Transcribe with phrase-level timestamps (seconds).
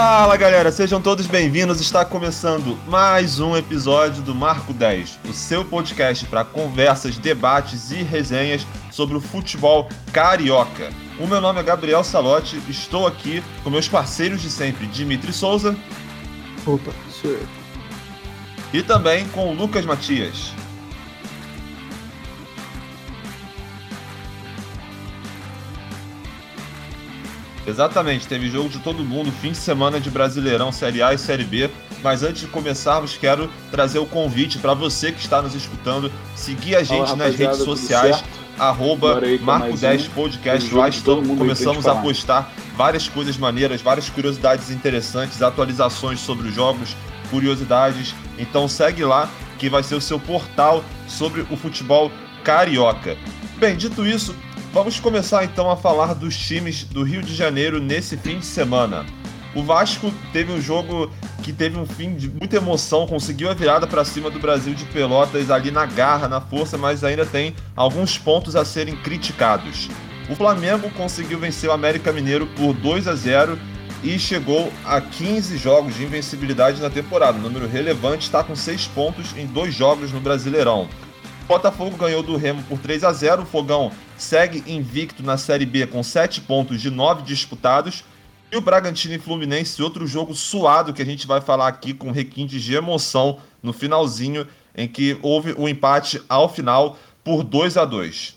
[0.00, 1.80] Fala galera, sejam todos bem-vindos.
[1.80, 8.04] Está começando mais um episódio do Marco 10, o seu podcast para conversas, debates e
[8.04, 10.90] resenhas sobre o futebol carioca.
[11.18, 15.76] O meu nome é Gabriel Salotti, estou aqui com meus parceiros de sempre, Dimitri Souza.
[16.64, 17.48] Opa, sou eu.
[18.72, 20.52] E também com o Lucas Matias.
[27.68, 31.44] Exatamente, teve jogo de todo mundo, fim de semana de Brasileirão, Série A e Série
[31.44, 31.68] B.
[32.02, 36.76] Mas antes de começarmos, quero trazer o convite para você que está nos escutando, seguir
[36.76, 38.24] a gente Fala, nas redes sociais,
[38.58, 40.10] arroba Marco10 um.
[40.14, 40.74] Podcast.
[40.74, 46.96] Lá estamos, começamos a postar várias coisas maneiras, várias curiosidades interessantes, atualizações sobre os jogos,
[47.30, 48.14] curiosidades.
[48.38, 52.10] Então segue lá, que vai ser o seu portal sobre o futebol
[52.42, 53.18] carioca.
[53.58, 54.34] Bem, dito isso,
[54.72, 59.06] Vamos começar então a falar dos times do Rio de Janeiro nesse fim de semana.
[59.54, 61.10] O Vasco teve um jogo
[61.42, 64.84] que teve um fim de muita emoção, conseguiu a virada para cima do Brasil de
[64.84, 69.88] Pelotas ali na garra, na força, mas ainda tem alguns pontos a serem criticados.
[70.28, 73.58] O Flamengo conseguiu vencer o América Mineiro por 2 a 0
[74.04, 77.38] e chegou a 15 jogos de invencibilidade na temporada.
[77.38, 80.88] Número relevante, está com 6 pontos em dois jogos no Brasileirão.
[81.48, 85.86] Botafogo ganhou do Remo por 3 a 0 O Fogão segue invicto na Série B
[85.86, 88.04] com 7 pontos de 9 disputados.
[88.52, 92.10] E o Bragantino e Fluminense, outro jogo suado que a gente vai falar aqui com
[92.10, 94.46] requintes de emoção no finalzinho,
[94.76, 98.36] em que houve o um empate ao final por 2 a 2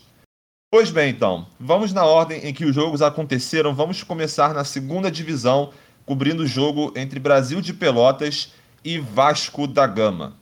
[0.70, 3.74] Pois bem, então, vamos na ordem em que os jogos aconteceram.
[3.74, 5.70] Vamos começar na segunda divisão,
[6.06, 10.34] cobrindo o jogo entre Brasil de Pelotas e Vasco da Gama.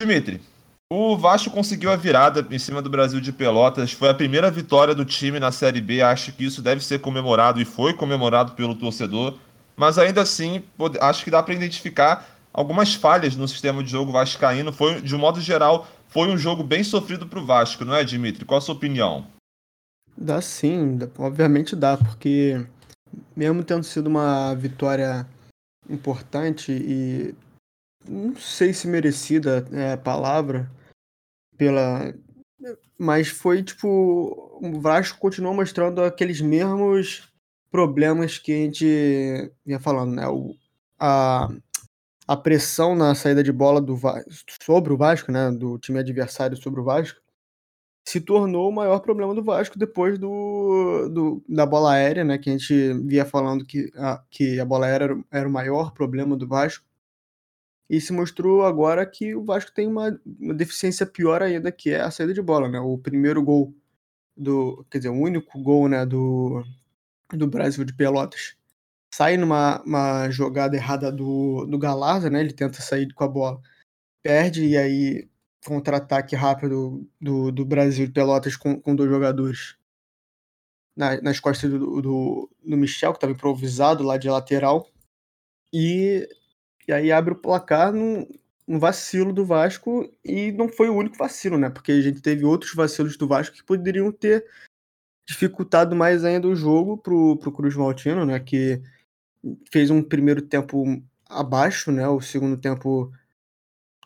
[0.00, 0.40] Dimitri,
[0.92, 3.92] o Vasco conseguiu a virada em cima do Brasil de Pelotas.
[3.92, 6.02] Foi a primeira vitória do time na Série B.
[6.02, 9.38] Acho que isso deve ser comemorado e foi comemorado pelo torcedor.
[9.76, 10.64] Mas ainda assim,
[11.00, 14.72] acho que dá para identificar algumas falhas no sistema de jogo vascaíno.
[14.72, 18.02] Foi, de um modo geral, foi um jogo bem sofrido para o Vasco, não é,
[18.02, 18.44] Dimitri?
[18.44, 19.24] Qual a sua opinião?
[20.16, 22.66] Dá sim, obviamente dá, porque
[23.34, 25.24] mesmo tendo sido uma vitória
[25.88, 27.34] importante e
[28.06, 30.68] não sei se merecida é a palavra,
[31.60, 32.14] pela.
[32.98, 34.58] Mas foi tipo.
[34.62, 37.28] O Vasco continuou mostrando aqueles mesmos
[37.70, 40.26] problemas que a gente vinha falando, né?
[40.26, 40.54] O,
[40.98, 41.48] a,
[42.26, 43.98] a pressão na saída de bola do
[44.62, 45.50] sobre o Vasco, né?
[45.50, 47.20] Do time adversário sobre o Vasco,
[48.08, 52.38] se tornou o maior problema do Vasco depois do, do da bola aérea, né?
[52.38, 55.92] Que a gente via falando que a, que a bola aérea era, era o maior
[55.92, 56.89] problema do Vasco.
[57.90, 62.00] E se mostrou agora que o Vasco tem uma, uma deficiência pior ainda, que é
[62.00, 62.78] a saída de bola, né?
[62.78, 63.74] O primeiro gol
[64.36, 64.86] do.
[64.88, 66.64] Quer dizer, o único gol né, do,
[67.32, 68.56] do Brasil de Pelotas
[69.12, 72.40] sai numa uma jogada errada do, do Galarza, né?
[72.40, 73.60] Ele tenta sair com a bola,
[74.22, 75.28] perde e aí
[75.66, 79.76] contra-ataque rápido do, do Brasil de Pelotas com, com dois jogadores
[80.96, 84.88] na, nas costas do, do, do Michel, que estava improvisado lá de lateral.
[85.72, 86.28] E
[86.86, 88.26] e aí abre o placar num,
[88.66, 91.70] num vacilo do Vasco e não foi o único vacilo, né?
[91.70, 94.44] Porque a gente teve outros vacilos do Vasco que poderiam ter
[95.28, 98.40] dificultado mais ainda o jogo pro, pro Cruz Maltino, né?
[98.40, 98.82] Que
[99.70, 100.84] fez um primeiro tempo
[101.28, 102.06] abaixo, né?
[102.08, 103.12] O segundo tempo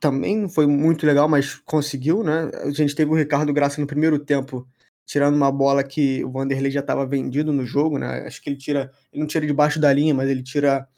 [0.00, 2.50] também não foi muito legal, mas conseguiu, né?
[2.62, 4.68] A gente teve o Ricardo Graça no primeiro tempo
[5.06, 8.26] tirando uma bola que o Vanderlei já estava vendido no jogo, né?
[8.26, 10.88] Acho que ele tira, ele não tira debaixo da linha, mas ele tira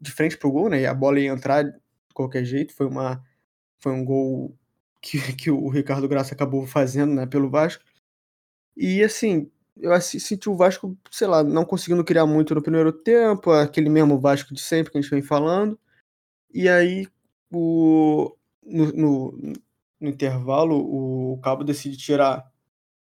[0.00, 0.80] de frente pro gol, né?
[0.82, 1.72] E a bola ia entrar de
[2.14, 2.74] qualquer jeito.
[2.74, 3.22] Foi uma
[3.78, 4.56] foi um gol
[5.00, 7.84] que, que o Ricardo Graça acabou fazendo, né, pelo Vasco.
[8.76, 13.50] E assim, eu senti o Vasco, sei lá, não conseguindo criar muito no primeiro tempo,
[13.50, 15.78] aquele mesmo Vasco de sempre que a gente vem falando.
[16.52, 17.06] E aí,
[17.52, 18.34] o,
[18.64, 19.38] no, no,
[20.00, 22.50] no intervalo, o, Cabo decide tirar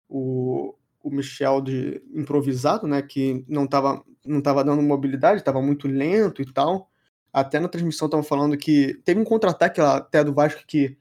[0.09, 5.87] o, o Michel de improvisado, né, que não estava não tava dando mobilidade, estava muito
[5.87, 6.91] lento e tal.
[7.33, 10.97] Até na transmissão estavam falando que teve um contra-ataque até do Vasco que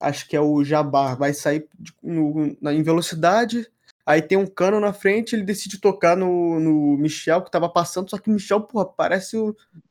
[0.00, 1.66] acho que é o Jabá, vai sair
[2.02, 3.66] no, na, em velocidade,
[4.06, 8.08] aí tem um cano na frente, ele decide tocar no, no Michel que estava passando,
[8.08, 9.36] só que o Michel, porra, parece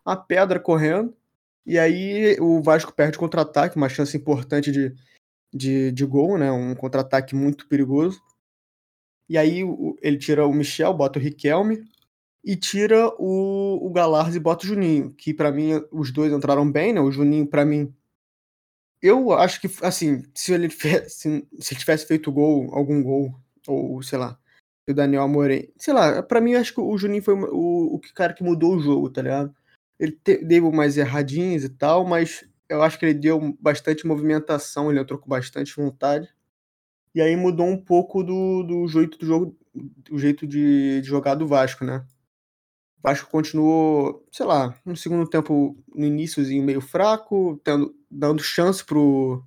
[0.06, 1.16] uma pedra correndo.
[1.66, 4.96] E aí o Vasco perde contra-ataque, uma chance importante de,
[5.54, 6.50] de, de gol, né?
[6.50, 8.22] Um contra-ataque muito perigoso.
[9.28, 9.64] E aí
[10.02, 11.84] ele tira o Michel, bota o Riquelme
[12.48, 16.70] e tira o, o Galarz e bota o Juninho, que para mim os dois entraram
[16.72, 17.02] bem, né?
[17.02, 17.94] O Juninho para mim
[19.02, 23.36] eu acho que assim, se ele se, ele tivesse feito gol, algum gol
[23.68, 24.40] ou sei lá,
[24.90, 28.34] o Daniel Amorei, sei lá, para mim acho que o Juninho foi o, o cara
[28.34, 29.54] que mudou o jogo, tá ligado?
[30.00, 34.90] ele te, deu mais erradinhas e tal, mas eu acho que ele deu bastante movimentação,
[34.90, 36.30] ele entrou com bastante vontade.
[37.16, 41.36] E aí mudou um pouco do, do jeito do jogo, do jeito de, de jogar
[41.36, 42.06] do Vasco, né?
[43.00, 48.84] O Vasco continuou, sei lá, no segundo tempo, no iníciozinho meio fraco, tendo, dando chance
[48.84, 49.44] pro,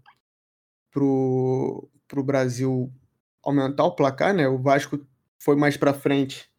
[0.91, 2.93] pro, pro Brasil
[3.43, 4.49] aumentar o placar, né?
[4.49, 5.00] O Vasco
[5.38, 6.50] foi mais para frente.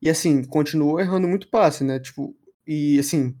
[0.00, 1.98] E assim, continuou errando muito passe, né?
[1.98, 2.34] Tipo,
[2.66, 3.36] e assim,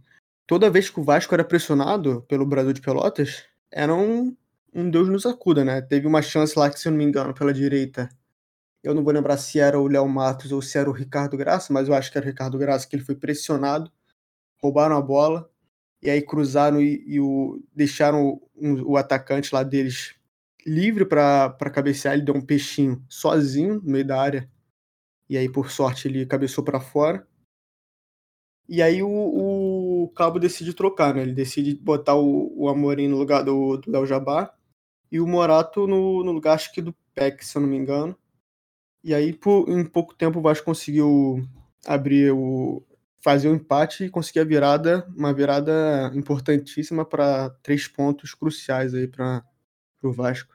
[0.46, 4.36] toda vez que o Vasco era pressionado pelo Brasil de Pelotas, era um,
[4.74, 5.80] um Deus nos acuda, né?
[5.80, 8.08] Teve uma chance lá que, se eu não me engano, pela direita.
[8.82, 11.72] Eu não vou lembrar se era o Léo Matos ou se era o Ricardo Graça,
[11.72, 13.90] mas eu acho que era o Ricardo Graça, que ele foi pressionado,
[14.62, 15.50] roubaram a bola,
[16.02, 20.14] e aí cruzaram e, e o, deixaram o, o, atacante lá deles
[20.64, 22.14] livre para cabecear.
[22.14, 24.50] Ele deu um peixinho sozinho no meio da área,
[25.28, 27.26] e aí, por sorte, ele cabeçou para fora.
[28.68, 29.08] E aí o,
[30.04, 31.22] o Cabo decide trocar, né?
[31.22, 34.54] Ele decide botar o, o Amorim no lugar do Léo Jabá
[35.10, 38.16] e o Morato no, no lugar, acho que do Peck, se eu não me engano.
[39.02, 41.46] E aí, por, em pouco tempo, o Vasco conseguiu
[41.86, 42.82] abrir o.
[43.20, 49.06] fazer o empate e conseguir a virada, uma virada importantíssima para três pontos cruciais aí
[49.06, 49.44] para
[50.02, 50.54] o Vasco.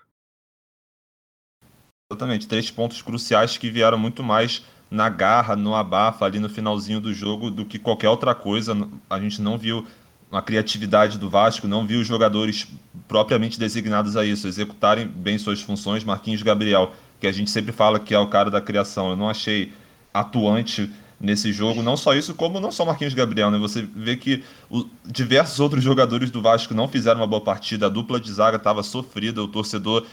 [2.11, 7.01] Exatamente, três pontos cruciais que vieram muito mais na garra, no abafa ali no finalzinho
[7.01, 8.73] do jogo do que qualquer outra coisa.
[9.09, 9.87] A gente não viu
[10.31, 12.67] a criatividade do Vasco, não viu os jogadores
[13.07, 16.03] propriamente designados a isso, executarem bem suas funções.
[16.03, 16.93] Marquinhos Gabriel,
[17.23, 19.71] que a gente sempre fala que é o cara da criação, eu não achei
[20.13, 21.81] atuante nesse jogo.
[21.81, 23.57] Não só isso, como não só Marquinhos Gabriel, né?
[23.59, 27.89] Você vê que o, diversos outros jogadores do Vasco não fizeram uma boa partida, a
[27.89, 30.05] dupla de zaga estava sofrida, o torcedor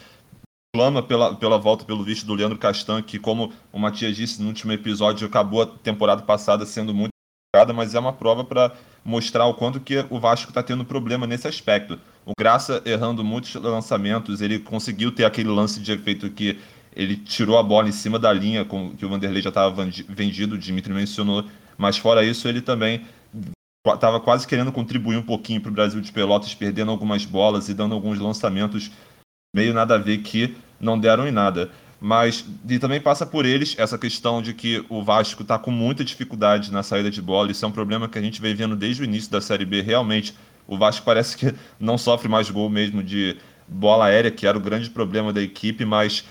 [0.73, 4.47] clama pela, pela volta, pelo visto, do Leandro Castan, que, como o Matias disse no
[4.47, 7.11] último episódio, acabou a temporada passada sendo muito
[7.75, 8.73] mas é uma prova para
[9.05, 11.99] mostrar o quanto que o Vasco está tendo problema nesse aspecto.
[12.25, 16.61] O Graça errando muitos lançamentos, ele conseguiu ter aquele lance de efeito que
[16.95, 20.55] ele tirou a bola em cima da linha, com, que o Vanderlei já estava vendido,
[20.55, 21.45] o Dimitri mencionou,
[21.79, 23.03] mas fora isso ele também
[23.87, 27.75] estava quase querendo contribuir um pouquinho para o Brasil de Pelotas, perdendo algumas bolas e
[27.75, 28.91] dando alguns lançamentos
[29.55, 31.71] meio nada a ver que não deram em nada.
[32.01, 36.03] Mas e também passa por eles essa questão de que o Vasco está com muita
[36.03, 37.51] dificuldade na saída de bola.
[37.51, 39.83] Isso é um problema que a gente vem vendo desde o início da Série B.
[39.83, 40.35] Realmente,
[40.67, 43.37] o Vasco parece que não sofre mais gol mesmo de
[43.69, 46.25] bola aérea, que era o grande problema da equipe, mas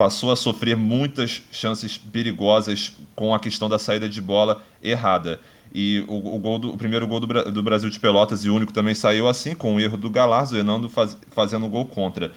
[0.00, 5.38] passou a sofrer muitas chances perigosas com a questão da saída de bola errada.
[5.74, 8.54] E o, o, gol do, o primeiro gol do, do, Brasil de Pelotas e o
[8.54, 12.32] único também saiu assim, com o erro do Galarzo, o Hernando faz, fazendo gol contra.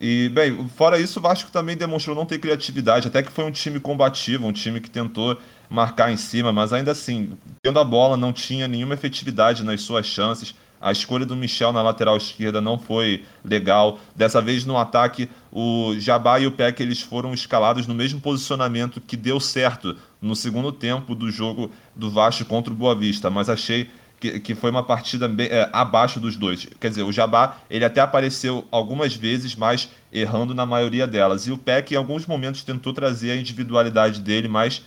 [0.00, 3.50] E, bem, fora isso, o Vasco também demonstrou não ter criatividade, até que foi um
[3.50, 5.36] time combativo, um time que tentou
[5.68, 10.06] marcar em cima, mas ainda assim, tendo a bola, não tinha nenhuma efetividade nas suas
[10.06, 10.54] chances.
[10.80, 13.98] A escolha do Michel na lateral esquerda não foi legal.
[14.14, 19.00] Dessa vez no ataque, o Jabá e o Peck eles foram escalados no mesmo posicionamento
[19.00, 23.48] que deu certo no segundo tempo do jogo do Vasco contra o Boa Vista, mas
[23.48, 23.90] achei
[24.20, 26.66] que, que foi uma partida bem, é, abaixo dos dois.
[26.80, 31.46] Quer dizer, o Jabá ele até apareceu algumas vezes, mas errando na maioria delas.
[31.46, 34.82] E o Peck, em alguns momentos, tentou trazer a individualidade dele, mas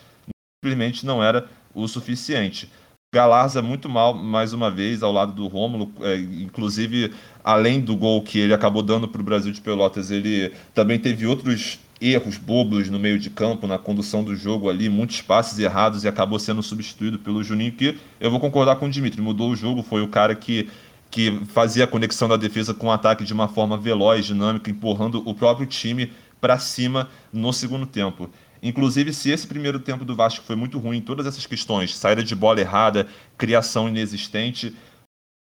[0.63, 2.69] simplesmente não era o suficiente.
[3.13, 7.11] Galarza muito mal, mais uma vez, ao lado do Rômulo, é, inclusive,
[7.43, 11.27] além do gol que ele acabou dando para o Brasil de Pelotas, ele também teve
[11.27, 16.05] outros erros bobos no meio de campo, na condução do jogo ali, muitos passes errados
[16.05, 19.57] e acabou sendo substituído pelo Juninho, que eu vou concordar com o Dimitri, mudou o
[19.57, 20.69] jogo, foi o cara que,
[21.09, 25.21] que fazia a conexão da defesa com o ataque de uma forma veloz, dinâmica, empurrando
[25.27, 28.29] o próprio time para cima no segundo tempo.
[28.61, 32.23] Inclusive, se esse primeiro tempo do Vasco foi muito ruim em todas essas questões, saída
[32.23, 34.75] de bola errada, criação inexistente,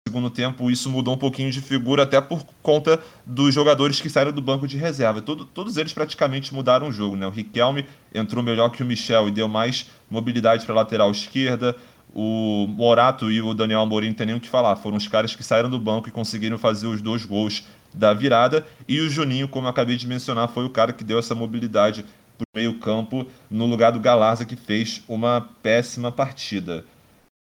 [0.08, 4.32] segundo tempo isso mudou um pouquinho de figura, até por conta dos jogadores que saíram
[4.32, 5.20] do banco de reserva.
[5.20, 7.14] Todo, todos eles praticamente mudaram o jogo.
[7.14, 7.26] Né?
[7.26, 7.84] O Riquelme
[8.14, 11.76] entrou melhor que o Michel e deu mais mobilidade para a lateral esquerda.
[12.14, 14.76] O Morato e o Daniel Amorim não tem nem o que falar.
[14.76, 18.66] Foram os caras que saíram do banco e conseguiram fazer os dois gols da virada.
[18.88, 22.06] E o Juninho, como eu acabei de mencionar, foi o cara que deu essa mobilidade
[22.38, 26.84] para o meio-campo no lugar do Galarza, que fez uma péssima partida.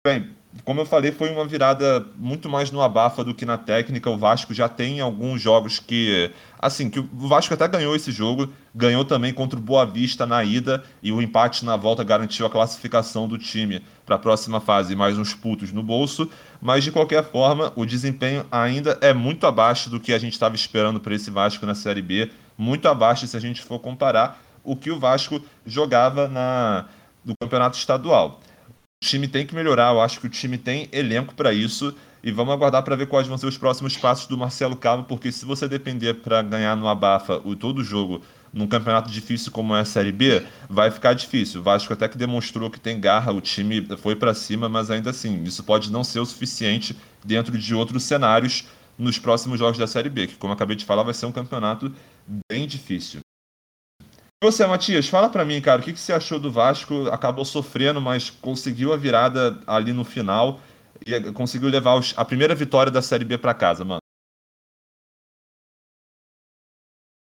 [0.05, 0.31] Bem,
[0.65, 4.11] como eu falei, foi uma virada muito mais no abafa do que na técnica.
[4.11, 6.31] O Vasco já tem alguns jogos que.
[6.59, 10.43] Assim, que o Vasco até ganhou esse jogo, ganhou também contra o Boa Vista na
[10.43, 14.97] ida, e o empate na volta garantiu a classificação do time para a próxima fase,
[14.97, 16.29] mais uns putos no bolso.
[16.61, 20.57] Mas de qualquer forma, o desempenho ainda é muito abaixo do que a gente estava
[20.57, 24.77] esperando para esse Vasco na Série B, muito abaixo se a gente for comparar o
[24.77, 26.87] que o Vasco jogava na,
[27.25, 28.41] no campeonato estadual.
[29.03, 29.93] time tem que melhorar.
[29.93, 31.95] Eu acho que o time tem elenco para isso.
[32.23, 35.33] E vamos aguardar para ver quais vão ser os próximos passos do Marcelo Cabo, porque
[35.33, 38.21] se você depender para ganhar no Abafa o todo o jogo
[38.53, 41.61] num campeonato difícil como é a Série B, vai ficar difícil.
[41.61, 45.11] O Vasco até que demonstrou que tem garra, o time foi para cima, mas ainda
[45.11, 48.67] assim, isso pode não ser o suficiente dentro de outros cenários
[48.99, 51.91] nos próximos jogos da Série B, que como acabei de falar, vai ser um campeonato
[52.51, 53.21] bem difícil.
[54.43, 57.09] Você, Matias, fala para mim, cara, o que, que você achou do Vasco?
[57.09, 60.61] Acabou sofrendo, mas conseguiu a virada ali no final
[61.07, 64.01] e conseguiu levar os, a primeira vitória da Série B para casa, mano.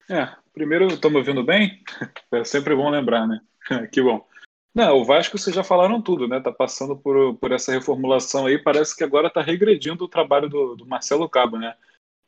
[0.08, 1.82] É, primeiro, estão me ouvindo bem?
[2.32, 3.40] É sempre bom lembrar, né?
[3.92, 4.24] que bom.
[4.72, 6.38] Não, o Vasco vocês já falaram tudo, né?
[6.38, 8.58] Tá passando por, por essa reformulação aí.
[8.58, 11.74] Parece que agora tá regredindo o trabalho do, do Marcelo Cabo, né?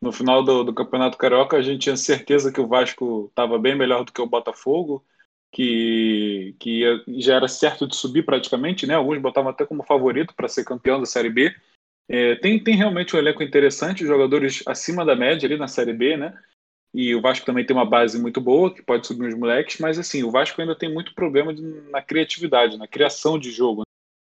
[0.04, 3.74] No final do, do, Campeonato Carioca, a gente tinha certeza que o Vasco estava bem
[3.74, 5.02] melhor do que o Botafogo,
[5.50, 6.82] que, que
[7.22, 8.94] já era certo de subir praticamente, né?
[8.94, 11.56] Alguns botavam até como favorito para ser campeão da Série B.
[12.06, 16.18] É, tem, tem realmente um elenco interessante, jogadores acima da média ali na Série B,
[16.18, 16.38] né?
[16.92, 19.98] E o Vasco também tem uma base muito boa, que pode subir os moleques, mas
[19.98, 23.84] assim, o Vasco ainda tem muito problema de, na criatividade, na criação de jogo,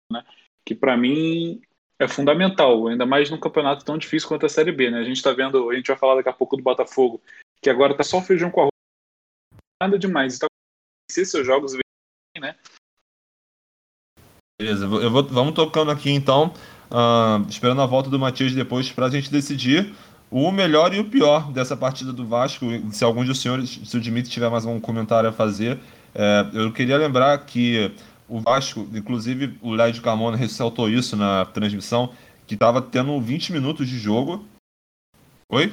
[0.10, 0.24] né?
[0.66, 1.62] Que para mim
[2.00, 5.00] é fundamental, ainda mais num campeonato tão difícil quanto a Série B, né?
[5.00, 7.22] A gente tá vendo, a gente vai falar daqui a pouco do Botafogo,
[7.62, 8.72] que agora tá só feijão com arroz,
[9.82, 10.48] nada demais, tá
[11.10, 11.74] vencer seus jogos,
[12.38, 12.56] né?
[14.60, 16.54] Beleza, eu vou, vamos tocando aqui então,
[16.90, 19.94] uh, esperando a volta do Matias depois para a gente decidir
[20.30, 22.66] o melhor e o pior dessa partida do Vasco.
[22.92, 25.80] Se algum dos senhores, se o Dimitri tiver mais um comentário a fazer,
[26.14, 27.94] é, eu queria lembrar que
[28.28, 32.14] o Vasco, inclusive o Lédio Carmona ressaltou isso na transmissão,
[32.48, 34.46] que estava tendo 20 minutos de jogo.
[35.50, 35.72] Oi?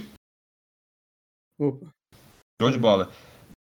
[1.58, 1.86] Opa.
[2.60, 3.10] Show de bola.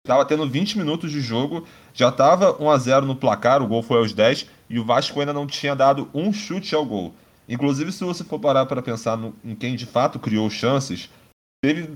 [0.05, 3.83] Tava tendo 20 minutos de jogo, já estava 1 a 0 no placar, o gol
[3.83, 7.13] foi aos 10 e o Vasco ainda não tinha dado um chute ao gol.
[7.47, 11.09] Inclusive, se você for parar para pensar no, em quem de fato criou chances,
[11.63, 11.87] teve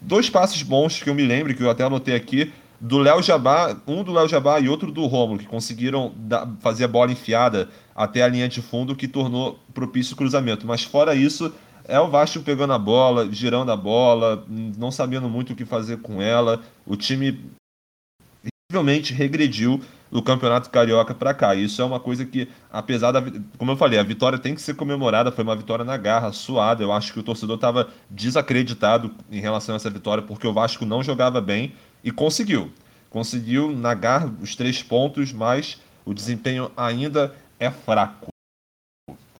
[0.00, 3.76] dois passes bons que eu me lembro, que eu até anotei aqui, do Léo Jabá,
[3.86, 6.12] um do Léo Jabá e outro do Romulo, que conseguiram
[6.60, 10.66] fazer a bola enfiada até a linha de fundo, que tornou propício o cruzamento.
[10.66, 11.52] Mas fora isso,
[11.86, 15.98] é o Vasco pegando a bola, girando a bola, não sabendo muito o que fazer
[15.98, 16.62] com ela.
[16.86, 17.40] O time
[18.70, 21.54] realmente regrediu do Campeonato Carioca para cá.
[21.54, 23.22] Isso é uma coisa que, apesar da.
[23.58, 26.82] Como eu falei, a vitória tem que ser comemorada, foi uma vitória na garra, suada.
[26.82, 30.86] Eu acho que o torcedor estava desacreditado em relação a essa vitória, porque o Vasco
[30.86, 31.72] não jogava bem
[32.04, 32.70] e conseguiu.
[33.10, 38.28] Conseguiu na garra os três pontos, mas o desempenho ainda é fraco.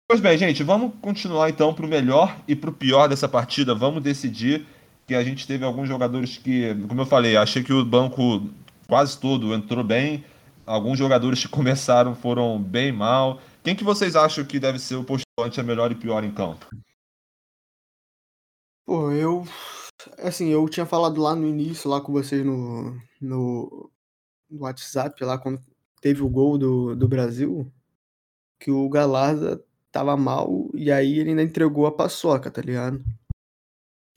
[0.09, 3.75] Pois bem, gente, vamos continuar então para o melhor e para o pior dessa partida.
[3.75, 4.67] Vamos decidir
[5.07, 8.49] que a gente teve alguns jogadores que, como eu falei, achei que o banco
[8.87, 10.25] quase todo entrou bem
[10.67, 13.41] alguns jogadores que começaram foram bem mal.
[13.63, 16.67] Quem que vocês acham que deve ser o postulante a melhor e pior em campo?
[18.87, 19.47] Pô, eu.
[20.19, 23.91] Assim, eu tinha falado lá no início, lá com vocês no, no,
[24.51, 25.61] no WhatsApp, lá quando
[26.01, 27.73] teve o gol do, do Brasil,
[28.59, 33.05] que o Galarza tava mal e aí ele ainda entregou a paçoca, tá ligado?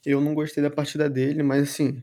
[0.04, 2.02] Eu não gostei da partida dele, mas assim,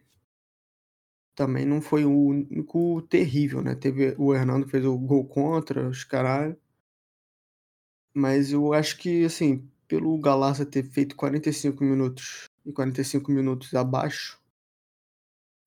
[1.35, 3.75] também não foi o único terrível, né?
[3.75, 6.57] Teve o Hernando fez o gol contra, os caralho.
[8.13, 14.39] Mas eu acho que, assim, pelo Galarza ter feito 45 minutos e 45 minutos abaixo,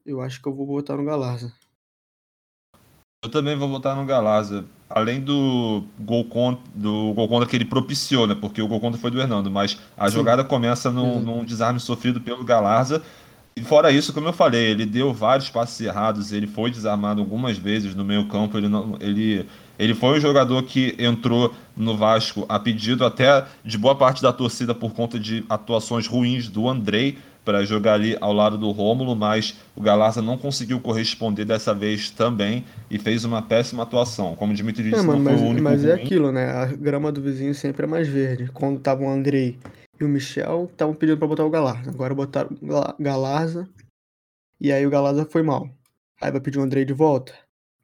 [0.05, 1.53] eu acho que eu vou votar no Galarza.
[3.25, 4.65] Eu também vou votar no Galarza.
[4.89, 8.35] Além do gol contra, do gol contra que ele propiciou, né?
[8.35, 10.15] Porque o gol contra foi do Hernando, mas a Sim.
[10.15, 13.03] jogada começa num, num desarme sofrido pelo Galarza
[13.59, 17.59] e fora isso, como eu falei, ele deu vários passes errados, ele foi desarmado algumas
[17.59, 19.49] vezes no meio campo, ele, não, ele,
[19.79, 24.33] ele foi um jogador que entrou no Vasco a pedido até de boa parte da
[24.33, 29.17] torcida por conta de atuações ruins do Andrei para jogar ali ao lado do Rômulo,
[29.17, 34.37] mas o Galarza não conseguiu corresponder dessa vez também e fez uma péssima atuação.
[34.37, 36.03] Como o Dimitri disse, é, mano, não mas, foi o único Mas é ruim.
[36.03, 36.51] aquilo, né?
[36.51, 38.51] A grama do vizinho sempre é mais verde.
[38.53, 39.59] Quando tava o Andrei
[39.99, 41.91] e o Michel estavam pedindo para botar o Galarza.
[41.91, 43.67] Agora botaram o Galarza.
[44.61, 45.71] E aí o Galarza foi mal.
[46.21, 47.33] Aí vai pedir o Andrei de volta.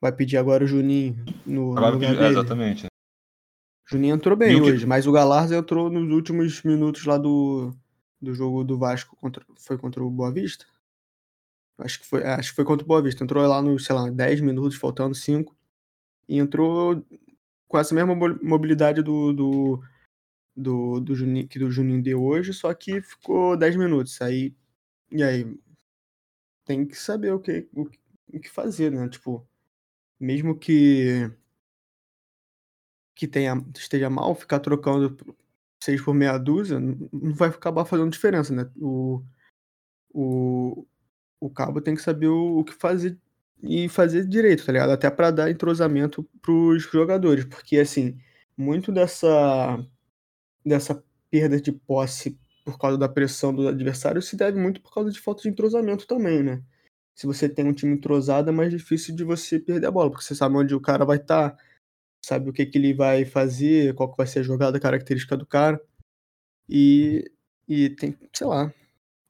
[0.04, 2.34] Vai pedir agora o Juninho no, agora no lugar pedir, dele.
[2.34, 2.86] exatamente.
[2.86, 7.74] O Juninho entrou bem hoje, mas o Galarza entrou nos últimos minutos lá do,
[8.20, 10.66] do jogo do Vasco contra, foi contra o Boa Vista.
[11.78, 13.24] Acho que foi, acho que foi contra o Boa Vista.
[13.24, 15.56] Entrou lá nos, sei lá, 10 minutos, faltando 5.
[16.28, 17.02] E entrou
[17.66, 19.82] com essa mesma mobilidade do, do,
[20.54, 24.20] do, do Juninho, que do Juninho deu hoje, só que ficou 10 minutos.
[24.20, 24.54] Aí,
[25.10, 25.58] e aí,
[26.66, 27.88] tem que saber o que, o,
[28.34, 29.08] o que fazer, né?
[29.08, 29.48] Tipo,
[30.24, 31.30] mesmo que
[33.14, 35.16] que tenha, esteja mal, ficar trocando
[35.82, 38.68] seis por meia dúzia, não vai acabar fazendo diferença, né?
[38.76, 39.22] O,
[40.12, 40.86] o,
[41.40, 43.18] o cabo tem que saber o, o que fazer
[43.62, 44.90] e fazer direito, tá ligado?
[44.92, 48.18] Até para dar entrosamento pros jogadores, porque assim,
[48.56, 49.78] muito dessa
[50.64, 55.10] dessa perda de posse por causa da pressão do adversário se deve muito por causa
[55.10, 56.62] de falta de entrosamento também, né?
[57.16, 60.24] Se você tem um time entrosado, é mais difícil de você perder a bola, porque
[60.24, 61.62] você sabe onde o cara vai estar, tá,
[62.24, 65.46] sabe o que, que ele vai fazer, qual que vai ser a jogada característica do
[65.46, 65.80] cara.
[66.68, 67.30] E,
[67.68, 68.72] e tem, sei lá,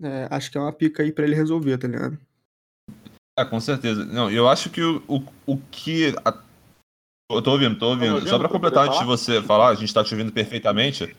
[0.02, 2.18] é, acho que é uma pica aí para ele resolver, tá ligado?
[3.38, 4.04] É, com certeza.
[4.04, 6.14] Não, eu acho que o, o, o que.
[6.24, 6.42] A...
[7.30, 8.14] Eu tô ouvindo, tô ouvindo.
[8.14, 11.16] ouvindo Só pra completar antes de você falar, a gente tá te ouvindo perfeitamente.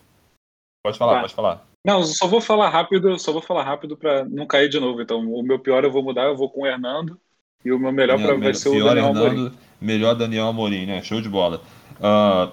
[0.84, 1.22] Pode falar, tá.
[1.22, 1.68] pode falar.
[1.86, 5.02] Não, só vou falar rápido, só vou falar rápido para não cair de novo.
[5.02, 7.20] Então, o meu pior eu vou mudar, eu vou com o Hernando.
[7.64, 9.52] E o meu melhor pra, vai ser o Daniel Hernando, Amorim.
[9.80, 11.02] Melhor Daniel Amorim, né?
[11.04, 11.62] Show de bola.
[12.00, 12.52] Uh,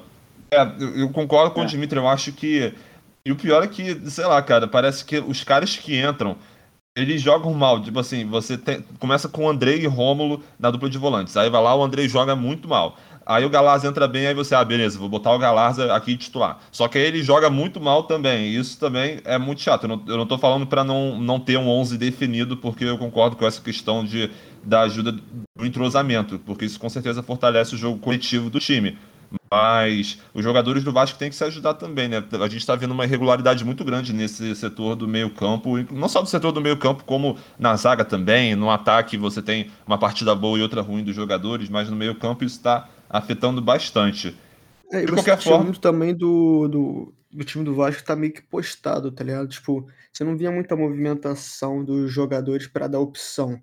[0.51, 1.65] é, eu concordo com é.
[1.65, 2.75] o Dimitri, eu acho que.
[3.25, 6.37] E o pior é que, sei lá, cara, parece que os caras que entram
[6.95, 7.83] eles jogam mal.
[7.83, 11.37] Tipo assim, você tem, começa com o Andrei e Rômulo na dupla de volantes.
[11.37, 12.97] Aí vai lá, o Andrei joga muito mal.
[13.25, 16.59] Aí o Galarza entra bem, aí você, ah, beleza, vou botar o Galarza aqui titular.
[16.71, 18.49] Só que aí ele joga muito mal também.
[18.49, 19.85] E isso também é muito chato.
[19.85, 22.99] Eu não, eu não tô falando para não, não ter um 11 definido, porque eu
[22.99, 24.31] concordo com essa questão de,
[24.63, 28.99] da ajuda do entrosamento, porque isso com certeza fortalece o jogo coletivo do time.
[29.51, 32.23] Mas os jogadores do Vasco têm que se ajudar também, né?
[32.33, 36.29] A gente está vendo uma irregularidade muito grande nesse setor do meio-campo, não só do
[36.29, 38.55] setor do meio-campo, como na zaga também.
[38.55, 42.45] No ataque você tem uma partida boa e outra ruim dos jogadores, mas no meio-campo
[42.45, 44.37] isso está afetando bastante.
[44.91, 45.65] É, de qualquer forma.
[45.65, 49.49] muito também do, do, do, time do Vasco tá meio que postado, tá ligado?
[49.49, 53.63] Tipo, você não via muita movimentação dos jogadores para dar opção.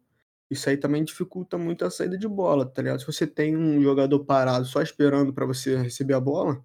[0.49, 2.99] Isso aí também dificulta muito a saída de bola, tá ligado?
[2.99, 6.63] Se você tem um jogador parado só esperando para você receber a bola,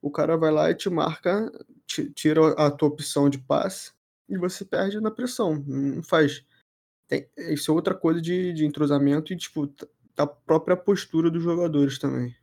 [0.00, 1.50] o cara vai lá e te marca,
[1.86, 3.92] te, tira a tua opção de passe
[4.28, 5.64] e você perde na pressão.
[5.66, 6.44] Não faz.
[7.08, 9.68] Tem, isso é outra coisa de, de entrosamento e, tipo,
[10.16, 12.34] da própria postura dos jogadores também.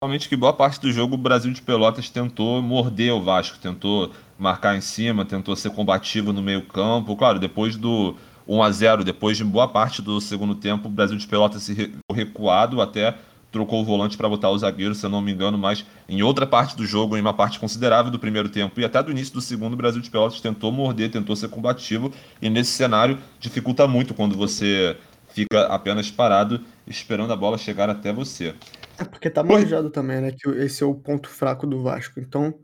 [0.00, 4.12] Realmente que boa parte do jogo o Brasil de Pelotas tentou morder o Vasco, tentou
[4.38, 7.16] marcar em cima, tentou ser combativo no meio campo.
[7.16, 8.14] Claro, depois do
[8.46, 11.92] 1 a 0 depois de boa parte do segundo tempo, o Brasil de Pelotas se
[12.12, 13.18] recuado até
[13.50, 16.46] trocou o volante para botar o zagueiro, se eu não me engano, mas em outra
[16.46, 19.40] parte do jogo, em uma parte considerável do primeiro tempo e até do início do
[19.40, 24.14] segundo, o Brasil de Pelotas tentou morder, tentou ser combativo e nesse cenário dificulta muito
[24.14, 24.96] quando você
[25.42, 28.54] fica apenas parado esperando a bola chegar até você.
[28.98, 30.32] É porque tá manjado também, né?
[30.32, 32.18] Que esse é o ponto fraco do Vasco.
[32.18, 32.58] Então,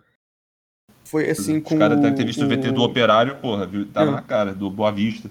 [1.04, 1.74] foi assim com.
[1.74, 2.48] Os caras devem ter visto o...
[2.48, 3.87] VT do Operário, porra, viu?
[3.87, 4.14] Tava é.
[4.14, 5.30] na cara, do Boa Vista.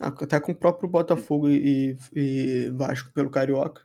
[0.00, 3.82] Ah, até com o próprio Botafogo e, e Vasco pelo Carioca.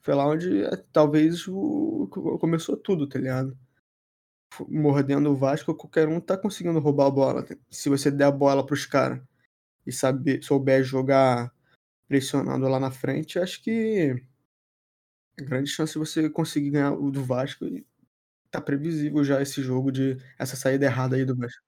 [0.00, 2.08] Foi lá onde é, talvez o,
[2.40, 3.56] começou tudo, tá ligado?
[4.68, 7.46] Mordendo o Vasco, qualquer um tá conseguindo roubar a bola.
[7.70, 9.20] Se você der a bola pros caras
[9.86, 11.52] e saber, souber jogar
[12.12, 14.22] pressionando lá na frente, acho que
[15.40, 17.86] é grande chance de você conseguir ganhar o do Vasco e
[18.50, 21.64] tá previsível já esse jogo de essa saída errada aí do Vasco.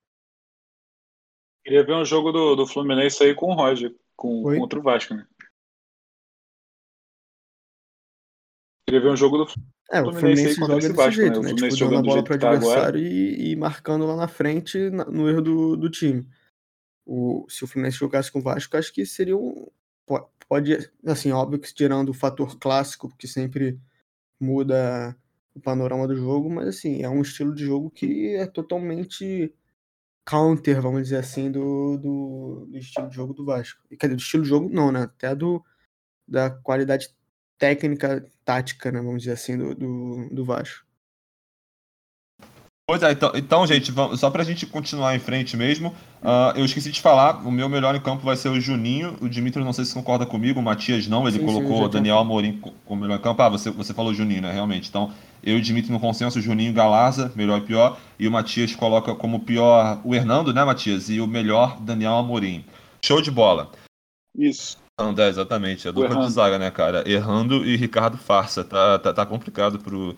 [1.65, 5.15] Queria ver um jogo do, do Fluminense aí com o Roger, com, contra o Vasco,
[5.15, 5.27] né?
[8.87, 9.47] Queria ver um jogo do
[9.91, 11.55] é, o Fluminense joga desse Vasco, jeito, né?
[11.55, 11.69] né?
[11.71, 15.41] Tipo, dando a bola pro tá adversário e, e, marcando lá na frente no erro
[15.41, 16.29] do, do time.
[17.07, 19.71] O, se o Fluminense jogasse com o Vasco, acho que seria um,
[20.49, 23.81] pode, assim, óbvio que tirando o fator clássico, que sempre
[24.41, 25.17] muda
[25.55, 29.55] o panorama do jogo, mas assim, é um estilo de jogo que é totalmente
[30.25, 33.83] counter, vamos dizer assim, do, do, do estilo de jogo do Vasco.
[33.89, 35.03] Quer dizer, do estilo de jogo não, né?
[35.03, 35.65] Até do,
[36.27, 37.15] da qualidade
[37.59, 39.01] técnica, tática, né?
[39.01, 40.84] Vamos dizer assim, do, do, do Vasco.
[42.87, 45.89] Pois é, então, então gente, vamos, só pra gente continuar em frente mesmo,
[46.23, 49.29] uh, eu esqueci de falar, o meu melhor em campo vai ser o Juninho, o
[49.29, 52.19] Dimitri não sei se concorda comigo, o Matias não, ele sim, colocou sim, o Daniel
[52.19, 55.11] Amorim como melhor em campo, ah, você, você falou Juninho, né, realmente, então
[55.43, 59.15] eu e o Dimitri no consenso, Juninho Galarza, melhor e pior, e o Matias coloca
[59.15, 62.67] como pior o Hernando, né, Matias, e o melhor Daniel Amorim.
[63.03, 63.73] Show de bola.
[64.37, 64.77] Isso.
[65.01, 69.25] André, exatamente, a dupla de zaga, né, cara, Errando e Ricardo Farsa, tá, tá, tá
[69.25, 70.15] complicado pro...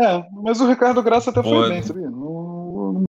[0.00, 2.08] É, mas o Ricardo Graça até foi bem, sabia?
[2.08, 3.04] Não,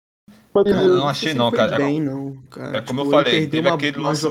[0.52, 1.76] não, não, não achei não, cara.
[1.76, 2.78] Bem, não, cara.
[2.78, 4.26] É como tipo, eu falei, teve uma, aquele lance...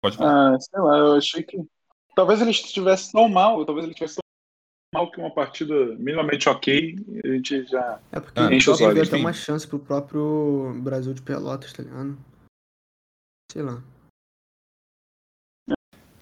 [0.00, 0.54] Pode falar.
[0.54, 1.62] Ah, sei lá, eu achei que...
[2.16, 4.22] Talvez ele estivesse tão mal, talvez ele estivesse tão
[4.94, 9.08] mal que uma partida minimamente ok, a gente já é porque ah, enche os olhos.
[9.08, 12.18] até uma chance pro próprio Brasil de Pelotas, tá ligado?
[13.50, 13.82] Sei lá.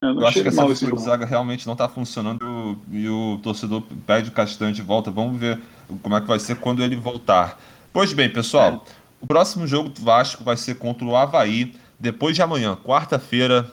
[0.00, 3.82] Eu, eu acho que essa defesa do Zaga realmente não está funcionando e o torcedor
[4.06, 5.10] pede o Castanho de volta.
[5.10, 5.60] Vamos ver
[6.02, 7.60] como é que vai ser quando ele voltar.
[7.92, 8.90] Pois bem, pessoal, é.
[9.20, 13.70] o próximo jogo do Vasco vai ser contra o Havaí, depois de amanhã, quarta-feira,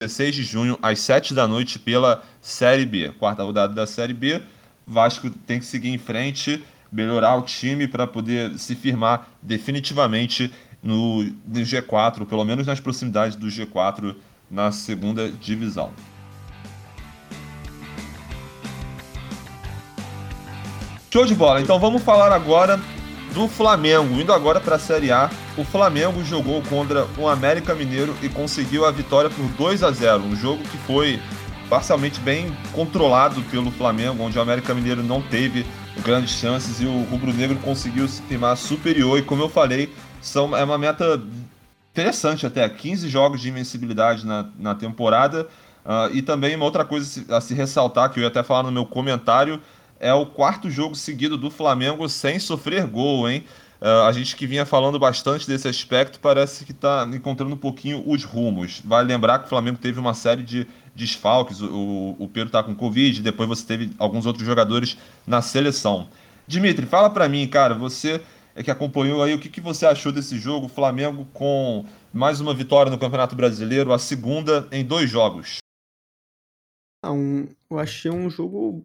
[0.00, 3.12] 16 de junho, às 7 da noite, pela Série B.
[3.18, 4.42] Quarta rodada da Série B.
[4.84, 10.50] Vasco tem que seguir em frente, melhorar o time para poder se firmar definitivamente
[10.82, 14.16] no, no G4, pelo menos nas proximidades do G4
[14.50, 15.92] na segunda divisão.
[21.12, 21.60] Show de bola.
[21.60, 22.80] Então vamos falar agora
[23.34, 24.20] do Flamengo.
[24.20, 28.84] Indo agora para a Série A, o Flamengo jogou contra o América Mineiro e conseguiu
[28.84, 30.22] a vitória por 2 a 0.
[30.22, 31.20] Um jogo que foi
[31.68, 35.64] parcialmente bem controlado pelo Flamengo, onde o América Mineiro não teve
[36.04, 39.18] grandes chances e o Rubro Negro conseguiu se firmar superior.
[39.18, 41.20] E como eu falei, são, é uma meta
[41.92, 45.48] interessante até, 15 jogos de invencibilidade na, na temporada.
[45.84, 48.70] Uh, e também uma outra coisa a se ressaltar, que eu ia até falar no
[48.70, 49.60] meu comentário,
[49.98, 53.44] é o quarto jogo seguido do Flamengo sem sofrer gol, hein?
[53.80, 58.02] Uh, a gente que vinha falando bastante desse aspecto parece que está encontrando um pouquinho
[58.06, 58.82] os rumos.
[58.84, 62.74] Vale lembrar que o Flamengo teve uma série de desfalques, o, o Pedro está com
[62.74, 66.08] Covid, depois você teve alguns outros jogadores na seleção.
[66.46, 68.20] Dimitri, fala para mim, cara, você
[68.60, 70.68] é que acompanhou aí, o que, que você achou desse jogo?
[70.68, 75.58] Flamengo com mais uma vitória no Campeonato Brasileiro, a segunda em dois jogos.
[77.02, 78.84] Um, eu achei um jogo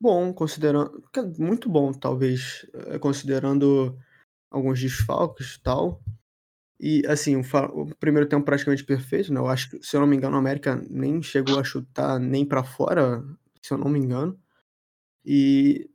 [0.00, 1.04] bom, considerando.
[1.38, 3.96] Muito bom, talvez, eh, considerando
[4.50, 6.02] alguns desfalques e tal.
[6.80, 7.42] E, assim, o,
[7.74, 9.38] o, primeiro tempo praticamente perfeito, né?
[9.38, 12.44] Eu acho que, se eu não me engano, o América nem chegou a chutar nem
[12.44, 13.22] para fora,
[13.62, 14.36] se eu não me engano.
[15.24, 15.89] E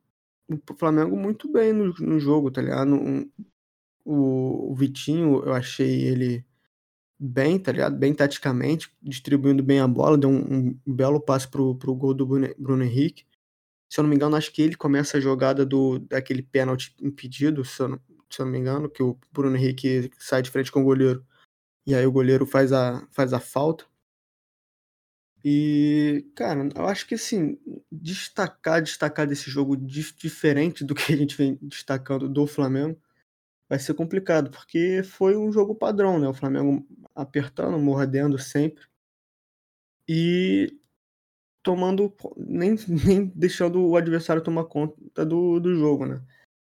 [0.49, 2.93] o Flamengo muito bem no, no jogo, tá ligado?
[2.93, 3.29] Um,
[4.03, 6.45] o, o Vitinho, eu achei ele
[7.19, 7.95] bem, tá ligado?
[7.97, 12.25] Bem taticamente, distribuindo bem a bola, deu um, um belo passe pro, pro gol do
[12.25, 13.25] Bruno, Bruno Henrique.
[13.89, 17.63] Se eu não me engano, acho que ele começa a jogada do, daquele pênalti impedido,
[17.63, 20.71] se eu, não, se eu não me engano, que o Bruno Henrique sai de frente
[20.71, 21.25] com o goleiro.
[21.85, 23.85] E aí o goleiro faz a, faz a falta.
[25.47, 27.59] E, cara, eu acho que assim,
[27.91, 32.99] destacar, destacar desse jogo diferente do que a gente vem destacando do Flamengo
[33.69, 36.27] vai ser complicado, porque foi um jogo padrão, né?
[36.27, 38.87] O Flamengo apertando, mordendo sempre
[40.09, 40.79] e
[41.61, 46.23] tomando, nem, nem deixando o adversário tomar conta do, do jogo, né?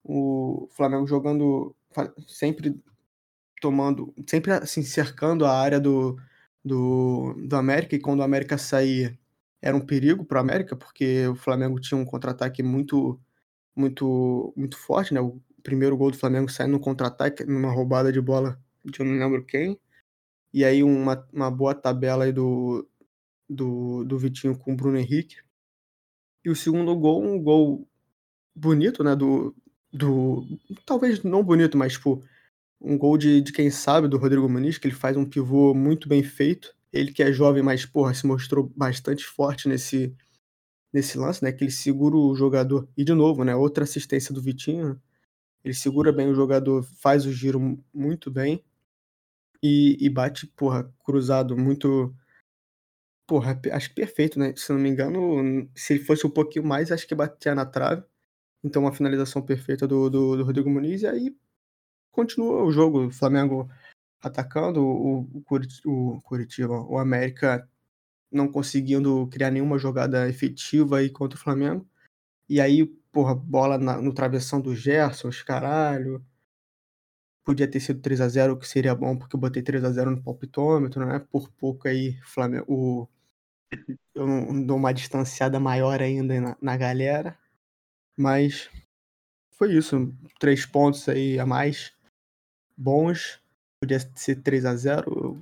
[0.03, 1.73] O Flamengo jogando
[2.27, 2.77] sempre
[3.62, 6.17] tomando, sempre assim, cercando a área do,
[6.67, 9.17] do, do América, e quando o América saía
[9.62, 13.19] era um perigo para o América, porque o Flamengo tinha um contra-ataque muito,
[13.75, 15.19] muito, muito forte, né?
[15.21, 19.17] O primeiro gol do Flamengo saiu no contra-ataque, numa roubada de bola de eu não
[19.17, 19.80] lembro quem.
[20.53, 22.88] E aí uma, uma boa tabela aí do,
[23.49, 25.38] do, do Vitinho com o Bruno Henrique.
[26.45, 27.88] E o segundo gol, um gol
[28.56, 29.15] bonito, né?
[29.15, 29.56] Do,
[29.91, 30.45] do
[30.86, 32.23] talvez não bonito, mas tipo
[32.79, 36.07] um gol de, de quem sabe, do Rodrigo Muniz, que ele faz um pivô muito
[36.07, 36.75] bem feito.
[36.91, 40.15] Ele que é jovem, mas, porra, se mostrou bastante forte nesse,
[40.93, 41.51] nesse lance, né?
[41.51, 42.87] Que ele segura o jogador.
[42.97, 43.55] E, de novo, né?
[43.55, 45.01] Outra assistência do Vitinho.
[45.63, 48.63] Ele segura bem o jogador, faz o giro muito bem.
[49.61, 52.15] E, e bate, porra, cruzado muito.
[53.27, 54.53] Porra, acho perfeito, né?
[54.55, 58.03] Se não me engano, se ele fosse um pouquinho mais, acho que batia na trave.
[58.63, 61.01] Então, uma finalização perfeita do, do, do Rodrigo Muniz.
[61.01, 61.35] E aí,
[62.17, 63.69] continua o jogo, o Flamengo
[64.19, 65.43] atacando, o, o,
[65.86, 67.69] o Curitiba, o América
[68.32, 71.88] não conseguindo criar nenhuma jogada efetiva aí contra o Flamengo.
[72.49, 76.25] E aí, porra, bola na, no travessão do Gerson, os caralho.
[77.45, 80.12] Podia ter sido 3 a 0 que seria bom, porque eu botei 3 a 0
[80.12, 81.19] no palpitômetro, né?
[81.32, 83.08] Por pouco aí, Flamengo, o,
[84.15, 87.38] eu não dou uma distanciada maior ainda na, na galera.
[88.17, 88.69] Mas
[89.51, 90.13] foi isso.
[90.39, 91.96] Três pontos aí a mais
[92.77, 93.39] bons.
[93.81, 95.41] Podia ser 3 a 0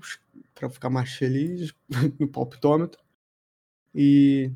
[0.53, 1.73] para ficar mais feliz
[2.19, 3.01] no palpitômetro.
[3.93, 4.51] E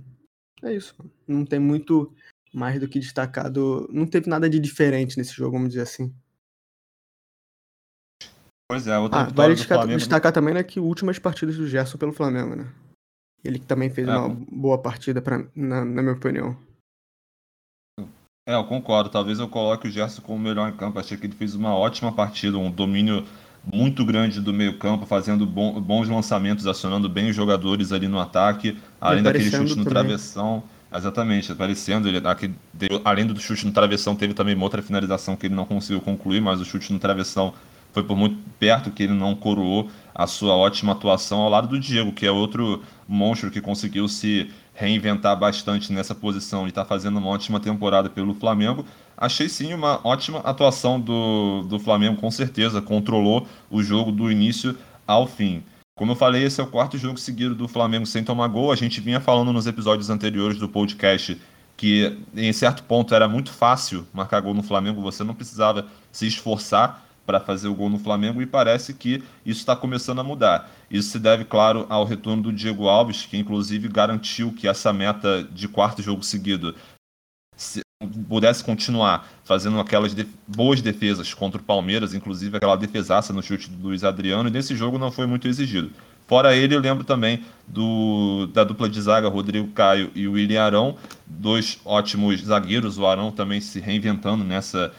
[0.63, 0.95] é isso.
[1.27, 2.13] Não tem muito
[2.53, 3.87] mais do que destacado.
[3.91, 6.13] Não teve nada de diferente nesse jogo, vamos dizer assim.
[8.69, 9.97] Pois é, outra ah, vale destacar, Flamengo...
[9.97, 12.71] destacar também né, que últimas partidas do Gerson pelo Flamengo, né?
[13.43, 16.55] Ele que também fez é, uma boa partida, pra, na, na minha opinião.
[18.49, 19.11] É, eu concordo.
[19.11, 20.97] Talvez eu coloque o Gerson como melhor em campo.
[20.97, 23.23] Achei que ele fez uma ótima partida, um domínio
[23.71, 29.21] muito grande do meio-campo, fazendo bons lançamentos, acionando bem os jogadores ali no ataque, além
[29.21, 29.89] daquele chute no também.
[29.89, 30.63] travessão.
[30.91, 32.07] Exatamente, aparecendo.
[32.07, 32.51] Ele, aqui,
[33.05, 36.41] além do chute no travessão, teve também uma outra finalização que ele não conseguiu concluir,
[36.41, 37.53] mas o chute no travessão
[37.93, 41.79] foi por muito perto que ele não coroou a sua ótima atuação ao lado do
[41.79, 47.17] Diego, que é outro monstro que conseguiu se reinventar bastante nessa posição e está fazendo
[47.17, 48.85] uma ótima temporada pelo Flamengo.
[49.17, 52.81] Achei sim uma ótima atuação do, do Flamengo, com certeza.
[52.81, 55.61] Controlou o jogo do início ao fim.
[55.97, 58.71] Como eu falei, esse é o quarto jogo seguido do Flamengo sem tomar gol.
[58.71, 61.37] A gente vinha falando nos episódios anteriores do podcast
[61.75, 66.25] que, em certo ponto, era muito fácil marcar gol no Flamengo, você não precisava se
[66.25, 70.67] esforçar para fazer o gol no Flamengo e parece que isso está começando a mudar.
[70.89, 75.43] Isso se deve, claro, ao retorno do Diego Alves, que inclusive garantiu que essa meta
[75.43, 76.73] de quarto jogo seguido
[77.55, 77.81] se
[78.27, 83.69] pudesse continuar fazendo aquelas de boas defesas contra o Palmeiras, inclusive aquela defesaça no chute
[83.69, 85.91] do Luiz Adriano, e nesse jogo não foi muito exigido.
[86.25, 90.97] Fora ele, eu lembro também do, da dupla de zaga, Rodrigo Caio e William Arão,
[91.27, 94.91] dois ótimos zagueiros, o Arão também se reinventando nessa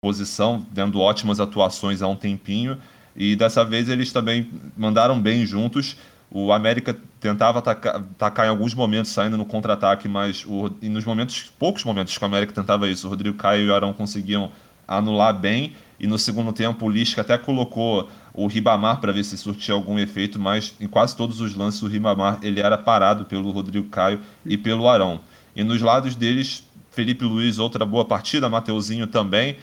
[0.00, 2.78] posição, dando ótimas atuações há um tempinho.
[3.16, 5.96] E dessa vez eles também mandaram bem juntos.
[6.30, 11.04] O América tentava atacar, atacar em alguns momentos, saindo no contra-ataque, mas o, e nos
[11.04, 14.52] momentos, poucos momentos que o América tentava isso, o Rodrigo Caio e o Arão conseguiam
[14.86, 15.74] anular bem.
[15.98, 19.98] E no segundo tempo, o Lisca até colocou o Ribamar para ver se surtia algum
[19.98, 24.20] efeito, mas em quase todos os lances, o Ribamar ele era parado pelo Rodrigo Caio
[24.46, 25.20] e pelo Arão.
[25.54, 29.56] E nos lados deles, Felipe Luiz, outra boa partida, Mateuzinho também.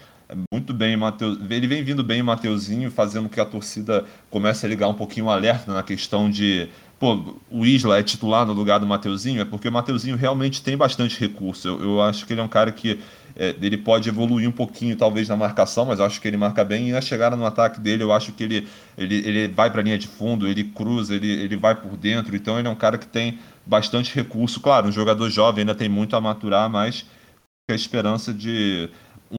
[0.52, 1.40] Muito bem, Mateus.
[1.50, 5.74] Ele vem vindo bem, Mateuzinho, fazendo que a torcida comece a ligar um pouquinho alerta
[5.74, 6.68] na questão de.
[7.00, 10.76] Pô, o Isla é titular no lugar do Mateuzinho, é porque o Mateuzinho realmente tem
[10.76, 11.68] bastante recurso.
[11.68, 13.00] Eu, eu acho que ele é um cara que
[13.36, 16.63] é, ele pode evoluir um pouquinho, talvez, na marcação, mas eu acho que ele marca
[16.66, 16.90] bem.
[16.90, 19.84] E na chegada no ataque dele, eu acho que ele, ele, ele vai para a
[19.84, 22.36] linha de fundo, ele cruza, ele, ele vai por dentro.
[22.36, 24.60] Então, ele é um cara que tem bastante recurso.
[24.60, 27.06] Claro, um jogador jovem ainda tem muito a maturar, mas
[27.70, 28.90] a esperança de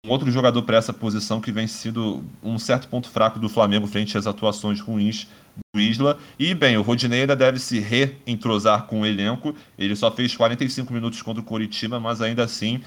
[0.05, 3.87] um outro jogador para essa posição que vem sido um certo ponto fraco do Flamengo
[3.87, 5.29] frente às atuações ruins
[5.75, 6.19] do Isla.
[6.39, 9.55] E, bem, o Rodinei ainda deve se reentrosar com o elenco.
[9.79, 12.83] Ele só fez 45 minutos contra o Coritiba, mas ainda assim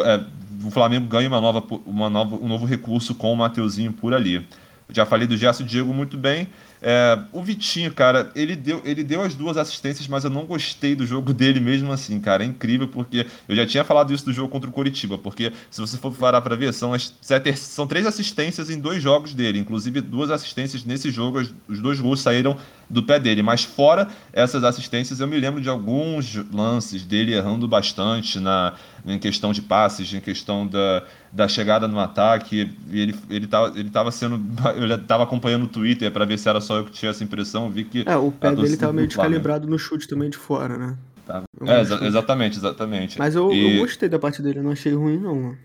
[0.00, 0.24] é,
[0.64, 4.46] o Flamengo ganha uma nova, uma nova, um novo recurso com o Mateuzinho por ali.
[4.90, 6.48] Já falei do Gerson Diego muito bem.
[6.86, 10.94] É, o Vitinho, cara, ele deu, ele deu as duas assistências, mas eu não gostei
[10.94, 12.44] do jogo dele mesmo assim, cara.
[12.44, 15.80] É incrível, porque eu já tinha falado isso do jogo contra o Coritiba, porque se
[15.80, 17.14] você for parar pra ver, são, as,
[17.56, 22.20] são três assistências em dois jogos dele, inclusive duas assistências nesse jogo, os dois gols
[22.20, 22.54] saíram
[22.90, 23.42] do pé dele.
[23.42, 28.74] Mas fora essas assistências, eu me lembro de alguns lances dele errando bastante na,
[29.06, 32.70] em questão de passes, em questão da, da chegada no ataque.
[32.90, 34.40] E ele, ele, tava, ele tava sendo.
[34.76, 37.70] Eu tava acompanhando o Twitter para ver se era só eu que tinha essa impressão.
[37.70, 38.04] Vi que.
[38.06, 40.96] É, o pé dele tava meio descalibrado no chute também de fora, né?
[41.26, 41.42] Tá.
[41.62, 43.18] É, exa exatamente, exatamente.
[43.18, 43.76] Mas eu, e...
[43.76, 45.56] eu gostei da parte dele, eu não achei ruim, não.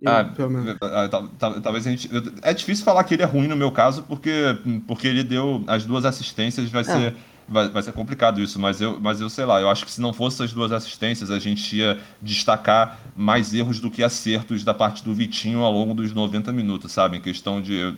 [0.00, 0.32] Eu, ah,
[0.80, 2.08] ah talvez a gente.
[2.42, 4.56] É difícil falar que ele é ruim no meu caso, porque,
[4.86, 6.84] porque ele deu as duas assistências, vai é.
[6.84, 7.14] ser
[7.48, 10.00] vai, vai ser complicado isso, mas eu, mas eu sei lá, eu acho que se
[10.00, 14.74] não fosse as duas assistências, a gente ia destacar mais erros do que acertos da
[14.74, 17.16] parte do Vitinho ao longo dos 90 minutos, sabe?
[17.16, 17.94] Em questão de.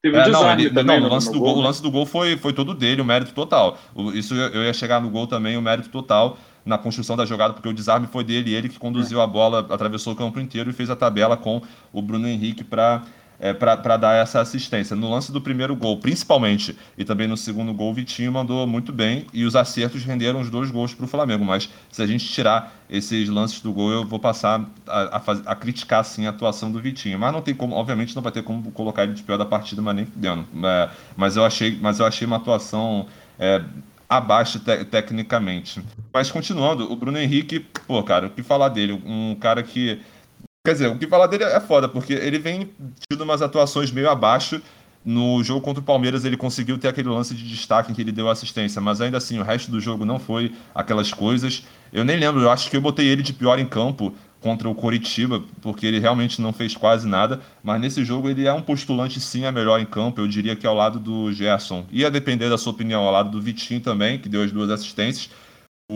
[0.00, 1.66] Teve é, não, ele, também, não, o lance, do gol, gol, o né?
[1.68, 3.78] lance do gol foi, foi todo dele, o mérito total.
[3.94, 7.24] O, isso eu, eu ia chegar no gol também, o mérito total na construção da
[7.24, 9.24] jogada, porque o desarme foi dele, ele que conduziu é.
[9.24, 13.02] a bola, atravessou o campo inteiro e fez a tabela com o Bruno Henrique para
[13.42, 14.94] é, para dar essa assistência.
[14.94, 18.92] No lance do primeiro gol, principalmente, e também no segundo gol, o Vitinho mandou muito
[18.92, 21.44] bem e os acertos renderam os dois gols para o Flamengo.
[21.44, 25.56] Mas se a gente tirar esses lances do gol, eu vou passar a, a, a,
[25.56, 27.18] criticar sim a atuação do Vitinho.
[27.18, 29.82] Mas não tem como, obviamente, não vai ter como colocar ele de pior da partida,
[29.82, 30.46] mas nem dentro.
[30.64, 33.08] É, mas, eu achei, mas eu achei uma atuação.
[33.40, 33.60] É,
[34.08, 35.82] abaixo te tecnicamente.
[36.12, 38.92] Mas continuando, o Bruno Henrique, pô, cara, o que falar dele?
[38.92, 40.00] Um cara que
[40.64, 42.70] Quer dizer, o que falar dele é foda, porque ele vem
[43.10, 44.62] tido umas atuações meio abaixo.
[45.04, 48.12] No jogo contra o Palmeiras, ele conseguiu ter aquele lance de destaque em que ele
[48.12, 51.64] deu assistência, mas ainda assim, o resto do jogo não foi aquelas coisas.
[51.92, 54.74] Eu nem lembro, eu acho que eu botei ele de pior em campo contra o
[54.74, 59.18] Coritiba, porque ele realmente não fez quase nada, mas nesse jogo ele é um postulante
[59.18, 61.84] sim a melhor em campo, eu diria que ao lado do Gerson.
[61.90, 65.28] Ia depender da sua opinião, ao lado do Vitinho também, que deu as duas assistências,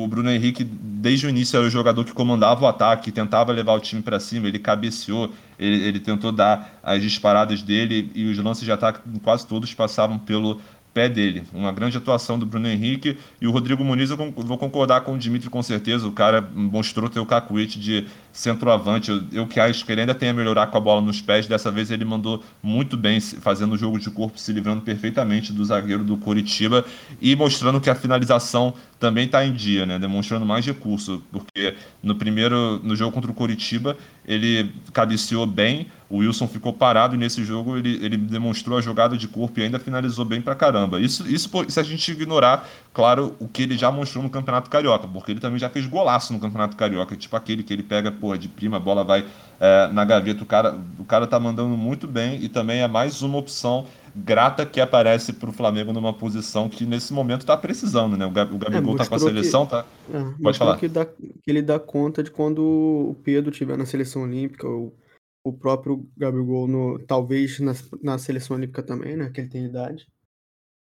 [0.05, 3.75] o Bruno Henrique, desde o início, era o jogador que comandava o ataque, tentava levar
[3.75, 8.39] o time para cima, ele cabeceou, ele, ele, tentou dar as disparadas dele e os
[8.39, 10.61] lances de ataque quase todos passavam pelo
[10.97, 11.45] pé dele.
[11.53, 15.19] Uma grande atuação do Bruno Henrique e o Rodrigo Muniz, eu vou concordar com o
[15.19, 16.09] Dimitri com certeza.
[16.09, 19.11] O cara mostrou ter o cacuete de centroavante.
[19.11, 21.47] Eu, eu que acho que ele ainda tem a melhorar com a bola nos pés.
[21.47, 25.63] Dessa vez ele mandou muito bem, fazendo o jogo de corpo, se livrando perfeitamente do
[25.63, 26.83] zagueiro do Coritiba
[27.21, 29.99] e mostrando que a finalização também está em dia, né?
[29.99, 36.19] Demonstrando mais recurso, porque no primeiro, no jogo contra o Coritiba, ele cabeceou bem, o
[36.19, 39.79] Wilson ficou parado e nesse jogo ele, ele demonstrou a jogada de corpo e ainda
[39.79, 41.01] finalizou bem pra caramba.
[41.01, 45.07] Isso, isso se a gente ignorar, claro, o que ele já mostrou no Campeonato Carioca,
[45.07, 48.39] porque ele também já fez golaço no Campeonato Carioca, tipo aquele que ele pega, porra,
[48.39, 49.27] de prima, a bola vai
[49.61, 50.43] é, na gaveta.
[50.43, 54.65] O cara, o cara tá mandando muito bem e também é mais uma opção grata
[54.65, 58.25] que aparece para o Flamengo numa posição que nesse momento está precisando, né?
[58.25, 59.87] O, Gabigol é, com a seleção, que, tá?
[60.13, 60.79] É, Pode falar.
[60.79, 64.97] Que, dá, que ele dá conta de quando o Pedro estiver na seleção olímpica, ou
[65.45, 69.31] o próprio Gabigol, no, talvez na, na seleção olímpica também, né?
[69.31, 70.07] Que ele tem idade.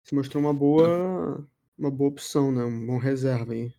[0.03, 2.63] Se mostrou uma boa, uma boa opção, né?
[2.65, 3.71] Um bom reserva aí.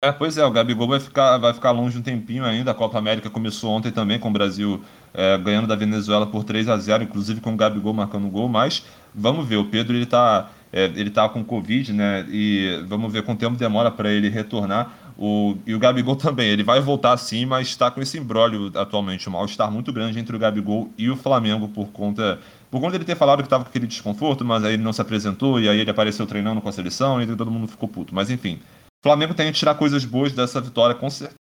[0.00, 2.70] É, pois é, o Gabigol vai ficar, vai ficar longe um tempinho ainda.
[2.70, 4.80] A Copa América começou ontem também, com o Brasil
[5.12, 8.48] é, ganhando da Venezuela por 3 a 0 inclusive com o Gabigol marcando gol.
[8.48, 12.24] Mas vamos ver, o Pedro ele tá, é, ele tá com Covid, né?
[12.30, 14.92] E vamos ver quanto tempo demora para ele retornar.
[15.18, 19.28] O, e o Gabigol também, ele vai voltar sim, mas está com esse embrólio atualmente,
[19.28, 22.38] um mal-estar muito grande entre o Gabigol e o Flamengo por conta
[22.70, 25.00] por conta dele ter falado que estava com aquele desconforto, mas aí ele não se
[25.00, 28.14] apresentou, e aí ele apareceu treinando com a seleção, e todo mundo ficou puto.
[28.14, 28.60] Mas enfim,
[29.00, 31.38] o Flamengo tem que tirar coisas boas dessa vitória, com certeza.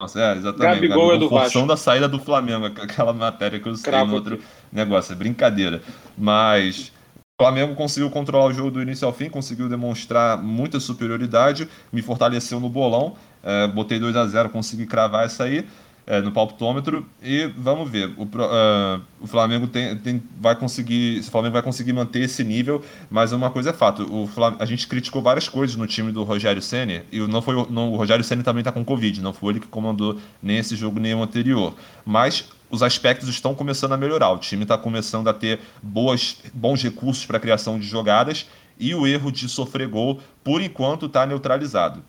[0.00, 0.74] Nossa, é, exatamente.
[0.74, 4.14] Gabigol, Gabigol é do forção da saída do Flamengo, aquela matéria que eu sei no
[4.14, 4.40] outro
[4.72, 5.82] negócio, é brincadeira.
[6.18, 6.92] Mas
[7.40, 12.02] o Flamengo conseguiu controlar o jogo do início ao fim, conseguiu demonstrar muita superioridade, me
[12.02, 15.66] fortaleceu no bolão, é, botei 2 a 0 consegui cravar essa aí
[16.06, 18.12] é, no palpitômetro e vamos ver.
[18.16, 21.20] O, uh, o Flamengo tem, tem, vai conseguir.
[21.20, 24.02] O Flamengo vai conseguir manter esse nível, mas uma coisa é fato.
[24.02, 27.92] O a gente criticou várias coisas no time do Rogério Senna, e não foi não,
[27.92, 30.98] o Rogério Senna também está com Covid, não foi ele que comandou nem esse jogo
[30.98, 31.74] nem o anterior.
[32.04, 34.30] Mas os aspectos estão começando a melhorar.
[34.30, 38.46] O time está começando a ter boas, bons recursos para a criação de jogadas
[38.78, 42.02] e o erro de sofrer gol, por enquanto, está neutralizado.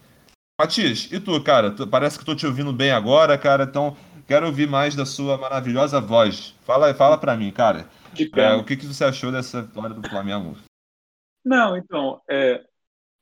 [0.59, 1.71] Matias, e tu, cara?
[1.71, 3.63] Tu, parece que estou te ouvindo bem agora, cara.
[3.63, 6.55] Então, quero ouvir mais da sua maravilhosa voz.
[6.61, 7.89] Fala, fala para mim, cara.
[8.35, 10.55] É, o que, que você achou dessa vitória do Flamengo?
[11.43, 12.63] Não, então, é...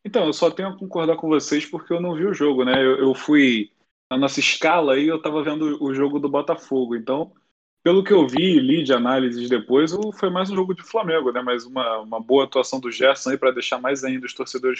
[0.03, 2.73] então, eu só tenho a concordar com vocês porque eu não vi o jogo, né?
[2.75, 3.71] Eu, eu fui
[4.11, 6.97] na nossa escala e eu estava vendo o jogo do Botafogo.
[6.97, 7.31] Então,
[7.81, 11.41] pelo que eu vi, li de análises depois, foi mais um jogo de Flamengo, né?
[11.41, 14.79] Mais uma, uma boa atuação do Gerson aí para deixar mais ainda os torcedores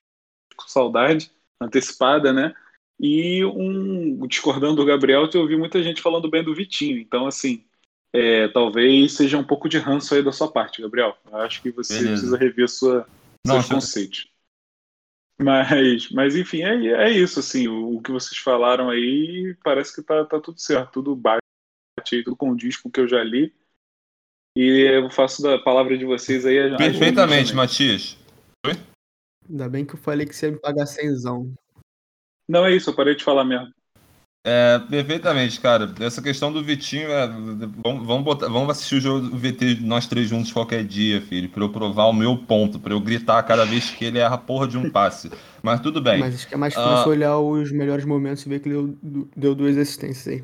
[0.58, 2.54] com saudade antecipada, né?
[3.00, 7.00] E um discordando do Gabriel, eu ouvi muita gente falando bem do Vitinho.
[7.00, 7.64] Então, assim,
[8.14, 11.18] é, talvez seja um pouco de ranço aí da sua parte, Gabriel.
[11.30, 12.12] Eu acho que você Beleza.
[12.12, 13.08] precisa rever sua,
[13.46, 14.30] seus conceitos.
[15.42, 20.04] Mas, mas enfim, é, é isso, assim, o, o, que vocês falaram aí parece que
[20.04, 21.42] tá, tá tudo certo, tudo bate
[22.14, 23.52] aí, tudo condiz com o que eu já li.
[24.56, 26.76] E eu faço da palavra de vocês aí.
[26.78, 28.18] Perfeitamente, Matias.
[28.68, 28.91] Oi?
[29.50, 31.54] Ainda bem que eu falei que você ia me pagar cenzão.
[32.48, 33.72] Não é isso, eu parei de falar mesmo.
[34.44, 35.94] É, perfeitamente, cara.
[36.00, 40.08] Essa questão do Vitinho, é, vamos, vamos, botar, vamos assistir o jogo do VT nós
[40.08, 43.66] três juntos qualquer dia, filho, pra eu provar o meu ponto, pra eu gritar cada
[43.66, 45.32] vez que ele erra a porra de um passe.
[45.62, 46.20] Mas tudo bem.
[46.20, 47.12] Mas acho que é mais fácil uh...
[47.12, 50.44] olhar os melhores momentos e ver que ele deu, deu duas assistências aí.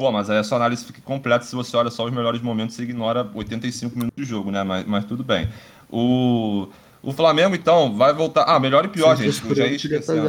[0.00, 2.78] Pô, mas aí a sua análise fica completa se você olha só os melhores momentos
[2.78, 4.62] e ignora 85 minutos de jogo, né?
[4.64, 5.48] Mas, mas tudo bem.
[5.90, 6.68] O.
[7.02, 8.44] O Flamengo, então, vai voltar.
[8.44, 9.42] Ah, melhor e pior, gente.
[9.46, 10.28] Eu já ia esquecendo.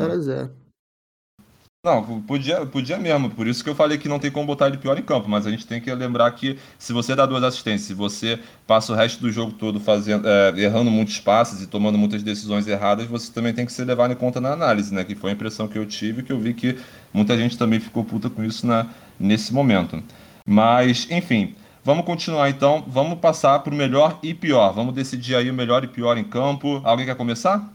[1.82, 3.30] Não, podia, podia mesmo.
[3.30, 5.30] Por isso que eu falei que não tem como botar ele pior em campo.
[5.30, 8.92] Mas a gente tem que lembrar que se você dá duas assistências, se você passa
[8.92, 13.08] o resto do jogo todo fazendo, é, errando muitos passes e tomando muitas decisões erradas,
[13.08, 15.06] você também tem que ser levado em conta na análise, né?
[15.06, 16.78] Que foi a impressão que eu tive, que eu vi que
[17.14, 18.86] muita gente também ficou puta com isso na,
[19.18, 20.04] nesse momento.
[20.46, 21.56] Mas, enfim.
[21.90, 24.72] Vamos continuar então, vamos passar para o melhor e pior.
[24.74, 26.80] Vamos decidir aí o melhor e pior em campo.
[26.84, 27.68] Alguém quer começar?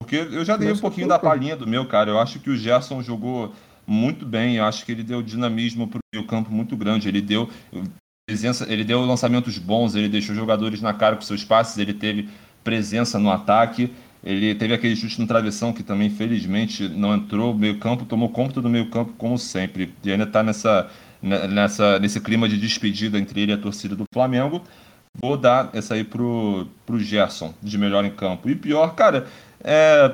[0.00, 2.10] Porque eu já dei um pouquinho da palhinha do meu, cara.
[2.10, 3.52] Eu acho que o Gerson jogou
[3.86, 4.56] muito bem.
[4.56, 7.08] Eu acho que ele deu dinamismo para o campo muito grande.
[7.08, 7.50] Ele deu
[8.26, 12.30] presença, ele deu lançamentos bons, ele deixou jogadores na cara com seus passes, ele teve
[12.64, 13.92] presença no ataque.
[14.24, 17.52] Ele teve aquele chute no travessão que também, infelizmente, não entrou.
[17.52, 19.92] O meio-campo tomou conta do meio-campo, como sempre.
[20.02, 20.90] E ainda está nessa
[21.26, 24.62] nessa, nesse clima de despedida entre ele e a torcida do Flamengo.
[25.20, 28.48] Vou dar essa aí pro, pro Gerson, de melhor em campo.
[28.50, 29.26] E pior, cara,
[29.64, 30.08] é,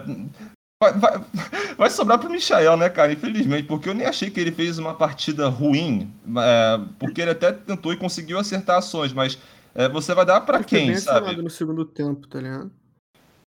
[0.80, 1.24] vai, vai,
[1.76, 3.12] vai, sobrar pro Michael, né, cara?
[3.12, 7.52] Infelizmente, porque eu nem achei que ele fez uma partida ruim, é, porque ele até
[7.52, 9.38] tentou e conseguiu acertar ações, mas
[9.74, 11.18] é, você vai dar para quem, bem sabe?
[11.18, 12.70] acionado no segundo tempo, tá ligado?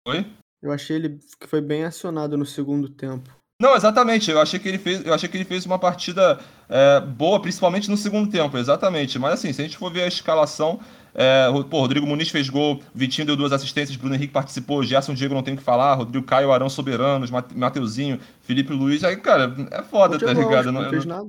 [0.06, 0.26] Oi?
[0.60, 3.37] Eu achei ele que foi bem acionado no segundo tempo.
[3.60, 4.30] Não, exatamente.
[4.30, 6.38] Eu achei que ele fez, eu achei que ele fez uma partida
[6.68, 9.18] é, boa, principalmente no segundo tempo, exatamente.
[9.18, 10.80] Mas assim, se a gente for ver a escalação,
[11.14, 15.34] É, pô, Rodrigo Muniz fez gol, Vitinho deu duas assistências, Bruno Henrique participou, Gerson Diego
[15.34, 19.02] não tem o que falar, Rodrigo Caio, Arão Soberanos, Mateuzinho, Felipe Luiz.
[19.02, 20.70] Aí, cara, é foda, tá ligado?
[20.70, 21.28] Não, não fez nada.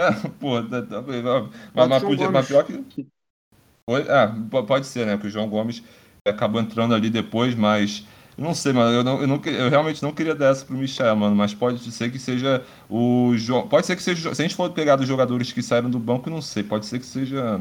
[0.00, 1.02] É, pô, tá, tá,
[1.74, 2.84] mas, mas, podia, mas pior que.
[3.88, 5.12] É, pode ser, né?
[5.16, 5.82] Porque o João Gomes
[6.26, 8.04] acabou entrando ali depois, mas.
[8.36, 8.92] Não sei, mano.
[8.94, 11.34] Eu, não, eu, não, eu realmente não queria dar essa pro Michel, mano.
[11.34, 13.66] Mas pode ser que seja o João.
[13.66, 14.34] Pode ser que seja.
[14.34, 16.62] Se a gente for pegar dos jogadores que saíram do banco, não sei.
[16.62, 17.60] Pode ser que seja.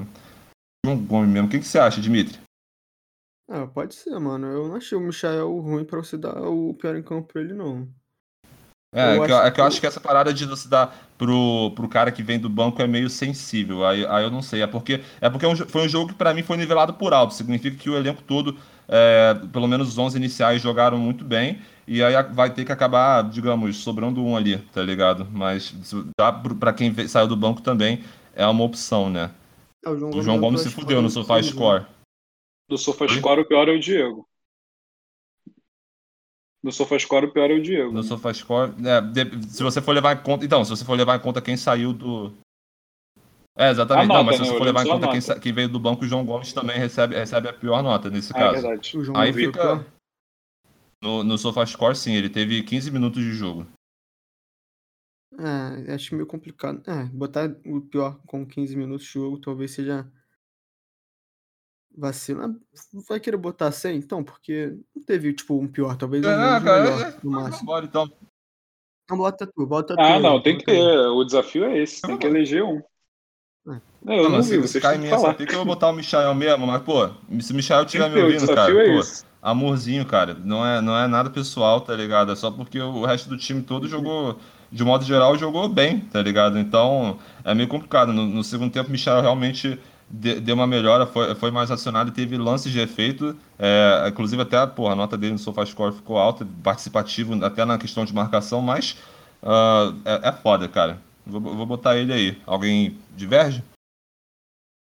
[0.85, 1.47] João Gomes mesmo.
[1.47, 2.39] O que, que você acha, Dimitri?
[3.49, 4.47] Ah, pode ser, mano.
[4.47, 7.53] Eu não achei o Michel ruim pra você dar o pior em campo pra ele,
[7.53, 7.87] não.
[8.93, 11.71] É, é, que eu, é que eu acho que essa parada de você dar pro,
[11.75, 13.85] pro cara que vem do banco é meio sensível.
[13.85, 14.61] Aí, aí eu não sei.
[14.61, 17.33] É porque, é porque é foi um jogo que para mim foi nivelado por alto.
[17.33, 18.57] Significa que o elenco todo,
[18.87, 21.59] é, pelo menos os 11 iniciais, jogaram muito bem.
[21.87, 25.27] E aí vai ter que acabar, digamos, sobrando um ali, tá ligado?
[25.31, 25.73] Mas
[26.17, 29.31] dá para quem saiu do banco também é uma opção, né?
[29.85, 31.85] É, o João, o João Gomes se fudeu no Sofá Score.
[32.69, 34.27] Do Sofá Score, o pior é o Diego.
[36.65, 37.91] No SofaScore, o pior é o Diego.
[37.91, 40.43] No SofaScore, é, se você for levar em conta.
[40.43, 42.33] Então, se você for levar em conta quem saiu do.
[43.57, 44.07] É, exatamente.
[44.07, 44.47] Nota, não, mas se né?
[44.47, 47.15] você for levar em conta quem, quem, veio do banco, o João Gomes também recebe,
[47.15, 48.57] recebe a pior nota nesse ah, é caso.
[48.57, 49.11] É verdade.
[49.15, 49.85] Aí fica.
[51.01, 53.65] No, no SofaScore, sim, ele teve 15 minutos de jogo.
[55.37, 56.81] É, acho meio complicado.
[56.89, 60.09] É, botar o pior com 15 minutos de jogo talvez seja
[61.97, 62.53] Vacina.
[63.07, 64.23] Vai querer botar 100, então?
[64.23, 67.65] Porque não teve, tipo, um pior, talvez um é, cara, melhor, é, no máximo.
[67.65, 68.11] Bora, então.
[69.03, 70.01] Então bota tu, bota ah, tu.
[70.01, 71.07] Ah, não, tem que ter.
[71.07, 72.81] O desafio é esse, tem que eleger um.
[73.67, 73.81] É.
[74.03, 75.33] Não, eu não, não vi, vocês têm que falar.
[75.33, 77.09] Que eu vou botar o Michael mesmo, mas, pô,
[77.39, 79.03] se o Michael estiver me ouvindo, cara, é pô,
[79.41, 82.31] amorzinho, cara, não é, não é nada pessoal, tá ligado?
[82.31, 84.37] É só porque o resto do time todo jogou,
[84.71, 86.59] de modo geral, jogou bem, tá ligado?
[86.59, 88.13] Então, é meio complicado.
[88.13, 92.13] No, no segundo tempo, o Michael realmente deu uma melhora, foi, foi mais acionado e
[92.13, 93.35] teve lances de efeito.
[93.57, 98.05] É, inclusive, até porra, a nota dele no SofaScore ficou alta, participativo até na questão
[98.05, 98.97] de marcação, mas
[99.41, 100.99] uh, é, é, foda, cara.
[101.25, 102.41] Vou, vou botar ele aí.
[102.45, 103.63] Alguém diverge?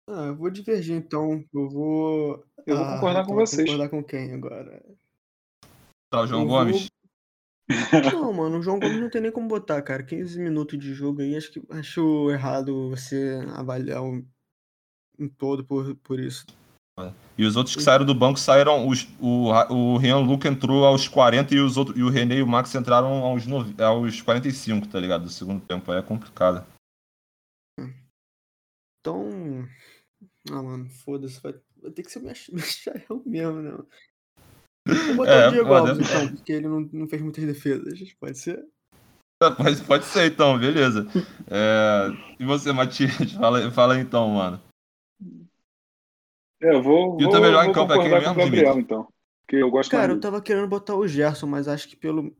[0.09, 1.43] Ah, eu vou divergir então.
[1.53, 2.45] Eu vou.
[2.65, 3.69] Eu vou ah, concordar com vocês.
[3.69, 4.83] concordar com quem agora?
[6.09, 6.81] Tá, o João eu Gomes?
[6.81, 6.89] Vou...
[8.13, 10.01] Não, mano, o João Gomes não tem nem como botar, cara.
[10.01, 14.25] 15 minutos de jogo aí, acho que acho errado você avaliar o
[15.19, 16.45] em todo por, por isso.
[17.37, 18.87] E os outros que saíram do banco saíram.
[18.87, 22.43] Os, o, o Rian Luke entrou aos 40 e, os outros, e o René e
[22.43, 23.43] o Max entraram aos,
[23.79, 25.23] aos 45, tá ligado?
[25.23, 25.91] Do segundo tempo.
[25.91, 26.65] Aí é complicado.
[28.99, 29.67] Então.
[30.51, 31.41] Ah, mano, foda-se.
[31.41, 32.23] Vai, vai, ter que ser o
[32.53, 33.77] Michael mesmo, né?
[34.87, 38.13] Vou botar é, o Diego Alves, então, porque ele não, não fez muitas defesas.
[38.13, 38.65] Pode ser?
[39.55, 41.07] Pode, pode ser, então, beleza.
[41.47, 43.13] É, e você, Matias?
[43.39, 44.61] Fala, fala então, mano.
[46.61, 47.19] É, eu vou.
[47.19, 49.07] E o teu melhor em campo é quem mesmo, Gabriel, então.
[49.47, 50.15] Que eu gosto Cara, mais...
[50.15, 52.35] eu tava querendo botar o Gerson, mas acho que pelo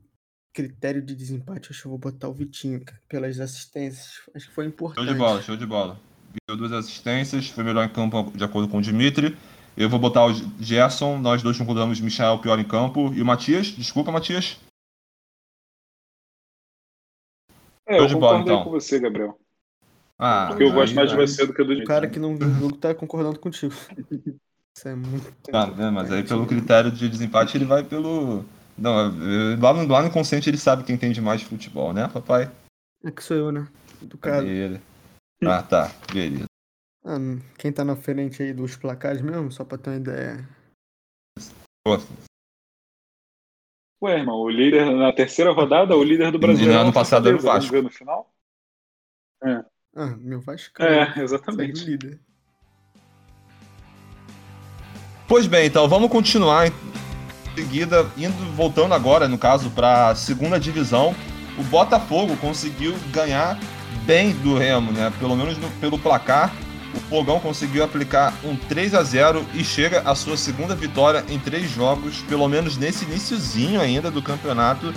[0.54, 4.22] critério de desempate, acho que eu vou botar o Vitinho, cara, pelas assistências.
[4.36, 5.06] Acho que foi importante.
[5.06, 6.00] Show de bola, show de bola.
[6.48, 9.36] Deu duas assistências, foi melhor em campo de acordo com o Dimitri.
[9.76, 13.14] Eu vou botar o Gerson, nós dois concordamos Michel pior em campo.
[13.14, 14.60] E o Matias, desculpa, Matias.
[17.88, 18.64] É, eu de bola, então.
[18.64, 19.40] com você, Gabriel.
[20.22, 22.76] Ah, Porque eu gosto mais de você do que do O cara que não jogo
[22.76, 23.74] tá concordando contigo.
[24.76, 25.34] Isso é muito.
[25.54, 28.44] Ah, né, mas aí pelo critério de desempate ele vai pelo.
[28.78, 28.94] Não,
[29.60, 32.52] lá no, lá no consciente ele sabe quem entende mais de futebol, né, papai?
[33.04, 33.68] É que sou eu, né?
[34.02, 34.46] Do cara.
[34.46, 34.82] Ele.
[35.44, 35.90] Ah, tá.
[36.14, 36.46] Beleza.
[37.06, 37.18] Ah,
[37.58, 40.48] quem tá na frente aí dos placares mesmo, só pra ter uma ideia.
[41.84, 41.98] Pô.
[44.02, 46.68] Ué, irmão, o líder na terceira rodada, o líder do Brasil.
[46.68, 47.82] No ano passado era o Vasco.
[47.82, 48.34] no final?
[49.44, 49.66] É.
[49.96, 50.82] Ah, meu Vasco.
[50.82, 51.84] É, exatamente.
[51.84, 52.20] Líder.
[55.28, 56.74] Pois bem, então vamos continuar em
[57.56, 61.16] seguida, indo voltando agora, no caso, para a segunda divisão.
[61.58, 63.60] O Botafogo conseguiu ganhar
[64.06, 65.12] bem do Remo, né?
[65.20, 66.52] Pelo menos no, pelo placar.
[66.96, 71.38] O Fogão conseguiu aplicar um 3 a 0 e chega à sua segunda vitória em
[71.38, 74.92] três jogos, pelo menos nesse iníciozinho ainda do campeonato,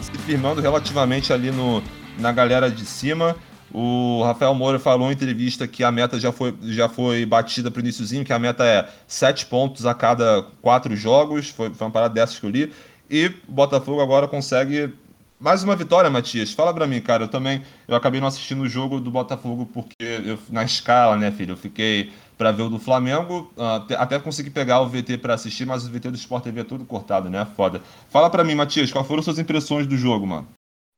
[0.00, 1.80] se firmando relativamente ali no,
[2.18, 3.36] na galera de cima.
[3.78, 7.76] O Rafael Moura falou em entrevista que a meta já foi, já foi batida para
[7.76, 11.50] o iníciozinho, que a meta é sete pontos a cada quatro jogos.
[11.50, 12.72] Foi, foi uma parada dessas que eu li.
[13.10, 14.94] E o Botafogo agora consegue
[15.38, 16.54] mais uma vitória, Matias.
[16.54, 17.24] Fala para mim, cara.
[17.24, 21.30] Eu também eu acabei não assistindo o jogo do Botafogo porque eu, na escala, né,
[21.30, 21.52] filho?
[21.52, 23.52] Eu fiquei para ver o do Flamengo.
[23.58, 26.64] Uh, até consegui pegar o VT para assistir, mas o VT do Sport TV é
[26.64, 27.46] tudo cortado, né?
[27.54, 27.82] Foda.
[28.08, 30.48] Fala para mim, Matias, quais foram suas impressões do jogo, mano?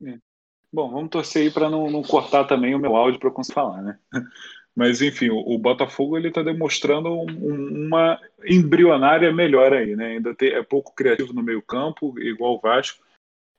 [0.07, 0.28] É.
[0.72, 3.54] Bom, vamos torcer aí para não, não, cortar também o meu áudio para eu conseguir
[3.54, 3.98] falar, né?
[4.76, 10.12] Mas, enfim, o, o Botafogo ele está demonstrando um, uma embrionária melhor aí, né?
[10.12, 13.02] Ainda tem, é pouco criativo no meio campo, igual o Vasco.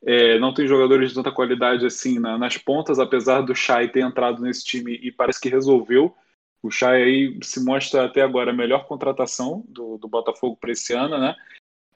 [0.02, 4.00] É, não tem jogadores de tanta qualidade assim na, nas pontas, apesar do Chay ter
[4.00, 6.16] entrado nesse time e parece que resolveu.
[6.62, 10.94] O Chay aí se mostra até agora a melhor contratação do, do Botafogo para esse
[10.94, 11.36] ano, né?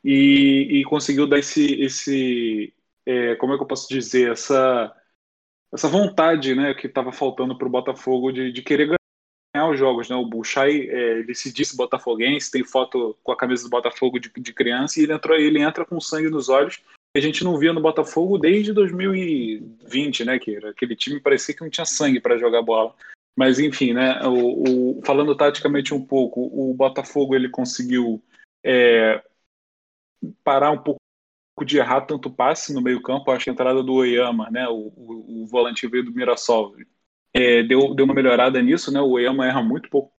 [0.04, 2.74] E, e, conseguiu dar esse, esse
[3.06, 4.94] é, como é que eu posso dizer, essa,
[5.74, 8.96] essa vontade né, que estava faltando para o Botafogo de, de querer
[9.56, 10.10] ganhar os jogos.
[10.10, 10.16] Né?
[10.16, 14.30] O Buchai, é, ele se disse botafoguense, tem foto com a camisa do Botafogo de,
[14.30, 16.82] de criança e ele, entrou, ele entra com sangue nos olhos
[17.16, 20.40] a gente não via no Botafogo desde 2020, né?
[20.40, 22.96] Que aquele time parecia que não tinha sangue para jogar bola.
[23.36, 24.20] Mas enfim, né?
[24.24, 28.22] O, o, falando taticamente um pouco, o Botafogo ele conseguiu
[28.66, 29.24] é,
[30.44, 31.00] parar um pouco
[31.66, 33.30] de errar tanto passe no meio campo.
[33.32, 34.68] Acho que a entrada do Oyama, né?
[34.68, 36.76] O, o, o volante veio do Mirassol,
[37.34, 39.00] é, deu, deu uma melhorada nisso, né?
[39.00, 40.14] O Oyama erra muito pouco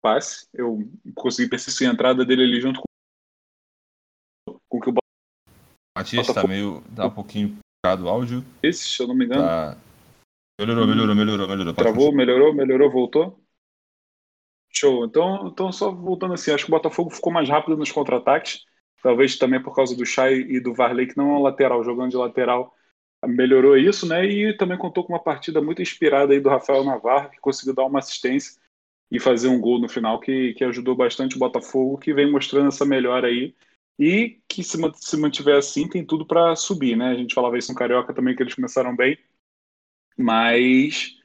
[0.00, 0.48] passe.
[0.52, 0.78] Eu
[1.14, 4.94] consegui persistir a entrada dele ali junto com, com o que o
[5.96, 6.82] Matias tá meio.
[6.94, 8.44] tá um pouquinho picado o áudio.
[8.62, 9.42] Esse, se eu não me engano.
[9.42, 9.76] Tá...
[10.60, 11.74] Melhorou, melhorou, melhorou, melhorou.
[11.74, 13.40] Travou, melhorou, melhorou, voltou.
[14.70, 15.04] Show.
[15.04, 18.64] Então, então, só voltando assim, acho que o Botafogo ficou mais rápido nos contra-ataques.
[19.02, 22.10] Talvez também por causa do Chay e do Varley, que não é um lateral, jogando
[22.10, 22.76] de lateral,
[23.26, 24.24] melhorou isso, né?
[24.26, 27.84] E também contou com uma partida muito inspirada aí do Rafael Navarro, que conseguiu dar
[27.84, 28.60] uma assistência
[29.10, 32.68] e fazer um gol no final, que, que ajudou bastante o Botafogo, que vem mostrando
[32.68, 33.54] essa melhora aí
[33.98, 37.10] e que se, se mantiver assim tem tudo para subir, né?
[37.10, 39.18] A gente falava isso no Carioca também que eles começaram bem,
[40.16, 41.18] mas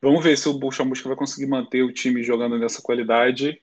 [0.00, 3.60] vamos ver se o Buchamusca vai conseguir manter o time jogando nessa qualidade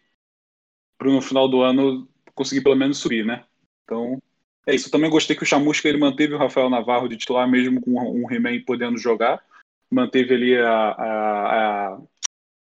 [0.99, 3.45] para no final do ano conseguir pelo menos subir, né?
[3.89, 4.21] Então
[4.67, 4.87] é isso.
[4.87, 7.91] Eu também gostei que o Chamusca ele manteve o Rafael Navarro de titular mesmo com
[7.91, 9.43] um He-Man podendo jogar,
[9.89, 12.01] manteve ali a, a, a,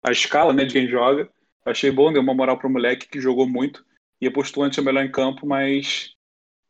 [0.04, 1.30] a escala né, de quem joga.
[1.64, 3.84] Achei bom, deu uma moral para o moleque que jogou muito
[4.20, 6.12] e a postulante é melhor em campo, mas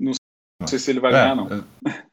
[0.01, 0.13] não
[0.67, 1.49] sei se ele vai é, ganhar, não.
[1.49, 2.07] É.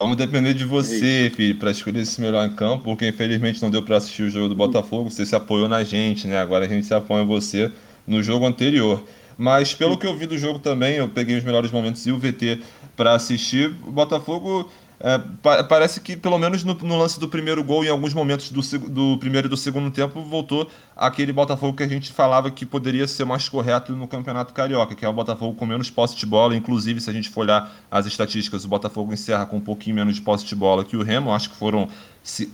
[0.00, 3.70] Vamos depender de você, é filho, para escolher esse melhor em campo, porque infelizmente não
[3.70, 5.10] deu para assistir o jogo do Botafogo.
[5.10, 6.38] Você se apoiou na gente, né?
[6.38, 7.70] Agora a gente se apoia em você
[8.06, 9.04] no jogo anterior.
[9.40, 12.18] Mas pelo que eu vi do jogo também, eu peguei os melhores momentos e o
[12.18, 12.60] VT
[12.94, 13.74] para assistir.
[13.86, 14.70] O Botafogo
[15.00, 18.50] é, pa parece que, pelo menos no, no, lance do primeiro gol, em alguns momentos
[18.50, 18.60] do,
[18.90, 23.08] do, primeiro e do segundo tempo, voltou aquele Botafogo que a gente falava que poderia
[23.08, 26.54] ser mais correto no Campeonato Carioca, que é o Botafogo com menos posse de bola.
[26.54, 30.16] Inclusive, se a gente for olhar as estatísticas, o Botafogo encerra com um pouquinho menos
[30.16, 31.32] de posse de bola que o Remo.
[31.32, 31.88] Acho que foram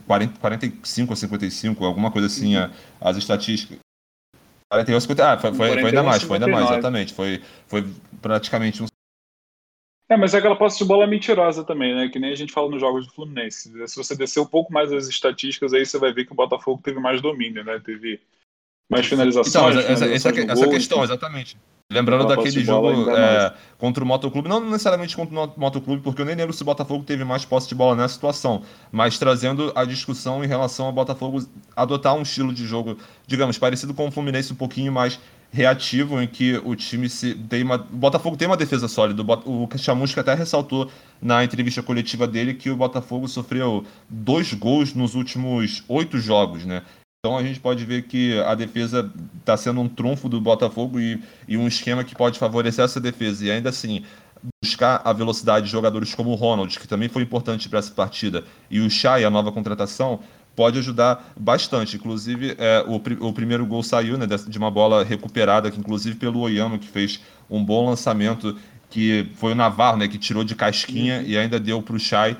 [0.07, 2.71] 40, 45 ou 55, alguma coisa assim, uhum.
[3.01, 3.86] as estatísticas.
[4.77, 7.15] 41, 50, ah, foi, foi, foi ainda mais, foi ainda mais, exatamente.
[7.15, 7.87] Foi, foi
[8.21, 8.87] praticamente um
[10.09, 12.09] é, mas é aquela posse de bola mentirosa também, né?
[12.09, 13.73] Que nem a gente fala nos jogos do Fluminense.
[13.89, 16.81] Se você descer um pouco mais as estatísticas, aí você vai ver que o Botafogo
[16.81, 17.81] teve mais domínio, né?
[17.85, 18.21] Teve
[18.89, 19.75] mais finalizações.
[19.75, 21.59] Então, essa, essa, essa questão, exatamente.
[21.97, 26.35] Lembrando daquele jogo é, contra o Motoclube, não necessariamente contra o Motoclube, porque eu nem
[26.35, 30.45] lembro se o Botafogo teve mais posse de bola nessa situação, mas trazendo a discussão
[30.45, 31.45] em relação ao Botafogo
[31.75, 35.19] adotar um estilo de jogo, digamos, parecido com o Fluminense, um pouquinho mais
[35.51, 39.23] reativo em que o time se tem uma, o Botafogo tem uma defesa sólida.
[39.45, 40.91] O Chamusca até ressaltou
[41.21, 46.83] na entrevista coletiva dele que o Botafogo sofreu dois gols nos últimos oito jogos, né?
[47.19, 51.21] Então a gente pode ver que a defesa está sendo um trunfo do Botafogo e,
[51.49, 53.45] e um esquema que pode favorecer essa defesa.
[53.45, 54.05] E ainda assim,
[54.63, 58.45] buscar a velocidade de jogadores como o Ronald, que também foi importante para essa partida,
[58.71, 60.21] e o Chay, a nova contratação,
[60.55, 61.97] pode ajudar bastante.
[61.97, 62.97] Inclusive, é, o,
[63.27, 67.21] o, primeiro gol saiu né, de uma bola recuperada, que inclusive pelo Oyama, que fez
[67.49, 68.57] um bom lançamento,
[68.89, 72.37] que foi o Navarro, né, que tirou de casquinha e ainda deu para o Chay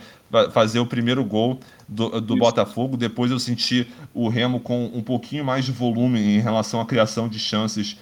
[0.53, 2.97] fazer o primeiro gol do, do Botafogo.
[2.97, 7.29] Depois eu senti o Remo com um pouquinho mais de volume em relação à criação
[7.29, 7.97] de chances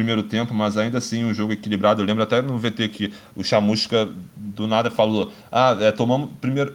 [0.00, 2.00] primeiro tempo, mas ainda assim um jogo equilibrado.
[2.00, 6.74] Eu lembro até no VT que o Chamusca do nada falou: ah, é, tomamos primeiro,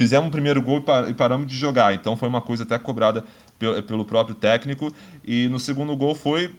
[0.00, 1.94] fizemos o primeiro gol e paramos de jogar.
[1.94, 3.24] Então foi uma coisa até cobrada
[3.86, 4.92] pelo próprio técnico.
[5.22, 6.54] E no segundo gol foi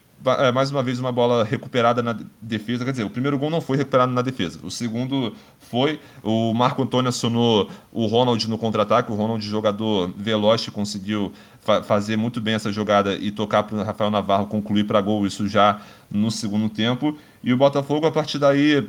[0.53, 2.83] mais uma vez uma bola recuperada na defesa.
[2.83, 4.59] Quer dizer, o primeiro gol não foi recuperado na defesa.
[4.63, 5.99] O segundo foi.
[6.23, 9.11] O Marco Antônio acionou o Ronald no contra-ataque.
[9.11, 13.83] O Ronald, jogador veloz, conseguiu fa fazer muito bem essa jogada e tocar para o
[13.83, 15.25] Rafael Navarro concluir para gol.
[15.25, 17.17] Isso já no segundo tempo.
[17.43, 18.81] E o Botafogo, a partir daí,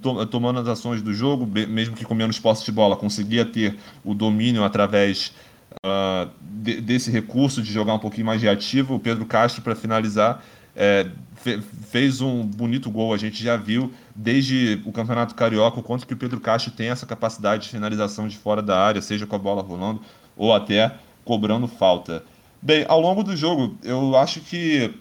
[0.00, 3.76] to tomando as ações do jogo, mesmo que com menos posse de bola, conseguia ter
[4.04, 5.32] o domínio através
[5.84, 8.94] uh, de desse recurso de jogar um pouquinho mais reativo.
[8.94, 10.44] O Pedro Castro, para finalizar
[10.76, 11.60] é, fe,
[11.90, 16.14] fez um bonito gol, a gente já viu desde o Campeonato Carioca o quanto que
[16.14, 19.38] o Pedro Castro tem essa capacidade de finalização de fora da área, seja com a
[19.38, 20.00] bola rolando
[20.36, 20.94] ou até
[21.24, 22.24] cobrando falta.
[22.60, 24.94] Bem, ao longo do jogo, eu acho que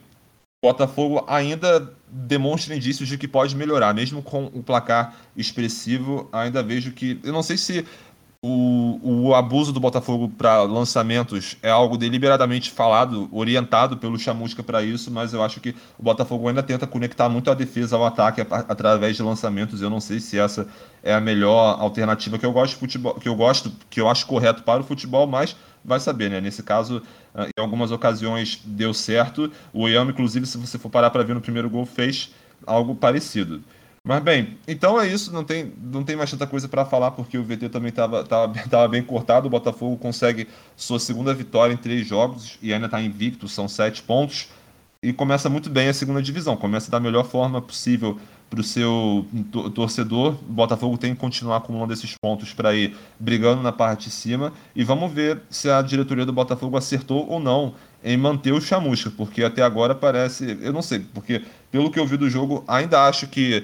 [0.62, 6.62] o Botafogo ainda demonstra indícios de que pode melhorar, mesmo com o placar expressivo, ainda
[6.62, 7.20] vejo que.
[7.24, 7.86] Eu não sei se
[8.46, 14.84] o, o abuso do Botafogo para lançamentos é algo deliberadamente falado, orientado pelo Chamusca para
[14.84, 18.42] isso, mas eu acho que o Botafogo ainda tenta conectar muito a defesa ao ataque
[18.42, 19.82] através de lançamentos.
[19.82, 20.68] Eu não sei se essa
[21.02, 24.62] é a melhor alternativa que eu gosto futebol, que eu gosto, que eu acho correto
[24.64, 26.42] para o futebol, mas vai saber, né?
[26.42, 27.02] Nesse caso,
[27.34, 29.50] ah, em algumas ocasiões deu certo.
[29.72, 32.34] O Oyama, inclusive, se você for parar para ver no primeiro gol, fez
[32.68, 33.64] algo parecido.
[34.06, 37.38] Mas bem, então é isso, não tem, não tem mais tanta coisa para falar, porque
[37.38, 39.48] o VT também estava tava, tava bem cortado.
[39.48, 40.46] O Botafogo consegue
[40.76, 44.50] sua segunda vitória em três jogos e ainda está invicto, são sete pontos.
[45.02, 49.26] E começa muito bem a segunda divisão, começa da melhor forma possível para o seu
[49.74, 50.34] torcedor.
[50.34, 54.54] O Botafogo tem que continuar acumulando esses pontos para ir brigando na parte de cima.
[54.76, 57.74] E vamos ver se a diretoria do Botafogo acertou ou não
[58.04, 60.58] em manter o Chamusca, porque até agora parece.
[60.62, 61.42] Eu não sei, porque
[61.72, 63.64] pelo que eu vi do jogo, ainda acho que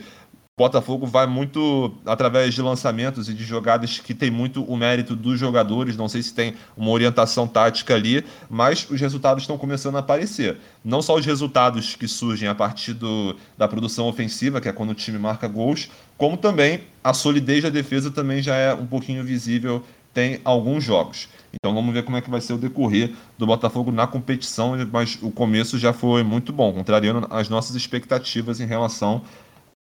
[0.60, 5.40] Botafogo vai muito através de lançamentos e de jogadas que tem muito o mérito dos
[5.40, 5.96] jogadores.
[5.96, 10.58] Não sei se tem uma orientação tática ali, mas os resultados estão começando a aparecer.
[10.84, 14.90] Não só os resultados que surgem a partir do, da produção ofensiva, que é quando
[14.90, 19.24] o time marca gols, como também a solidez da defesa também já é um pouquinho
[19.24, 19.82] visível
[20.14, 21.30] tem alguns jogos.
[21.54, 25.18] Então vamos ver como é que vai ser o decorrer do Botafogo na competição, mas
[25.22, 29.22] o começo já foi muito bom, contrariando as nossas expectativas em relação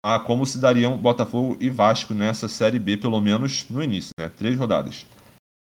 [0.07, 4.29] a como se dariam Botafogo e Vasco nessa Série B, pelo menos no início, né?
[4.29, 5.05] Três rodadas.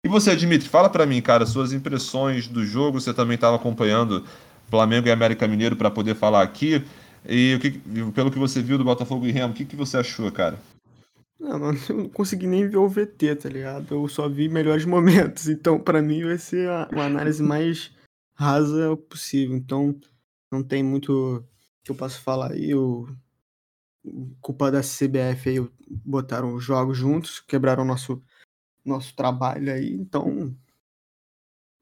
[0.04, 3.00] E você, Dimitri, fala para mim, cara, suas impressões do jogo.
[3.00, 4.24] Você também estava acompanhando
[4.68, 6.84] Flamengo e América Mineiro para poder falar aqui.
[7.24, 7.70] E que,
[8.10, 10.58] pelo que você viu do Botafogo e Remo, o que, que você achou, cara?
[11.38, 13.94] Não, mano, eu não consegui nem ver o VT, tá ligado?
[13.94, 15.48] Eu só vi melhores momentos.
[15.48, 17.92] Então, para mim, vai ser uma análise mais
[18.34, 19.56] rasa possível.
[19.56, 19.94] Então,
[20.50, 21.44] não tem muito
[21.84, 22.70] que eu possa falar aí.
[22.70, 23.08] Eu
[24.40, 28.22] culpa da CBF aí, botaram os jogos juntos, quebraram nosso
[28.84, 30.54] nosso trabalho aí, então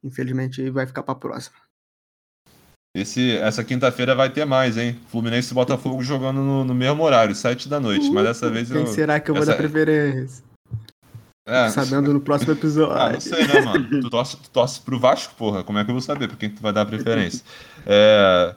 [0.03, 1.57] infelizmente vai ficar para próxima.
[2.95, 5.01] Esse, essa quinta-feira vai ter mais, hein?
[5.09, 8.09] Fluminense e Botafogo jogando no, no mesmo horário, sete da noite.
[8.09, 8.87] Uh, mas dessa vez quem eu.
[8.87, 9.45] será que eu essa...
[9.45, 10.45] vou dar preferência?
[11.47, 12.97] É, Sabendo no próximo episódio.
[12.97, 13.89] Ah, não sei, né, mano?
[14.01, 15.65] Tu torce, tu torce pro Vasco, porra.
[15.65, 17.45] Como é que eu vou saber por quem tu vai dar preferência?
[17.87, 18.55] É.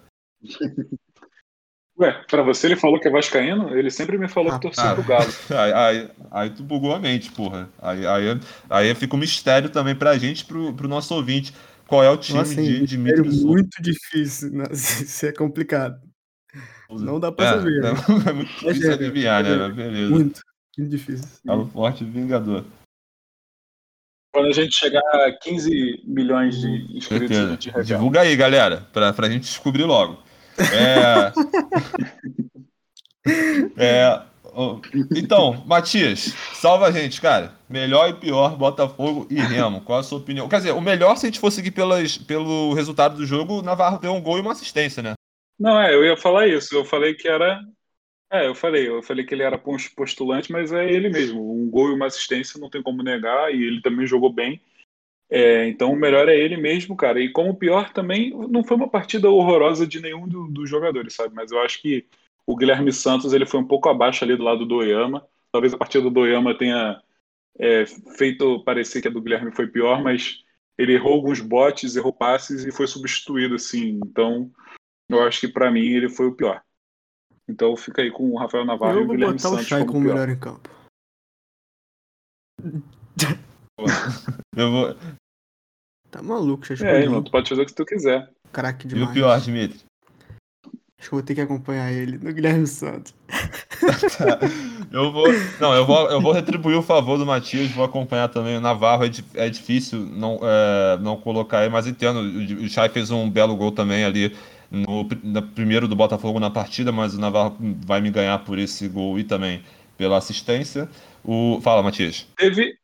[2.00, 3.78] Ué, pra você ele falou que é vascaíno?
[3.78, 5.32] Ele sempre me falou ah, que torcia ah, pro Galo.
[5.52, 7.70] Aí, aí, aí, tu bugou a mente, porra.
[7.80, 8.40] Aí, aí,
[8.70, 11.54] aí fica um mistério também pra gente e pro, pro nosso ouvinte.
[11.88, 14.64] Qual é o time Nossa, de Dimitri É muito difícil, né?
[14.74, 16.02] isso é complicado.
[16.90, 17.78] Não dá pra é, saber.
[17.78, 17.92] É, né?
[18.28, 19.70] é muito difícil é, adivinhar, né?
[19.70, 20.10] Beleza.
[20.10, 20.42] Muito,
[20.78, 21.28] muito difícil.
[21.46, 22.66] Falo forte Vingador.
[24.34, 29.14] Quando a gente chegar a 15 milhões de inscritos, a gente Divulga aí, galera, pra,
[29.14, 30.24] pra gente descobrir logo.
[30.58, 31.34] É...
[33.78, 34.22] é...
[35.16, 37.54] Então, Matias, salva a gente, cara.
[37.68, 39.82] Melhor e pior, Botafogo e Remo.
[39.82, 40.48] Qual a sua opinião?
[40.48, 43.62] Quer dizer, o melhor se a gente for seguir pelas, pelo resultado do jogo, o
[43.64, 45.14] Navarro deu um gol e uma assistência, né?
[45.60, 46.76] Não, é, eu ia falar isso.
[46.76, 47.60] Eu falei que era.
[48.32, 51.40] É, eu falei, eu falei que ele era postulante, mas é ele mesmo.
[51.52, 54.62] Um gol e uma assistência não tem como negar, e ele também jogou bem.
[55.30, 57.20] É, então o melhor é ele mesmo, cara.
[57.20, 61.34] E como pior também, não foi uma partida horrorosa de nenhum do, dos jogadores, sabe?
[61.34, 62.06] Mas eu acho que
[62.46, 65.26] o Guilherme Santos ele foi um pouco abaixo ali do lado do Oyama.
[65.52, 67.02] Talvez a partida do Oyama tenha
[67.58, 67.86] é,
[68.18, 70.44] feito parecer que a do Guilherme foi pior, mas
[70.78, 74.00] ele errou alguns botes, errou passes e foi substituído, assim.
[74.06, 74.52] Então
[75.10, 76.62] eu acho que para mim ele foi o pior.
[77.48, 79.58] Então fica aí com o Rafael Navarro eu e o Guilherme Santos.
[79.58, 80.70] Botar o Chay como, como melhor em campo.
[84.56, 84.96] Eu vou.
[86.12, 88.30] Tá maluco, já É, irmão, tu pode fazer o que tu quiser.
[88.52, 89.08] Craque demais.
[89.08, 89.80] E o pior, Dimitri?
[91.00, 93.14] Acho que eu vou ter que acompanhar ele no Guilherme Santos.
[94.90, 95.26] eu vou.
[95.60, 99.04] Não, eu vou, eu vou retribuir o favor do Matias, vou acompanhar também o Navarro.
[99.04, 102.20] É, é difícil não, é, não colocar ele, mas entendo.
[102.20, 104.34] O Chay fez um belo gol também ali
[104.72, 108.88] no, no primeiro do Botafogo na partida, mas o Navarro vai me ganhar por esse
[108.88, 109.62] gol e também
[109.98, 110.88] pela assistência.
[111.24, 111.60] O...
[111.62, 112.26] Fala, Matias.
[112.38, 112.78] Teve,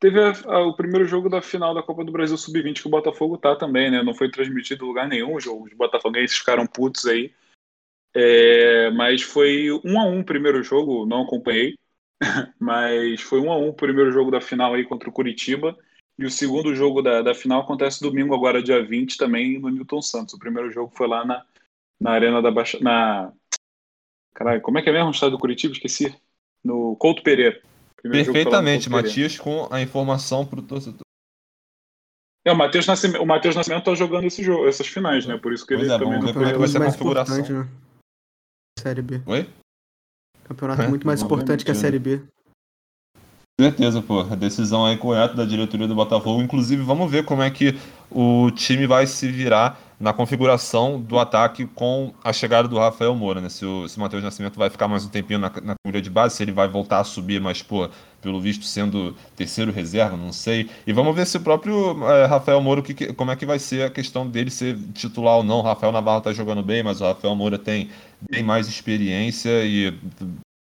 [0.00, 2.90] Teve a, a, o primeiro jogo da final da Copa do Brasil Sub-20 que o
[2.90, 4.02] Botafogo tá também, né?
[4.02, 7.30] Não foi transmitido em lugar nenhum, os botafoguenses ficaram putos aí.
[8.14, 11.76] É, mas foi um a um o primeiro jogo, não acompanhei,
[12.58, 15.78] mas foi um a um o primeiro jogo da final aí contra o Curitiba.
[16.18, 20.02] E o segundo jogo da, da final acontece domingo, agora dia 20, também no Newton
[20.02, 20.34] Santos.
[20.34, 21.44] O primeiro jogo foi lá na,
[22.00, 22.78] na Arena da Baixa.
[22.80, 23.32] Na...
[24.34, 25.72] Caralho, como é que é mesmo o estado do Curitiba?
[25.72, 26.14] Esqueci.
[26.62, 27.62] No Couto Pereira.
[28.02, 31.00] Perfeitamente, Matias, com a informação para o torcedor.
[32.44, 35.36] É, o Matheus Nascimento, o Matheus Nascimento tá jogando esse jogo, essas finais, né?
[35.36, 36.76] Por isso que pois ele é, também vamos não ver como é que vai ser
[36.78, 37.38] a mais configuração.
[37.38, 37.68] importante, né?
[38.78, 39.22] Série B.
[39.26, 39.48] Oi?
[40.44, 42.22] Campeonato É, muito mais importante que a Série B.
[43.60, 44.20] Certeza, pô.
[44.20, 46.40] A decisão aí correta da diretoria do Botafogo.
[46.40, 47.78] Inclusive, vamos ver como é que
[48.10, 53.40] o time vai se virar na configuração do ataque com a chegada do Rafael Moura,
[53.40, 53.50] né?
[53.50, 56.42] Se o, o Matheus Nascimento vai ficar mais um tempinho na, na de base, se
[56.42, 57.88] ele vai voltar a subir, mas, pô,
[58.22, 60.70] pelo visto sendo terceiro reserva, não sei.
[60.86, 63.84] E vamos ver se o próprio é, Rafael Moura, que- como é que vai ser
[63.84, 65.58] a questão dele ser titular ou não.
[65.58, 67.90] O Rafael Navarro tá jogando bem, mas o Rafael Moura tem
[68.30, 69.92] bem mais experiência e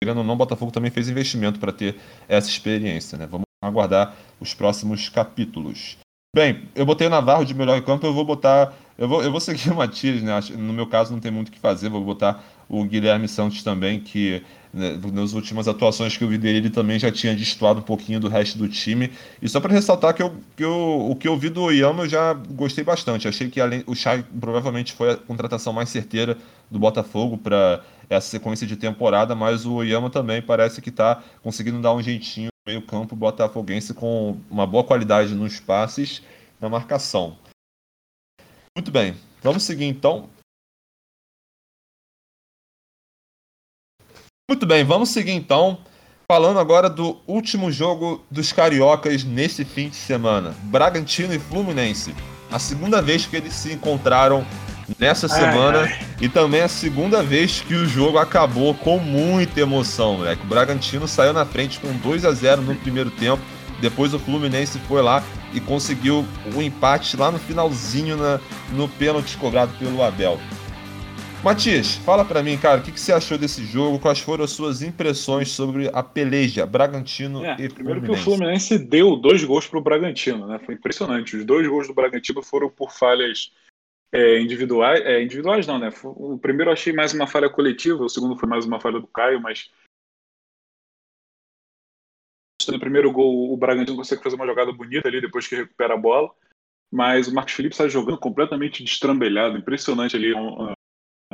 [0.02, 1.96] querendo ou não, o Botafogo também fez investimento para ter
[2.28, 3.26] essa experiência, né?
[3.26, 5.98] Vamos aguardar os próximos capítulos.
[6.34, 8.72] Bem, eu botei o Navarro de melhor em campo, eu vou botar.
[9.00, 10.38] Eu vou, eu vou seguir o Matias, né?
[10.58, 13.98] No meu caso não tem muito o que fazer, vou botar o Guilherme Santos também,
[13.98, 14.42] que
[14.74, 18.20] né, nas últimas atuações que eu vi dele, ele também já tinha destoado um pouquinho
[18.20, 19.10] do resto do time.
[19.40, 22.08] E só para ressaltar que, eu, que eu, o que eu vi do Oyama eu
[22.10, 23.26] já gostei bastante.
[23.26, 26.36] Achei que além, o Chay provavelmente foi a contratação mais certeira
[26.70, 27.80] do Botafogo para
[28.10, 32.50] essa sequência de temporada, mas o Oyama também parece que está conseguindo dar um jeitinho
[32.66, 36.20] no meio-campo botafoguense com uma boa qualidade nos passes
[36.60, 37.38] na marcação.
[38.76, 40.30] Muito bem, vamos seguir então.
[44.48, 45.78] Muito bem, vamos seguir então.
[46.28, 52.14] Falando agora do último jogo dos cariocas nesse fim de semana: Bragantino e Fluminense.
[52.50, 54.46] A segunda vez que eles se encontraram
[54.98, 55.98] nessa Ai, semana ai.
[56.20, 60.42] e também a segunda vez que o jogo acabou com muita emoção, moleque.
[60.42, 63.42] O Bragantino saiu na frente com 2 a 0 no primeiro tempo.
[63.80, 65.22] Depois o Fluminense foi lá
[65.52, 66.24] e conseguiu
[66.54, 68.40] o empate lá no finalzinho na,
[68.72, 70.38] no pênalti cobrado pelo Abel.
[71.42, 73.98] Matias, fala pra mim, cara, o que, que você achou desse jogo?
[73.98, 78.24] Quais foram as suas impressões sobre a peleja Bragantino É, e primeiro que o Fluminense?
[78.24, 80.58] Fluminense deu dois gols pro Bragantino, né?
[80.58, 81.36] Foi impressionante.
[81.36, 83.50] Os dois gols do Bragantino foram por falhas
[84.12, 85.00] é, individuais.
[85.02, 85.90] É, individuais não, né?
[86.04, 89.06] O primeiro eu achei mais uma falha coletiva, o segundo foi mais uma falha do
[89.06, 89.70] Caio, mas
[92.70, 95.98] no primeiro gol o Bragantino consegue fazer uma jogada bonita ali depois que recupera a
[95.98, 96.30] bola,
[96.90, 100.32] mas o Marcos Felipe está jogando completamente destrambelhado, impressionante ali.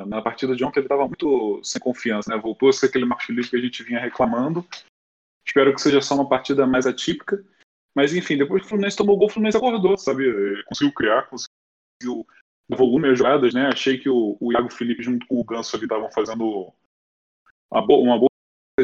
[0.07, 2.41] Na partida de ontem ele estava muito sem confiança, né?
[2.41, 4.67] Voltou a ser aquele Marcos Felipe que a gente vinha reclamando.
[5.47, 7.43] Espero que seja só uma partida mais atípica.
[7.95, 10.63] Mas enfim, depois que o Fluminense tomou o gol, o Fluminense acordou, sabe?
[10.65, 12.27] Conseguiu criar, conseguiu
[12.69, 13.69] dar volume às jogadas, né?
[13.69, 16.71] Achei que o, o Iago Felipe junto com o Ganso ali estavam fazendo
[17.73, 18.31] uma boa, uma boa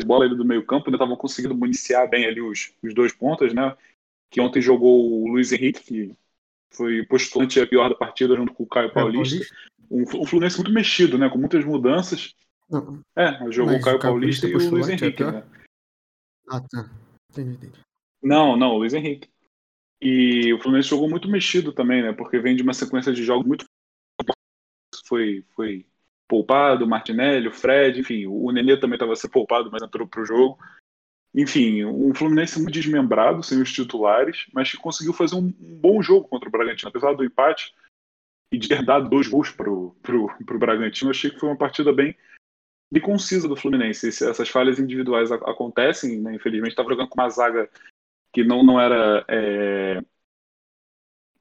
[0.00, 3.52] bola ali do meio campo, ainda estavam conseguindo municiar bem ali os, os dois pontas,
[3.52, 3.76] né?
[4.30, 6.16] Que ontem jogou o Luiz Henrique, que
[6.72, 9.44] foi postulante a pior da partida junto com o Caio Paulista.
[9.90, 11.28] Um, um Fluminense muito mexido, né?
[11.28, 12.34] Com muitas mudanças.
[12.70, 13.02] Não.
[13.14, 15.32] É, jogou Mas o Caio Paulista e o Luiz é Henrique, pior?
[15.32, 15.44] né?
[16.48, 16.90] Ah, tá.
[17.30, 17.80] Entendi, entendi.
[18.22, 19.28] Não, não, o Luiz Henrique.
[20.00, 22.12] E o Fluminense jogou muito mexido também, né?
[22.14, 23.66] Porque vem de uma sequência de jogos muito.
[25.06, 25.86] Foi, foi
[26.28, 30.22] poupado, o Martinelli, o Fred, enfim, o Nenê também estava sendo poupado, mas entrou para
[30.22, 30.58] o jogo.
[31.34, 36.28] Enfim, um Fluminense muito desmembrado, sem os titulares, mas que conseguiu fazer um, bom jogo
[36.28, 36.88] contra o Bragantino.
[36.90, 37.74] Apesar do empate
[38.52, 39.94] e de ter dado dois gols para o
[40.58, 42.14] Bragantino, achei que foi uma partida bem,
[42.92, 44.08] bem concisa do Fluminense.
[44.08, 46.34] Essas falhas individuais ac- acontecem, né?
[46.34, 47.70] infelizmente, estava jogando com uma zaga
[48.32, 49.24] que não, não era.
[49.28, 50.02] é,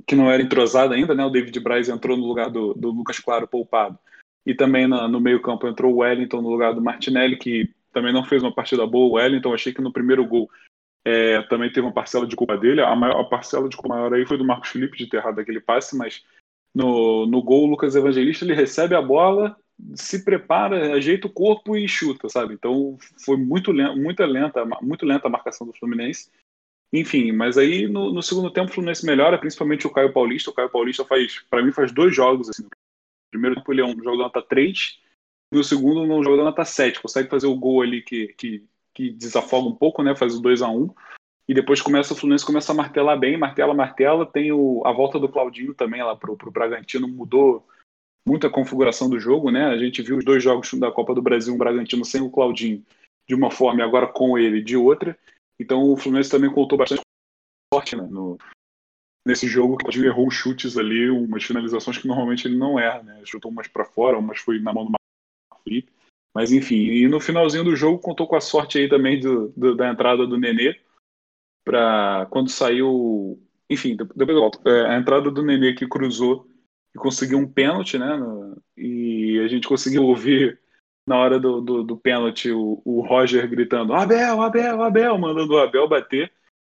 [0.07, 1.23] que não era entrosada ainda, né?
[1.25, 3.99] O David Braz entrou no lugar do, do Lucas Claro poupado.
[4.45, 8.23] E também na- no meio-campo entrou o Wellington no lugar do Martinelli, que também não
[8.23, 9.07] fez uma partida boa.
[9.07, 10.49] O Wellington, achei que no primeiro gol
[11.05, 12.81] é, também teve uma parcela de culpa dele.
[12.81, 15.39] A, maior, a parcela de culpa maior aí foi do Marcos Felipe de ter errado
[15.39, 16.23] aquele passe, mas
[16.73, 19.55] no, no gol o Lucas Evangelista ele recebe a bola,
[19.95, 22.53] se prepara, ajeita o corpo e chuta, sabe?
[22.53, 26.29] Então foi muito lenta, muito lenta, muito lenta a marcação do Fluminense.
[26.93, 30.51] Enfim, mas aí no, no segundo tempo o Fluminense melhora, principalmente o Caio Paulista.
[30.51, 32.67] O Caio Paulista faz, para mim, faz dois jogos assim.
[33.31, 34.99] No primeiro tempo ele é um jogo da nota 3
[35.53, 37.01] e o segundo um jogo da nota 7.
[37.01, 40.15] Consegue fazer o gol ali que, que, que desafoga um pouco, né?
[40.15, 40.89] Faz o 2 a 1
[41.47, 44.25] e depois começa o Fluminense começa a martelar bem, martela, martela.
[44.25, 47.65] Tem o, a volta do Claudinho também lá pro, pro Bragantino, mudou
[48.25, 49.65] muito a configuração do jogo, né?
[49.65, 52.83] A gente viu os dois jogos da Copa do Brasil, o Bragantino sem o Claudinho
[53.27, 55.17] de uma forma e agora com ele de outra.
[55.59, 57.01] Então o Fluminense também contou bastante
[57.73, 58.37] sorte né, no,
[59.25, 59.73] nesse jogo.
[59.73, 63.21] O Claudinho errou chutes ali, umas finalizações que normalmente ele não erra, né?
[63.25, 65.91] Chutou umas para fora, umas foi na mão do Marcos Felipe.
[66.33, 69.75] Mas enfim, e no finalzinho do jogo contou com a sorte aí também do, do-
[69.75, 70.79] da entrada do Nenê
[71.63, 74.59] para quando saiu, enfim, depois eu volto.
[74.67, 76.47] É, a entrada do Nenê que cruzou
[76.95, 78.17] e conseguiu um pênalti, né?
[78.77, 80.59] e a gente conseguiu ouvir
[81.05, 85.59] na hora do, do, do pênalti o, o Roger gritando Abel, Abel, Abel, mandando o
[85.59, 86.31] Abel bater,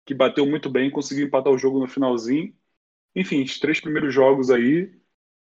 [0.06, 2.54] que bateu muito bem, conseguiu empatar o jogo no finalzinho.
[3.14, 4.92] enfim, os três primeiros jogos aí,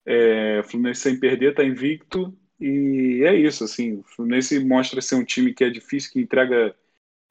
[0.06, 5.26] é, Fluminense sem perder, tá invicto, e é isso, assim, o Fluminense mostra ser um
[5.26, 6.76] time que é difícil, que entrega,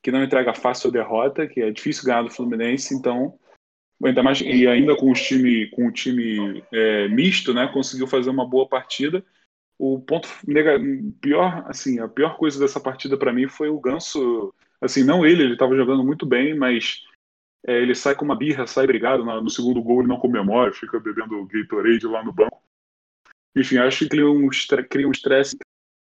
[0.03, 3.39] que não entrega fácil a derrota, que é difícil ganhar do Fluminense, então,
[4.05, 8.31] ainda mais, e ainda com o time, com o time é, misto, né, conseguiu fazer
[8.31, 9.24] uma boa partida,
[9.79, 10.29] o ponto
[11.20, 15.43] pior, assim, a pior coisa dessa partida para mim foi o Ganso, assim, não ele,
[15.43, 17.03] ele estava jogando muito bem, mas
[17.66, 21.00] é, ele sai com uma birra, sai brigado, no segundo gol ele não comemora, fica
[21.00, 22.62] bebendo Gatorade lá no banco.
[23.56, 24.48] Enfim, acho que cria um,
[24.88, 25.56] cria um estresse,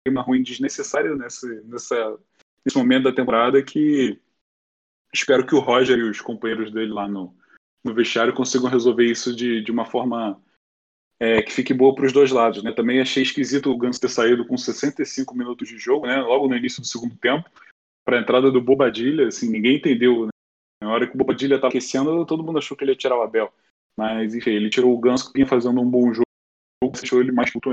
[0.06, 2.18] uma ruim desnecessário nesse, nessa,
[2.64, 4.20] nesse momento da temporada que
[5.12, 7.34] espero que o Roger e os companheiros dele lá no,
[7.84, 10.40] no vestiário consigam resolver isso de, de uma forma
[11.18, 12.62] é, que fique boa para os dois lados.
[12.62, 12.72] Né?
[12.72, 16.20] Também achei esquisito o Ganso ter saído com 65 minutos de jogo, né?
[16.20, 17.50] logo no início do segundo tempo,
[18.04, 19.26] para a entrada do Bobadilha.
[19.26, 20.26] Assim, ninguém entendeu.
[20.26, 20.30] Né?
[20.82, 23.22] Na hora que o Bobadilha estava aquecendo, todo mundo achou que ele ia tirar o
[23.22, 23.52] Abel.
[23.96, 27.52] Mas, enfim, ele tirou o Ganso que vinha fazendo um bom jogo, deixou ele mais
[27.52, 27.70] puto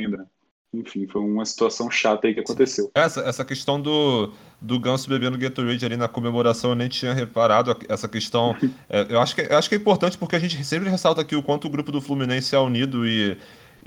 [0.00, 0.18] ainda.
[0.18, 0.26] Né?
[0.72, 2.90] enfim, foi uma situação chata aí que aconteceu.
[2.94, 7.76] Essa, essa questão do, do Ganso bebendo Gatorade ali na comemoração, eu nem tinha reparado
[7.88, 8.56] essa questão.
[8.88, 11.36] É, eu, acho que, eu acho que é importante porque a gente sempre ressalta aqui
[11.36, 13.36] o quanto o grupo do Fluminense é unido e,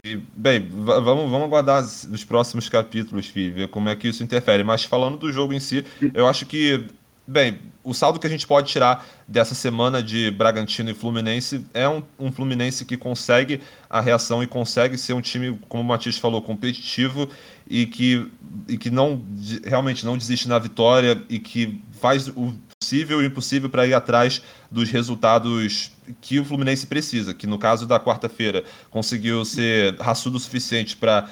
[0.03, 4.63] e bem, vamos, vamos aguardar os próximos capítulos, Fih, ver como é que isso interfere.
[4.63, 6.85] Mas falando do jogo em si, eu acho que
[7.25, 11.87] Bem, o saldo que a gente pode tirar dessa semana de Bragantino e Fluminense é
[11.87, 16.17] um, um, Fluminense que consegue a reação e consegue ser um time, como o Matias
[16.17, 17.29] falou, competitivo
[17.65, 18.29] e que,
[18.67, 19.23] e que não
[19.63, 22.53] realmente não desiste na vitória e que faz o
[22.83, 27.57] possível e o impossível para ir atrás dos resultados que o Fluminense precisa, que no
[27.57, 31.29] caso da quarta-feira conseguiu ser raçudo o suficiente para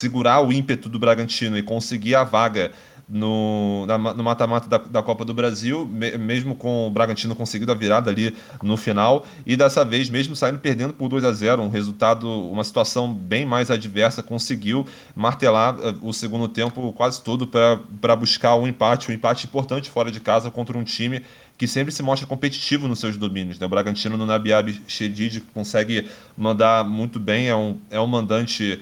[0.00, 2.70] segurar o ímpeto do Bragantino e conseguir a vaga
[3.12, 3.86] no,
[4.16, 8.10] no mata-mata da, da, Copa do Brasil, me, mesmo com o Bragantino conseguindo a virada
[8.10, 12.26] ali no final, e dessa vez, mesmo saindo perdendo por 2 a 0 um resultado,
[12.26, 18.56] uma situação bem mais adversa, conseguiu martelar uh, o segundo tempo quase todo para buscar
[18.56, 21.22] um empate, um empate importante fora de casa contra um time
[21.58, 23.58] que sempre se mostra competitivo nos seus domínios.
[23.58, 23.66] Né?
[23.66, 28.80] O Bragantino no Nabiab Shedid consegue mandar muito bem, é um, é um mandante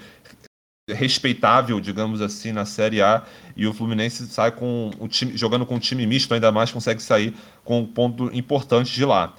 [0.89, 3.23] respeitável, digamos assim, na Série A,
[3.57, 7.03] e o Fluminense sai com o time, jogando com um time misto, ainda mais consegue
[7.03, 9.35] sair com um ponto importante de lá.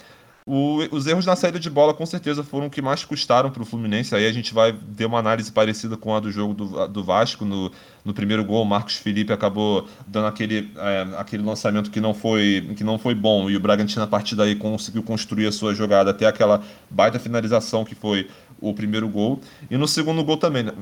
[0.45, 3.61] O, os erros na saída de bola com certeza foram o que mais custaram para
[3.61, 4.15] o Fluminense.
[4.15, 7.45] Aí a gente vai ter uma análise parecida com a do jogo do, do Vasco.
[7.45, 7.71] No,
[8.03, 12.73] no primeiro gol, o Marcos Felipe acabou dando aquele, é, aquele lançamento que não, foi,
[12.75, 13.51] que não foi bom.
[13.51, 17.85] E o Bragantino, a partir daí, conseguiu construir a sua jogada até aquela baita finalização
[17.85, 18.27] que foi
[18.59, 19.39] o primeiro gol.
[19.69, 20.73] E no segundo gol também, né?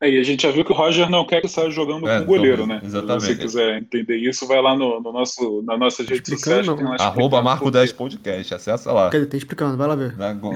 [0.00, 2.18] É, e a gente já viu que o Roger não quer que saia jogando é,
[2.18, 2.80] com o goleiro, né?
[2.84, 3.20] Exatamente.
[3.20, 6.60] Se você quiser entender isso, vai lá no, no nosso, na nossa rede social.
[7.00, 9.10] Arroba Marco 10 Podcast, acessa lá.
[9.12, 10.14] Ele tá explicando, vai lá ver.
[10.40, 10.54] Com,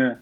[0.00, 0.16] é.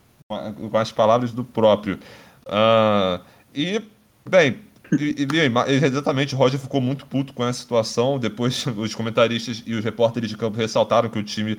[0.70, 1.98] com as palavras do próprio.
[2.46, 3.22] Uh,
[3.54, 3.82] e,
[4.28, 4.58] bem,
[4.92, 8.18] e, e, exatamente, o Roger ficou muito puto com essa situação.
[8.18, 11.58] Depois, os comentaristas e os repórteres de campo ressaltaram que o time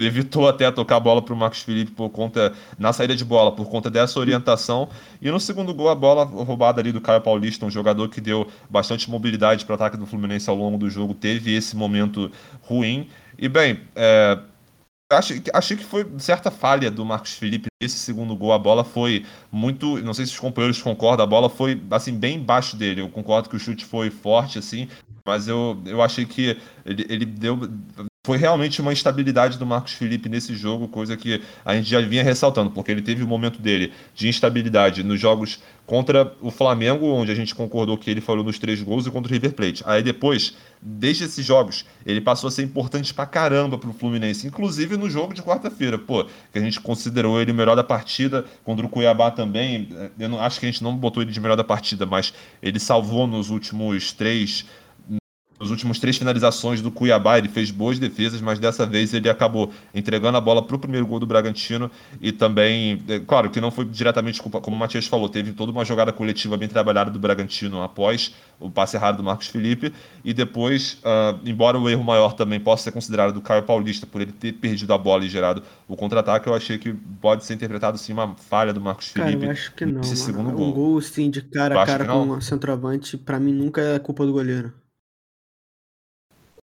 [0.00, 3.52] evitou até tocar a bola para o Marcos Felipe por conta, na saída de bola,
[3.52, 4.88] por conta dessa orientação.
[5.22, 8.46] E no segundo gol, a bola roubada ali do Caio Paulista, um jogador que deu
[8.68, 12.30] bastante mobilidade para o ataque do Fluminense ao longo do jogo, teve esse momento
[12.62, 13.08] ruim.
[13.38, 14.38] E, bem, é,
[15.10, 18.52] Achei, achei que foi certa falha do Marcos Felipe esse segundo gol.
[18.52, 19.98] A bola foi muito.
[20.02, 23.00] Não sei se os companheiros concordam, a bola foi assim, bem embaixo dele.
[23.02, 24.88] Eu concordo que o chute foi forte, assim,
[25.26, 27.58] mas eu, eu achei que ele, ele deu.
[28.24, 32.24] Foi realmente uma instabilidade do Marcos Felipe nesse jogo, coisa que a gente já vinha
[32.24, 37.04] ressaltando, porque ele teve o um momento dele de instabilidade nos jogos contra o Flamengo,
[37.06, 39.82] onde a gente concordou que ele falou nos três gols, e contra o River Plate.
[39.84, 44.96] Aí depois, desde esses jogos, ele passou a ser importante pra caramba pro Fluminense, inclusive
[44.96, 48.86] no jogo de quarta-feira, pô, que a gente considerou ele o melhor da partida, contra
[48.86, 49.86] o Cuiabá também.
[50.18, 52.80] Eu não, acho que a gente não botou ele de melhor da partida, mas ele
[52.80, 54.64] salvou nos últimos três
[55.64, 59.72] nos últimos três finalizações do Cuiabá, ele fez boas defesas, mas dessa vez ele acabou
[59.94, 61.90] entregando a bola para o primeiro gol do Bragantino
[62.20, 65.72] e também, é, claro, que não foi diretamente culpa, como o Matias falou, teve toda
[65.72, 69.90] uma jogada coletiva bem trabalhada do Bragantino após o passe errado do Marcos Felipe
[70.22, 74.20] e depois, uh, embora o erro maior também possa ser considerado do Caio Paulista por
[74.20, 76.92] ele ter perdido a bola e gerado o contra-ataque, eu achei que
[77.22, 79.46] pode ser interpretado sim uma falha do Marcos cara, Felipe.
[79.46, 80.02] eu acho que não.
[80.02, 80.72] Esse segundo um gol.
[80.74, 84.32] gol assim, de cara a cara com o centroavante, para mim nunca é culpa do
[84.32, 84.83] goleiro.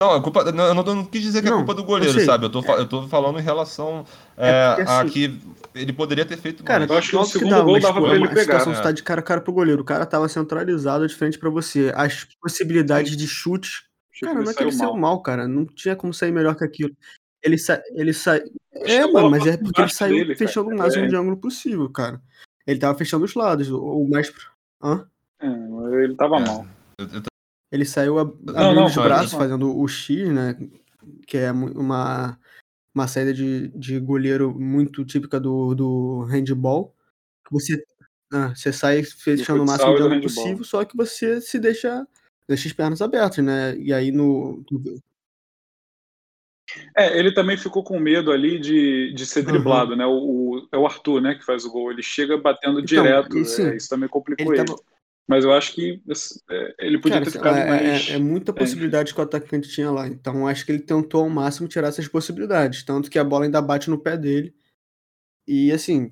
[0.04, 2.20] Não, a culpa, não, eu não, não quis dizer que não, é culpa do goleiro,
[2.20, 2.46] eu sabe?
[2.46, 4.54] Eu tô, eu tô falando em relação é, é
[4.86, 5.42] a assim, que
[5.74, 8.16] ele poderia ter feito Cara, eu acho que o segundo que dá, gol dava pra
[8.16, 8.42] ele pegar.
[8.42, 8.78] A situação né?
[8.80, 9.82] está de cara a cara pro goleiro.
[9.82, 11.94] O cara tava centralizado de frente para você.
[11.96, 13.86] As possibilidades de chute.
[14.22, 15.48] Cara, não é que ele saiu mal, cara.
[15.48, 16.92] Não tinha como sair melhor que aquilo.
[17.42, 17.82] Ele sai.
[17.94, 18.44] Ele sai...
[18.74, 21.08] É, mano, mas é porque ele saiu dele, fechando o máximo é.
[21.08, 22.22] de ângulo possível, cara.
[22.68, 24.30] Ele tava fechando os lados, o mais.
[24.84, 25.06] Hã?
[25.40, 25.48] É,
[26.04, 26.66] ele tava mal.
[27.72, 30.58] Ele saiu abrindo não, não, os braços, fazendo o X, né?
[31.28, 32.40] Que é uma,
[32.94, 36.96] uma saída de, de goleiro muito típica do, do handball.
[37.52, 37.84] Você,
[38.32, 42.08] ah, você sai fechando o máximo de ângulo possível, só que você se deixa,
[42.48, 43.76] deixa as pernas abertas, né?
[43.78, 44.64] E aí no.
[46.98, 49.98] É, ele também ficou com medo ali de, de ser driblado, uhum.
[49.98, 50.06] né?
[50.06, 51.92] O, o, é o Arthur, né, que faz o gol.
[51.92, 53.38] Ele chega batendo então, direto.
[53.38, 54.62] Isso, é, isso também complicou ele.
[54.62, 54.68] ele.
[54.68, 54.95] Tava...
[55.28, 56.02] Mas eu acho que
[56.50, 58.10] é, ele podia Cara, ter ficado é, mais.
[58.10, 60.08] É, é muita possibilidade que o atacante tinha lá.
[60.08, 62.84] Então acho que ele tentou ao máximo tirar essas possibilidades.
[62.84, 64.54] Tanto que a bola ainda bate no pé dele.
[65.48, 66.12] E assim,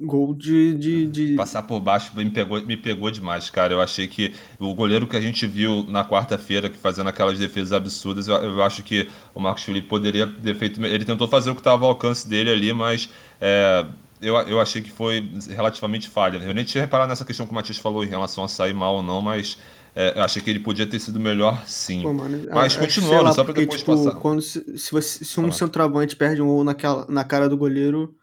[0.00, 3.74] Gol de, de, de, Passar por baixo me pegou, me pegou demais, cara.
[3.74, 7.72] Eu achei que o goleiro que a gente viu na quarta-feira, que fazendo aquelas defesas
[7.72, 10.84] absurdas, eu, eu, acho que o Marcos Felipe poderia ter feito.
[10.86, 13.10] Ele tentou fazer o que estava ao alcance dele ali, mas
[13.40, 13.84] é,
[14.20, 16.38] eu, eu achei que foi relativamente falha.
[16.38, 18.96] Eu nem tinha reparado nessa questão que o Matias falou em relação a sair mal
[18.96, 19.58] ou não, mas
[19.94, 22.02] é, eu achei que ele podia ter sido melhor sim.
[22.02, 24.18] Pô, mano, mas continuando, lá, só para depois tipo, passar.
[24.18, 28.14] Quando, se, se, você, se um centroavante perde um gol naquela, na cara do goleiro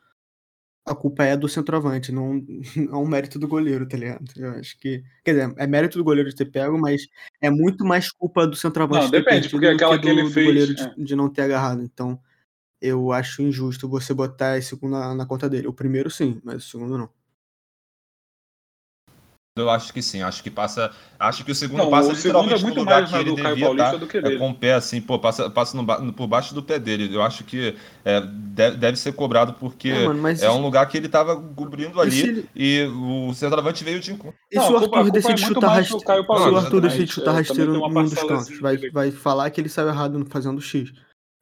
[0.86, 2.46] a culpa é do centroavante, não
[2.78, 4.26] é um mérito do goleiro, tá ligado?
[4.38, 5.04] Eu acho que.
[5.24, 7.08] Quer dizer, é mérito do goleiro de ter pego, mas
[7.42, 10.72] é muito mais culpa do centroavante não, depende, porque aquela que, do, ele fez, goleiro
[10.72, 10.76] é.
[10.76, 11.82] de, de, não ter agarrado.
[11.82, 12.20] Então,
[12.82, 15.68] eu acho injusto você botar esse segundo na, na conta dele.
[15.68, 17.10] O primeiro sim, mas o segundo não.
[19.58, 20.92] Eu acho que sim, acho que passa.
[21.18, 23.18] Acho que o segundo não, passa o literalmente segundo é muito no lugar mais que
[23.18, 26.12] ele devia estar tá, do que é, com o pé assim, pô, passa, passa no,
[26.12, 27.16] por baixo do pé dele.
[27.16, 27.74] Eu acho que
[28.04, 32.02] é, deve, deve, ser cobrado porque é, mano, é um lugar que ele estava cobrindo
[32.02, 32.50] ali ele...
[32.54, 34.38] e o centroavante veio de encontro.
[34.52, 36.04] E se o Arthur decide chutar rasteiro?
[36.06, 39.88] Se o Arthur decide chutar rasteiro num dos cantos, vai, vai falar que ele saiu
[39.88, 40.92] errado fazendo X.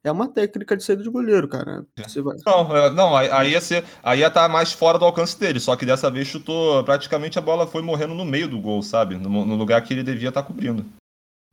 [0.04, 1.86] É uma técnica de saída de goleiro, cara.
[1.96, 2.36] Você vai...
[2.44, 5.58] Não, é, não aí, ia ser, aí ia estar tá mais fora do alcance dele.
[5.58, 9.16] Só que dessa vez chutou, praticamente a bola foi morrendo no meio do gol, sabe?
[9.16, 10.84] No, no lugar que ele devia estar tá cobrindo.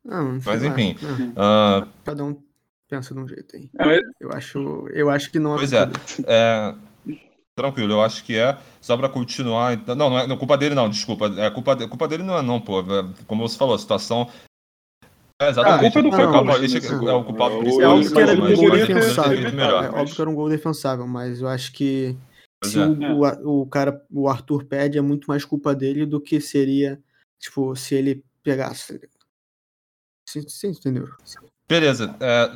[0.04, 0.96] Não, Mas enfim.
[1.02, 1.88] Uh...
[2.04, 2.42] Cada um
[2.90, 3.70] pensa de um jeito aí.
[3.78, 5.56] É, eu acho, eu acho que não.
[5.56, 5.88] Pois é,
[6.26, 6.74] é.
[7.56, 8.58] Tranquilo, eu acho que é.
[8.82, 9.72] Só para continuar.
[9.72, 11.32] Então, não, não é não, culpa dele, não, desculpa.
[11.38, 12.80] É culpa, culpa dele não é, não, pô.
[12.80, 14.28] É, como você falou, a situação
[15.46, 15.98] é, exatamente.
[15.98, 17.82] A culpa é do Não, mas, é o culpado principal.
[17.82, 19.48] É óbvio que era um gol defensável.
[19.48, 22.16] É óbvio que era um gol defensável, mas eu acho que
[22.64, 22.86] se é.
[22.86, 27.00] o, o, cara, o Arthur pede, é muito mais culpa dele do que seria,
[27.38, 29.00] tipo, se ele pegasse.
[30.28, 31.08] Você entendeu?
[31.68, 32.14] Beleza.
[32.20, 32.50] É,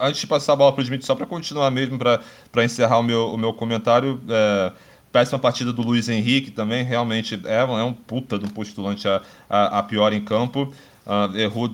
[0.00, 3.28] antes de passar a bola para o só para continuar mesmo, para encerrar o meu,
[3.28, 4.72] o meu comentário, é,
[5.10, 9.78] péssima partida do Luiz Henrique também, realmente é, é um puta do postulante a, a,
[9.78, 10.72] a pior em campo.
[11.06, 11.70] Uh, errou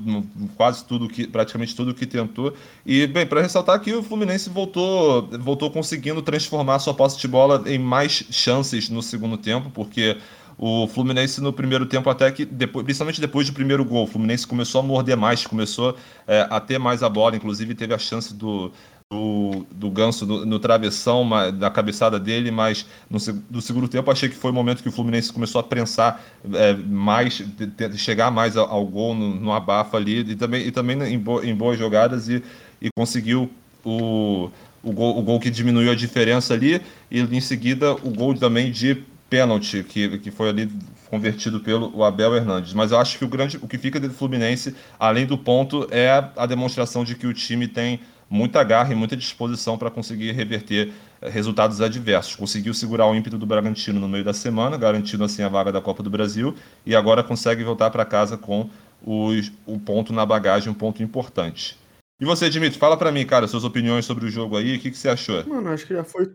[0.59, 2.53] quase tudo que praticamente tudo que tentou.
[2.85, 7.63] E bem para ressaltar que o Fluminense voltou voltou conseguindo transformar sua posse de bola
[7.65, 10.19] em mais chances no segundo tempo porque
[10.59, 14.47] o Fluminense no primeiro tempo até que depois, principalmente depois do primeiro gol o Fluminense
[14.47, 18.35] começou a morder mais começou é, a ter mais a bola inclusive teve a chance
[18.35, 18.71] do
[19.13, 23.19] do, do Ganso no, no travessão, da cabeçada dele, mas no,
[23.51, 26.73] no, segundo tempo achei que foi o momento que o Fluminense começou a prensar é,
[26.73, 30.71] mais, de, de chegar mais ao, ao gol no, no, abafa ali e também, e
[30.71, 32.43] também em, bo, em boas jogadas e,
[32.81, 33.51] e conseguiu
[33.85, 34.49] o,
[34.83, 38.73] o, gol, o gol que diminuiu a diferença ali e em seguida o gol também
[38.73, 40.71] de pênalti que, que foi ali
[41.11, 42.73] convertido pelo Abel Hernandes.
[42.73, 46.09] Mas eu acho que o grande o que fica do Fluminense, além do ponto, é
[46.35, 48.01] a demonstração de que o time tem
[48.33, 52.35] muita garra e muita disposição para conseguir reverter eh, resultados adversos.
[52.35, 55.83] Conseguiu segurar o ímpeto do Bragantino no meio da semana, garantindo assim a vaga da
[55.83, 56.57] Copa do Brasil,
[56.87, 58.71] e agora consegue voltar para casa com
[59.05, 61.79] os, o ponto na bagagem, um ponto importante.
[62.19, 64.91] E você, Dimitri, fala para mim, cara, suas opiniões sobre o jogo aí, o que,
[64.91, 65.47] que você achou?
[65.47, 66.33] Mano, acho que já foi.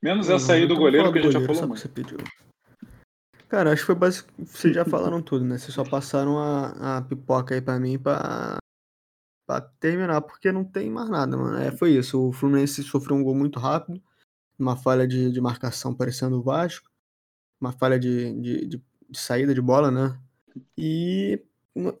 [0.00, 1.76] Menos essa aí do goleiro que a gente já falou.
[1.76, 2.18] Você pediu.
[3.48, 4.28] Cara, acho que foi basic...
[4.38, 5.58] Vocês já falaram tudo, né?
[5.58, 8.56] Vocês só passaram a, a pipoca aí pra mim pra
[9.50, 11.58] pra terminar, porque não tem mais nada, mano.
[11.58, 12.28] É, foi isso.
[12.28, 14.00] O Fluminense sofreu um gol muito rápido,
[14.56, 16.88] uma falha de, de marcação parecendo o Vasco,
[17.60, 20.16] uma falha de, de, de, de saída de bola, né?
[20.78, 21.42] E,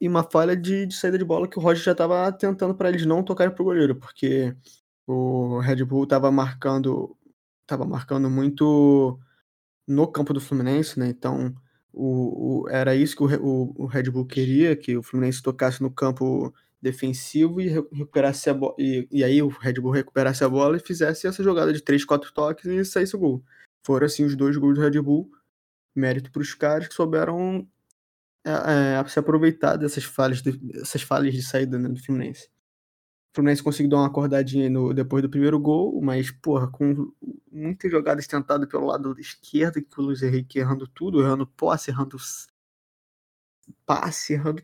[0.00, 2.88] e uma falha de, de saída de bola que o Roger já estava tentando para
[2.88, 4.54] eles não tocarem pro goleiro, porque
[5.04, 7.16] o Red Bull estava marcando
[7.66, 9.18] tava marcando muito
[9.88, 11.08] no campo do Fluminense, né?
[11.08, 11.54] Então
[11.92, 15.82] o, o era isso que o, o, o Red Bull queria, que o Fluminense tocasse
[15.82, 18.74] no campo defensivo e recuperasse a bola.
[18.78, 22.04] E, e aí o Red Bull recuperasse a bola e fizesse essa jogada de 3,
[22.04, 23.44] 4 toques e saísse o gol.
[23.84, 25.30] Foram assim os dois gols do Red Bull.
[25.94, 27.68] Mérito para os caras que souberam
[28.44, 32.48] é, é, se aproveitar dessas falhas de, dessas falhas de saída né, do Fluminense.
[33.34, 37.12] Fluminense conseguiu dar uma acordadinha no, depois do primeiro gol, mas, porra, com
[37.50, 42.16] muitas jogadas tentadas pelo lado esquerdo, que o Luiz Henrique errando tudo, errando posse, errando
[43.86, 44.62] passe, errando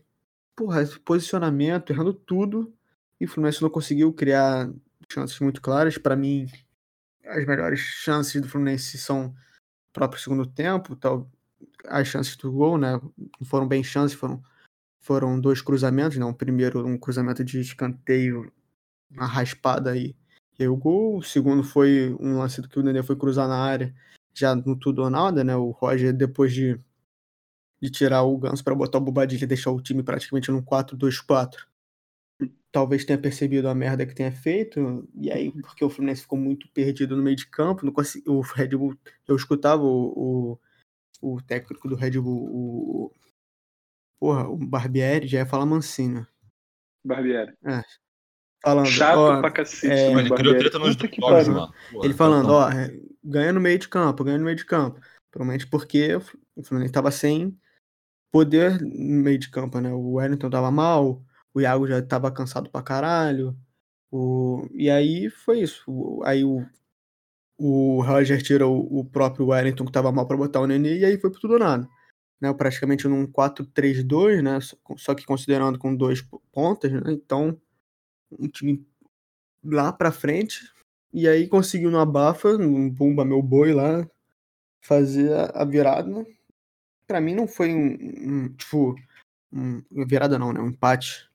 [0.57, 2.73] porra, posicionamento, errando tudo.
[3.21, 4.69] E o Fluminense não conseguiu criar
[5.09, 5.97] chances muito claras.
[5.97, 6.47] Para mim,
[7.23, 9.33] as melhores chances do Fluminense são
[9.93, 11.29] próprio segundo tempo, tal,
[11.85, 12.99] as chances do gol, né?
[13.39, 14.43] Não foram bem chances, foram,
[14.99, 16.33] foram dois cruzamentos, né?
[16.33, 18.51] Primeiro, um cruzamento de escanteio,
[19.11, 20.15] uma raspada aí,
[20.59, 21.17] e o gol.
[21.17, 23.93] O segundo foi um lance do que o Nenê foi cruzar na área,
[24.33, 25.55] já no tudo ou nada, né?
[25.55, 26.79] O Roger, depois de,
[27.81, 31.65] de tirar o Ganso para botar o Bobadilha e deixar o time praticamente num 4-2-4,
[32.71, 36.67] talvez tenha percebido a merda que tenha feito, e aí, porque o Fluminense ficou muito
[36.69, 38.95] perdido no meio de campo, não consegui, o Red Bull,
[39.27, 40.59] eu escutava o,
[41.21, 43.11] o, o técnico do Red Bull, o,
[44.19, 46.25] porra, o Barbieri, já ia falar Mancini.
[47.05, 47.53] Barbieri.
[47.65, 47.81] É.
[48.63, 49.93] Falando, Chato ó, pra cacete.
[49.93, 51.73] é, Ele criou treta nos jogos, mano.
[52.03, 52.69] Ele falando, então, ó,
[53.23, 54.99] ganha no meio de campo, ganha no meio de campo.
[55.31, 56.15] Provavelmente porque
[56.55, 57.57] o Fluminense tava sem
[58.31, 59.91] poder no meio de campo, né?
[59.93, 61.21] O Wellington tava mal,
[61.53, 63.57] o Iago já tava cansado pra caralho.
[64.11, 64.67] O...
[64.73, 66.21] E aí foi isso.
[66.25, 66.65] Aí o,
[67.57, 71.17] o Roger tira o, próprio Wellington que tava mal pra botar o Nenê e aí
[71.19, 71.87] foi pro tudo nada.
[72.41, 72.53] Né?
[72.53, 74.59] Praticamente num 4-3-2, né?
[74.61, 74.77] Só-
[75.15, 77.01] que considerando com dois po- pontas, né?
[77.13, 77.59] Então,
[78.31, 78.85] um time
[79.63, 80.61] lá pra frente.
[81.13, 84.07] E aí conseguiu no abafa, um Bumba meu boi lá,
[84.81, 86.25] fazer a- virada.
[87.07, 88.95] Pra mim não foi um, um, tipo,
[89.51, 90.59] um, virada não, né?
[90.59, 91.29] Um empate.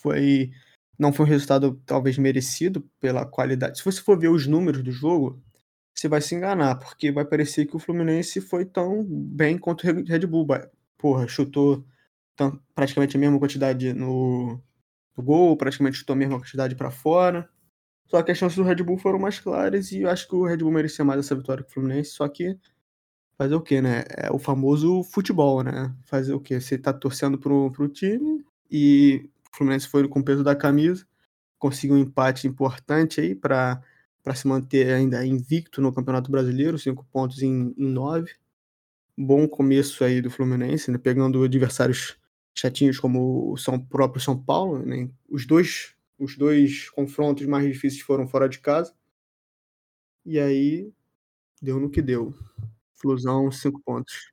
[0.00, 0.52] Foi
[0.98, 3.78] não foi um resultado talvez merecido pela qualidade.
[3.78, 5.42] Se você for ver os números do jogo,
[5.94, 10.04] você vai se enganar, porque vai parecer que o Fluminense foi tão bem quanto o
[10.04, 10.46] Red Bull.
[10.96, 11.84] Porra, chutou
[12.34, 14.60] tam- praticamente a mesma quantidade no,
[15.16, 17.48] no gol, praticamente chutou a mesma quantidade pra fora.
[18.08, 20.44] Só que as chances do Red Bull foram mais claras e eu acho que o
[20.46, 22.56] Red Bull merecia mais essa vitória que o Fluminense, só que
[23.36, 24.04] fazer o quê, né?
[24.10, 25.94] É o famoso futebol, né?
[26.04, 26.60] Fazer o quê?
[26.60, 31.06] Você tá torcendo pro, pro time e o Fluminense foi com o peso da camisa,
[31.58, 33.82] conseguiu um empate importante aí para
[34.34, 38.32] se manter ainda invicto no Campeonato Brasileiro, cinco pontos em, em nove.
[39.16, 40.98] Bom começo aí do Fluminense, né?
[40.98, 42.18] Pegando adversários
[42.54, 45.08] chatinhos como o São próprio São Paulo, né?
[45.28, 48.94] Os dois os dois confrontos mais difíceis foram fora de casa.
[50.24, 50.90] E aí
[51.60, 52.34] deu no que deu.
[53.00, 54.32] Flusão, cinco pontos.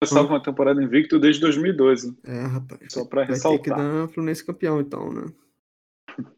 [0.00, 2.16] Começava uma temporada invicto desde 2012.
[2.24, 2.80] É, rapaz.
[2.92, 3.78] Só pra Vai ter que ressaltar.
[3.78, 5.26] dar Fluminense campeão, então, né?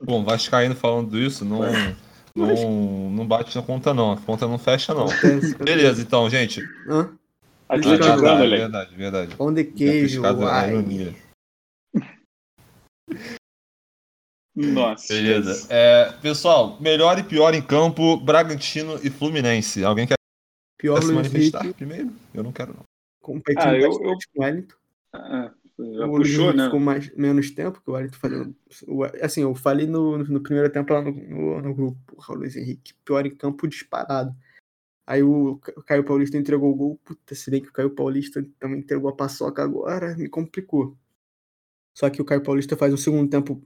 [0.00, 1.60] Bom, Vascaíno falando isso, não,
[2.34, 4.12] não, não bate na conta, não.
[4.12, 5.06] A conta não fecha, não.
[5.06, 6.60] Acontece, Beleza, então, gente.
[6.88, 7.12] Hã?
[7.68, 9.36] Ah, Atlético Verdade, Grande, verdade, verdade, verdade.
[9.36, 11.14] Pão de queijo, Pescado é uai.
[14.54, 15.12] Nossa.
[15.14, 15.66] Beleza.
[15.70, 19.82] É, pessoal, melhor e pior em campo, Bragantino e Fluminense.
[19.84, 20.14] Alguém quer
[20.78, 22.12] Pior se Luiz manifestar primeiro?
[22.34, 22.82] Eu não quero, não.
[23.20, 24.76] competindo Ah, eu- bastante com o Wellington.
[25.12, 26.64] Ah, já o puxou, né?
[26.64, 28.56] ficou mais, menos tempo que o Wellington fazendo.
[29.22, 32.56] Assim, eu falei no, no primeiro tempo lá no, no, no grupo, porra, o Luiz
[32.56, 34.34] Henrique, pior em campo disparado.
[35.06, 37.00] Aí o Caio Paulista entregou o gol.
[37.04, 40.96] Puta, se bem que o Caio Paulista também entregou a paçoca agora, me complicou.
[41.96, 43.62] Só que o Caio Paulista faz um segundo tempo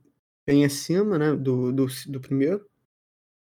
[0.46, 2.64] bem acima, né, do, do, do primeiro.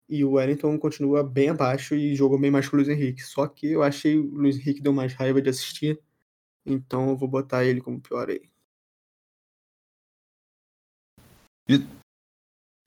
[0.10, 3.22] E o Wellington continua bem abaixo e jogou bem mais que o Luiz Henrique.
[3.22, 6.02] Só que eu achei o Luiz Henrique deu mais raiva de assistir.
[6.66, 8.50] Então eu vou botar ele como pior aí.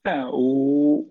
[0.03, 1.07] É, o,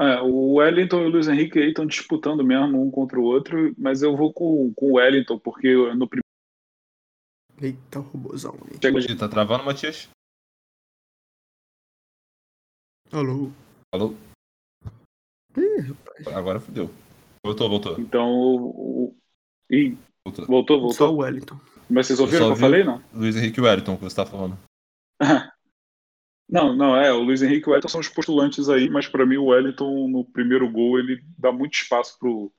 [0.00, 3.74] é, o Wellington e o Luiz Henrique aí estão disputando mesmo um contra o outro,
[3.76, 6.22] mas eu vou com, com o Wellington, porque no primeiro
[7.60, 10.08] Eita, o robôzão chega Ih, Tá travando, Matias?
[13.12, 13.50] Alô?
[13.92, 14.14] Alô?
[15.56, 16.26] Ih, rapaz.
[16.28, 16.90] Agora fodeu.
[17.44, 18.00] Voltou, voltou.
[18.00, 19.16] Então, o, o-
[19.70, 20.46] Ih, voltou.
[20.46, 21.14] voltou, Só voltou.
[21.14, 21.60] o Wellington.
[21.88, 23.02] Mas vocês ouviram o que só eu falei, não?
[23.14, 24.58] Luiz Henrique Wellington, que você tá falando.
[26.50, 29.26] Não, não, é, o Luiz Henrique e o Wellington são os postulantes aí, mas para
[29.26, 32.50] mim o Wellington no primeiro gol ele dá muito espaço pro,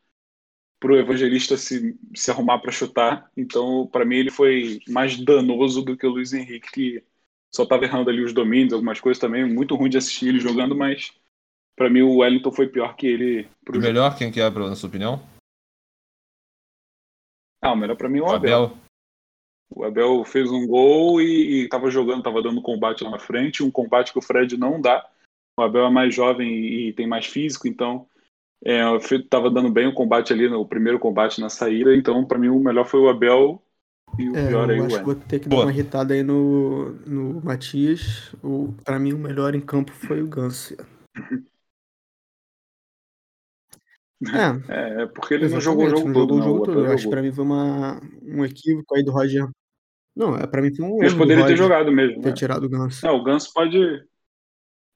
[0.79, 5.97] pro evangelista se, se arrumar para chutar, então para mim ele foi mais danoso do
[5.97, 7.03] que o Luiz Henrique, que
[7.53, 10.75] só tava errando ali os domínios, algumas coisas também, muito ruim de assistir ele jogando,
[10.75, 11.13] mas
[11.75, 14.89] para mim o Wellington foi pior que ele pro melhor, quem que é, na sua
[14.89, 15.21] opinião?
[17.61, 18.63] Ah, o melhor para mim é O Abel.
[18.63, 18.77] Abel.
[19.71, 23.63] O Abel fez um gol e, e tava jogando, tava dando combate lá na frente,
[23.63, 25.07] um combate que o Fred não dá.
[25.57, 28.07] O Abel é mais jovem e, e tem mais físico, então
[28.63, 31.95] é, o Fred tava dando bem o combate ali, no o primeiro combate na saída.
[31.95, 33.61] Então, para mim, o melhor foi o Abel
[34.19, 35.55] E o É, pior aí, eu o acho que vou ter que Pô.
[35.57, 38.33] dar uma irritada aí no, no Matias.
[38.43, 40.75] O, pra mim, o melhor em campo foi o Ganso.
[44.67, 46.47] É, É, é porque ele não jogou o exatamente, jogo não todo, jogou o não.
[46.47, 46.85] jogo O todo.
[46.85, 49.47] Eu acho que pra mim foi uma, um equívoco aí do Roger.
[50.15, 52.33] Não, é, pra mim foi um Mas erro do poderia ter jogado mesmo, ter né?
[52.33, 53.05] tirado o Ganso.
[53.05, 53.77] Não, o Ganso pode.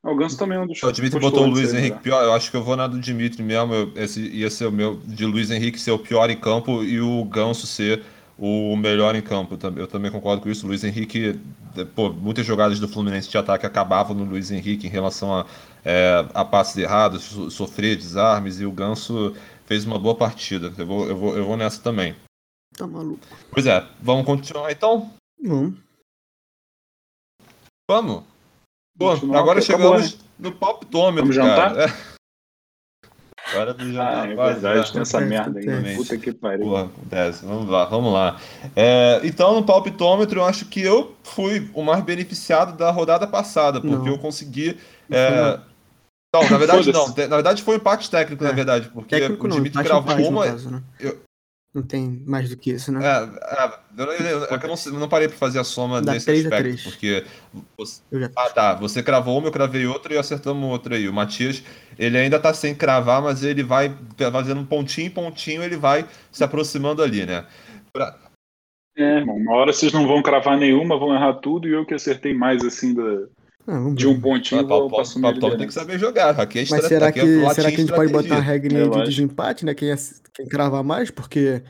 [0.04, 2.04] O Ganso também é um dos O Dimitri botou o Luiz aí, Henrique né?
[2.04, 2.24] pior.
[2.24, 3.74] Eu acho que eu vou na do Dimitri mesmo.
[3.74, 7.00] Eu- esse ia ser o meu de Luiz Henrique ser o pior em campo e
[7.00, 8.04] o Ganso ser
[8.38, 9.57] o melhor em campo.
[9.77, 10.65] Eu também concordo com isso.
[10.65, 11.39] O Luiz Henrique,
[11.77, 15.45] eh, pô, muitas jogadas do Fluminense de ataque acabavam no Luiz Henrique em relação a,
[15.85, 19.35] eh, a passes errados, so- sofrer desarmes e o Ganso
[19.65, 20.73] fez uma boa partida.
[20.77, 22.15] Eu vou, eu vou, eu vou nessa também.
[22.76, 23.26] Tá maluco.
[23.51, 25.11] Pois é, vamos continuar então?
[25.41, 25.76] Vamos.
[27.89, 28.23] Vamos.
[28.97, 31.77] Continuar, agora porque acabou, chegamos no palpitômetro, Vamos jantar?
[31.77, 32.12] É.
[33.54, 34.94] Agora do jantar, Ah, é verdade, já.
[34.94, 35.96] tem essa merda aí.
[35.96, 36.66] Puta que pariu.
[36.66, 37.46] Porra, acontece.
[37.46, 38.38] Vamos lá, vamos lá.
[38.76, 43.80] É, então, no palpitômetro, eu acho que eu fui o mais beneficiado da rodada passada,
[43.80, 44.08] porque Não.
[44.08, 44.78] eu consegui.
[45.10, 45.74] Não é, não.
[46.36, 47.08] Não, na verdade não.
[47.08, 48.54] Na verdade foi um empate técnico, na É.
[48.54, 50.46] verdade, porque Técnico o não, Dimitri gravou empate, no uma.
[50.46, 50.82] caso, né?
[51.00, 51.20] eu-
[51.74, 53.04] Não tem mais do que isso, né?
[53.04, 56.00] É, é, eu, não- eu- é que eu não, não parei pra fazer a soma
[56.02, 57.26] Dá nesse aspecto, porque.
[57.76, 58.76] você- Eu já Ah, tá.
[58.76, 61.10] Você cravou uma, eu cravei outra e acertamos outra aí.
[61.10, 61.64] O Matias,
[61.98, 63.91] ele ainda tá sem cravar, mas ele vai
[64.32, 67.44] fazendo um pontinho em pontinho, ele vai se aproximando ali, né?
[67.91, 68.20] Pra-
[68.95, 71.95] É, irmão, uma hora vocês não vão cravar nenhuma, vão errar tudo, e eu que
[71.95, 73.28] acertei mais assim da,
[73.68, 76.40] Ah, de um pontinho, Ah, vou Paulo, passar Paulo, Paulo tem que saber jogar.
[76.40, 78.52] Aqui é Mas será aqui que, é será que a gente pode botar uma estratégia.
[78.52, 79.10] regrinha de acho.
[79.10, 79.73] desempate, né?
[79.73, 81.64] Quem, ass- quem cravar mais, porque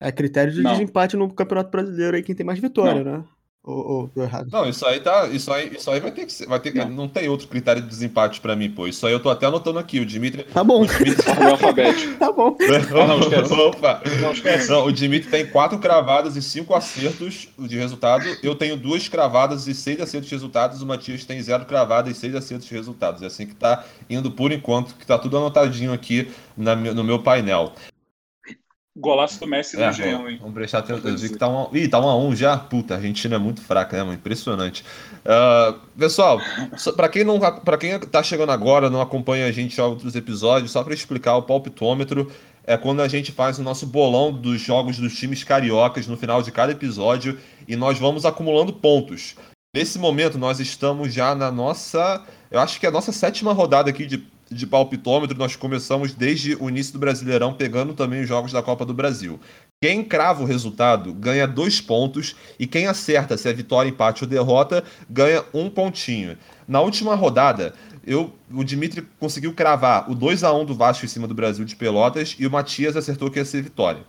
[0.00, 0.72] é critério de Não.
[0.72, 3.24] desempate no Campeonato Brasileiro aí quem tem mais vitória, né?
[3.64, 4.48] Ou, errado?
[4.50, 5.26] Não, isso aí tá.
[5.26, 6.46] Isso aí, isso aí vai ter que ser.
[6.46, 6.88] Vai ter que, Não.
[6.88, 7.08] não.
[7.08, 8.86] tem outro critério de desempate pra mim, pô.
[8.86, 10.00] Isso aí eu tô até anotando aqui.
[10.00, 10.44] O Dimitri.
[10.44, 11.28] Tá bom, O Dimitri...
[11.30, 12.14] Ordem alfabética.
[12.18, 12.56] tá bom.
[12.62, 13.52] Ah, não, esquece.
[13.52, 14.02] Opa!
[14.22, 14.70] Não, esquece.
[14.70, 18.24] Não, o Dimitri tem quatro cravadas e cinco acertos de resultado.
[18.42, 20.80] Eu tenho duas cravadas e seis acertos de resultados.
[20.80, 23.22] O Matias tem zero cravadas e seis acertos de resultados.
[23.22, 27.18] É assim que tá indo por enquanto, que tá tudo anotadinho aqui na no meu
[27.22, 27.72] painel.
[28.98, 30.38] Golaço do Messi É, no G1, hein?
[30.40, 31.10] vamos prestar atenção.
[31.10, 32.56] Eu vi que tá um, ih, tá um a um já?
[32.56, 34.14] Puta, a Argentina é muito fraca, né, mano?
[34.14, 34.84] Impressionante.
[35.24, 36.40] Ah, pessoal,
[36.96, 40.70] pra quem não, para quem tá chegando agora, não acompanha a gente a outros episódios,
[40.72, 42.30] só pra explicar o palpitômetro
[42.64, 46.42] é quando a gente faz o nosso bolão dos jogos dos times cariocas no final
[46.42, 49.34] de cada episódio e nós vamos acumulando pontos.
[49.74, 53.88] Nesse momento nós estamos já na nossa, eu acho que é a nossa sétima rodada
[53.88, 54.18] aqui de
[54.50, 58.84] de palpitômetro, nós começamos desde o início do Brasileirão, pegando também os jogos da Copa
[58.84, 59.38] do Brasil.
[59.80, 64.30] Quem crava o resultado ganha dois pontos e quem acerta se é vitória, empate ou
[64.30, 66.36] derrota ganha um pontinho.
[66.66, 71.08] Na última rodada, eu, o Dimitri conseguiu cravar o 2 a 1 do Vasco em
[71.08, 74.02] cima do Brasil de Pelotas e o Matias acertou que ia ser vitória.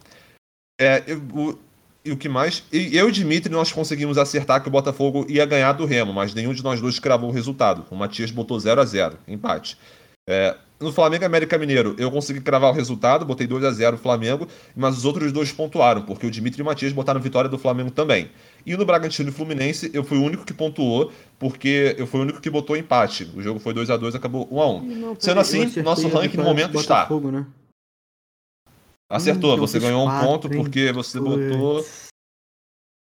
[0.79, 1.59] É, eu- o,
[2.03, 2.63] e o que mais?
[2.71, 6.33] Eu e o Dimitri nós conseguimos acertar que o Botafogo ia ganhar do Remo, mas
[6.33, 7.85] nenhum de nós dois cravou o resultado.
[7.91, 9.77] O Matias botou 0 a 0 empate.
[10.31, 13.97] É, no Flamengo e América Mineiro, eu consegui cravar o resultado, botei 2 a 0
[13.97, 17.57] Flamengo, mas os outros dois pontuaram, porque o Dimitri e o Matias botaram vitória do
[17.57, 18.29] Flamengo também.
[18.63, 22.23] E no Bragantino e Fluminense, eu fui o único que pontuou, porque eu fui o
[22.23, 23.23] único que botou empate.
[23.35, 26.07] O jogo foi 2 a 2 acabou 1 a 1 Não, Sendo assim, eu nosso
[26.07, 26.97] ranking no momento está.
[27.05, 27.47] Botafogo, né?
[29.11, 30.61] Acertou, Hum, você eu ganhou um quatro, ponto hein?
[30.63, 31.77] porque você botou.
[31.77, 32.07] Puts.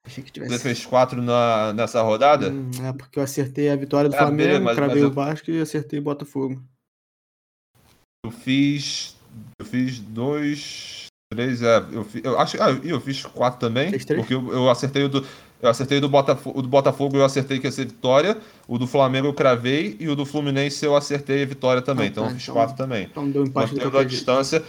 [0.06, 0.54] Achei que tivesse.
[0.54, 2.52] Você fez 4 na, nessa rodada?
[2.52, 5.08] Hum, é porque eu acertei a vitória do Ah, Flamengo, beleza, mas- cravei mas o
[5.08, 6.62] eu- Vasco e acertei o Botafogo.
[8.26, 9.16] Eu fiz.
[9.60, 11.06] Eu fiz dois.
[11.32, 11.78] Três, é.
[11.92, 12.62] Eu, eu acho.
[12.62, 13.90] Ah, eu fiz quatro também.
[13.90, 14.22] Fez três?
[14.22, 15.26] Porque eu, eu acertei o do.
[15.62, 18.38] Eu acertei do Botafogo, o do Botafogo, eu acertei que ia ser vitória.
[18.68, 19.96] O do Flamengo eu cravei.
[20.00, 22.08] E o do Fluminense eu acertei a vitória também.
[22.08, 23.08] Ah, então tá, eu fiz então- quatro também.
[23.10, 24.64] Então deu empate Mantendo a distância.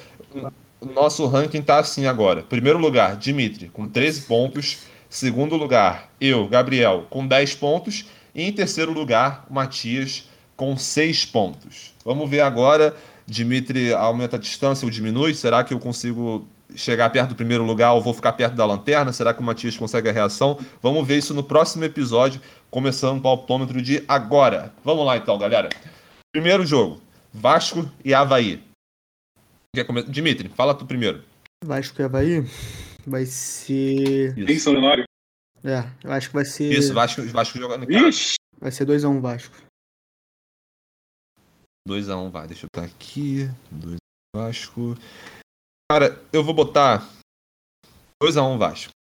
[0.80, 2.42] O nosso ranking tá assim agora.
[2.42, 4.78] Primeiro lugar, Dimitri, com 13 pontos.
[5.08, 8.06] Segundo lugar, eu, Gabriel, com 10 pontos.
[8.34, 11.94] E em terceiro lugar, o Matias, com 6 pontos.
[12.04, 12.94] Vamos ver agora.
[13.26, 15.34] Dimitri aumenta a distância ou diminui?
[15.34, 19.12] Será que eu consigo chegar perto do primeiro lugar ou vou ficar perto da lanterna?
[19.12, 20.58] Será que o Matias consegue a reação?
[20.82, 22.40] Vamos ver isso no próximo episódio,
[22.70, 24.72] começando o palpitômetro de agora.
[24.84, 25.68] Vamos lá então, galera.
[26.32, 27.00] Primeiro jogo:
[27.32, 28.62] Vasco e Havaí.
[29.74, 30.02] Quer come...
[30.04, 31.22] Dimitri, fala tu primeiro.
[31.64, 32.44] Vasco e Havaí
[33.06, 34.38] vai ser.
[34.38, 35.04] Em São Januário?
[35.64, 36.72] É, eu acho que vai ser.
[36.72, 38.34] Isso, Vasco, Vasco jogando em casa.
[38.60, 39.65] Vai ser 2x1 Vasco.
[41.86, 42.46] 2x1, vai.
[42.46, 43.46] Deixa eu botar aqui.
[43.70, 43.96] 2
[44.34, 44.94] Vasco.
[45.90, 47.08] Cara, eu vou botar
[48.22, 48.92] 2x1 Vasco.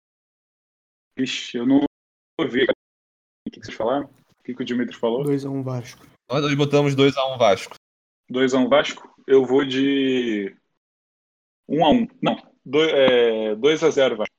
[1.17, 1.81] Ixi, eu não
[2.39, 2.63] ouvi.
[2.63, 4.05] O que que vocês falaram?
[4.05, 5.23] O que, que o Dimitri falou?
[5.23, 6.05] 2x1 Vasco.
[6.29, 7.75] Nós dois botamos 2x1 Vasco.
[8.31, 9.15] 2x1 Vasco?
[9.27, 10.55] Eu vou de
[11.69, 12.11] 1x1.
[12.21, 14.35] Não, 2x0 Vasco.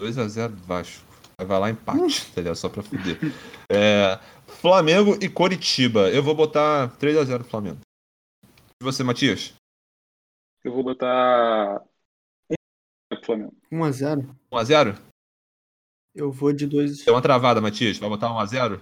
[0.00, 1.10] 2x0 Vasco.
[1.46, 2.56] Vai lá empate, tá ligado?
[2.56, 3.18] Só pra fuder.
[3.72, 4.18] É,
[4.60, 6.10] Flamengo e Coritiba.
[6.10, 7.80] Eu vou botar 3x0 Flamengo.
[8.78, 9.54] E você, Matias?
[10.62, 11.82] Eu vou botar.
[12.52, 13.56] 1x0 Flamengo.
[13.72, 14.36] 1x0?
[14.52, 14.98] 1x0?
[16.14, 17.04] Eu vou de 2.
[17.04, 17.96] Deu uma travada, Matias.
[17.96, 18.80] Vai botar 1x0?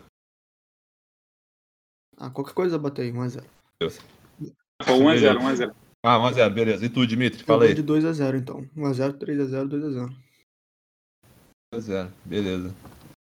[2.16, 3.46] Ah, qualquer coisa eu botei 1x0.
[3.80, 5.74] 1x0, 1x0.
[6.04, 6.86] Ah, 1x0, beleza.
[6.86, 7.44] E tu, Dimitri?
[7.44, 7.74] Fala eu aí.
[7.74, 8.62] vou de 2x0 então.
[8.76, 10.16] 1x0, 3x0, 2x0.
[11.72, 12.74] 2x0, beleza.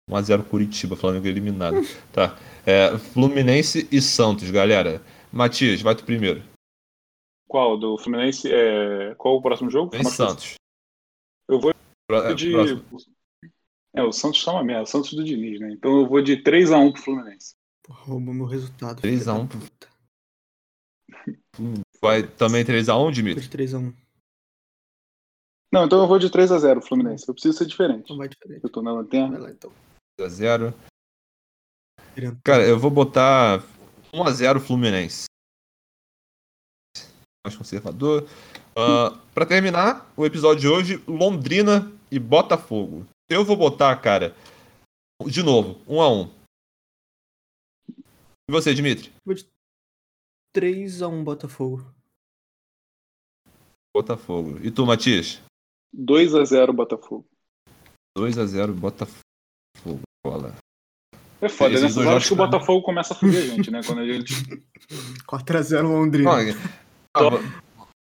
[0.09, 1.75] 1x0 Curitiba, Flamengo eliminado.
[2.11, 2.37] tá.
[2.65, 5.01] É, Fluminense e Santos, galera.
[5.31, 6.43] Matias, vai tu primeiro.
[7.47, 7.77] Qual?
[7.77, 8.51] Do Fluminense?
[8.51, 9.15] É...
[9.15, 9.91] Qual o próximo jogo?
[9.91, 10.55] Vem Santos.
[11.47, 11.73] Eu vou
[12.07, 12.51] Pro- de.
[12.51, 12.85] próximo.
[13.95, 15.71] É, o Santos tá uma merda, o Santos do Diniz, né?
[15.71, 17.55] Então eu vou de 3x1 pro Fluminense.
[17.83, 19.01] Porra, roubou meu resultado.
[19.01, 19.89] 3 filha a da 1 puta.
[22.01, 23.47] Vai também 3x1, Vou Dimitri?
[23.47, 23.93] de 3x1.
[25.73, 27.27] Não, então eu vou de 3x0 Fluminense.
[27.27, 28.03] Eu preciso ser diferente.
[28.03, 28.63] Então vai diferente.
[28.63, 29.39] Eu tô na Vai lanterna.
[29.39, 29.71] lá então.
[30.19, 30.73] 2x0.
[32.13, 32.39] Querendo.
[32.43, 33.59] Cara, eu vou botar
[34.13, 35.25] 1x0 Fluminense.
[37.45, 38.27] Mais conservador.
[38.75, 43.07] Ah, pra terminar o episódio de hoje, Londrina e Botafogo.
[43.29, 44.35] Eu vou botar, cara,
[45.25, 46.29] de novo, 1x1.
[48.49, 49.13] E você, Dimitri?
[50.55, 51.93] 3x1 Botafogo.
[53.95, 54.59] Botafogo.
[54.65, 55.41] E tu, Matias?
[55.95, 57.25] 2x0 Botafogo.
[58.17, 60.08] 2x0 Botafogo.
[61.41, 63.81] É foda, Esses nessas horas que o Botafogo começa a fuder a gente, né?
[63.85, 64.33] Quando a gente.
[65.27, 66.31] 4x0 Londrina.
[66.31, 66.57] Não,
[67.13, 67.39] ah,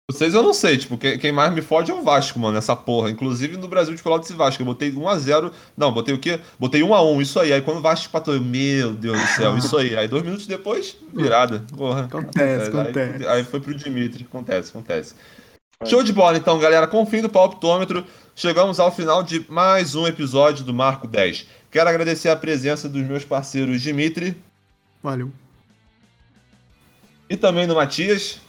[0.09, 3.09] vocês eu não sei, tipo, quem, mais me fode é o Vasco, mano, essa porra.
[3.09, 4.61] Inclusive no Brasil de Pelotas e Vasco.
[4.61, 5.51] Eu botei 1x0.
[5.75, 6.39] Não, botei o quê?
[6.59, 7.51] Botei 1x1, isso aí.
[7.51, 9.97] Aí quando o Vasco empatou, eu, meu Deus do céu, isso aí.
[9.97, 11.65] Aí dois minutos depois, virada.
[11.75, 12.03] Porra.
[12.05, 13.27] Acontece, aí, acontece.
[13.27, 14.27] Aí foi pro Dimitri.
[14.29, 15.15] Acontece, acontece.
[15.83, 16.85] Show de bola, então, galera.
[16.85, 18.05] Com o fim do palpitômetro,
[18.35, 21.47] chegamos ao final de mais um episódio do Marco 10.
[21.75, 24.33] Quero agradecer a presença dos meus parceiros Dimitri
[25.03, 25.29] Valeu.
[27.29, 28.39] e também do Matias.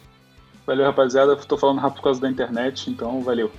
[0.64, 1.34] Valeu, rapaziada.
[1.34, 3.50] Tô falando rápido por causa da internet, então valeu.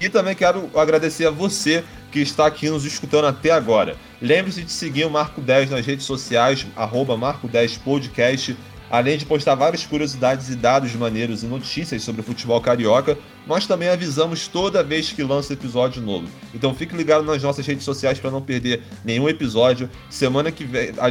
[0.00, 3.98] E também quero agradecer a você que está aqui nos escutando até agora.
[4.18, 8.56] Lembre-se de seguir o Marco 10 nas redes sociais, arroba Marco 10 Podcast.
[8.92, 13.16] Além de postar várias curiosidades e dados maneiros e notícias sobre o futebol carioca,
[13.46, 16.28] nós também avisamos toda vez que lança episódio novo.
[16.54, 19.88] Então fique ligado nas nossas redes sociais para não perder nenhum episódio.
[20.10, 21.08] Semana que vem, ah,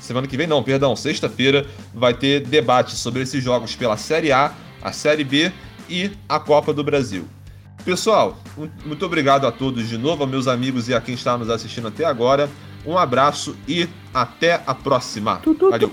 [0.00, 4.50] semana que, vem não, perdão, sexta-feira vai ter debate sobre esses jogos pela Série A,
[4.80, 5.52] a Série B
[5.90, 7.28] e a Copa do Brasil.
[7.84, 11.36] Pessoal, mu- muito obrigado a todos de novo, a meus amigos e a quem está
[11.36, 12.48] nos assistindo até agora.
[12.86, 15.36] Um abraço e até a próxima.
[15.72, 15.88] Valeu.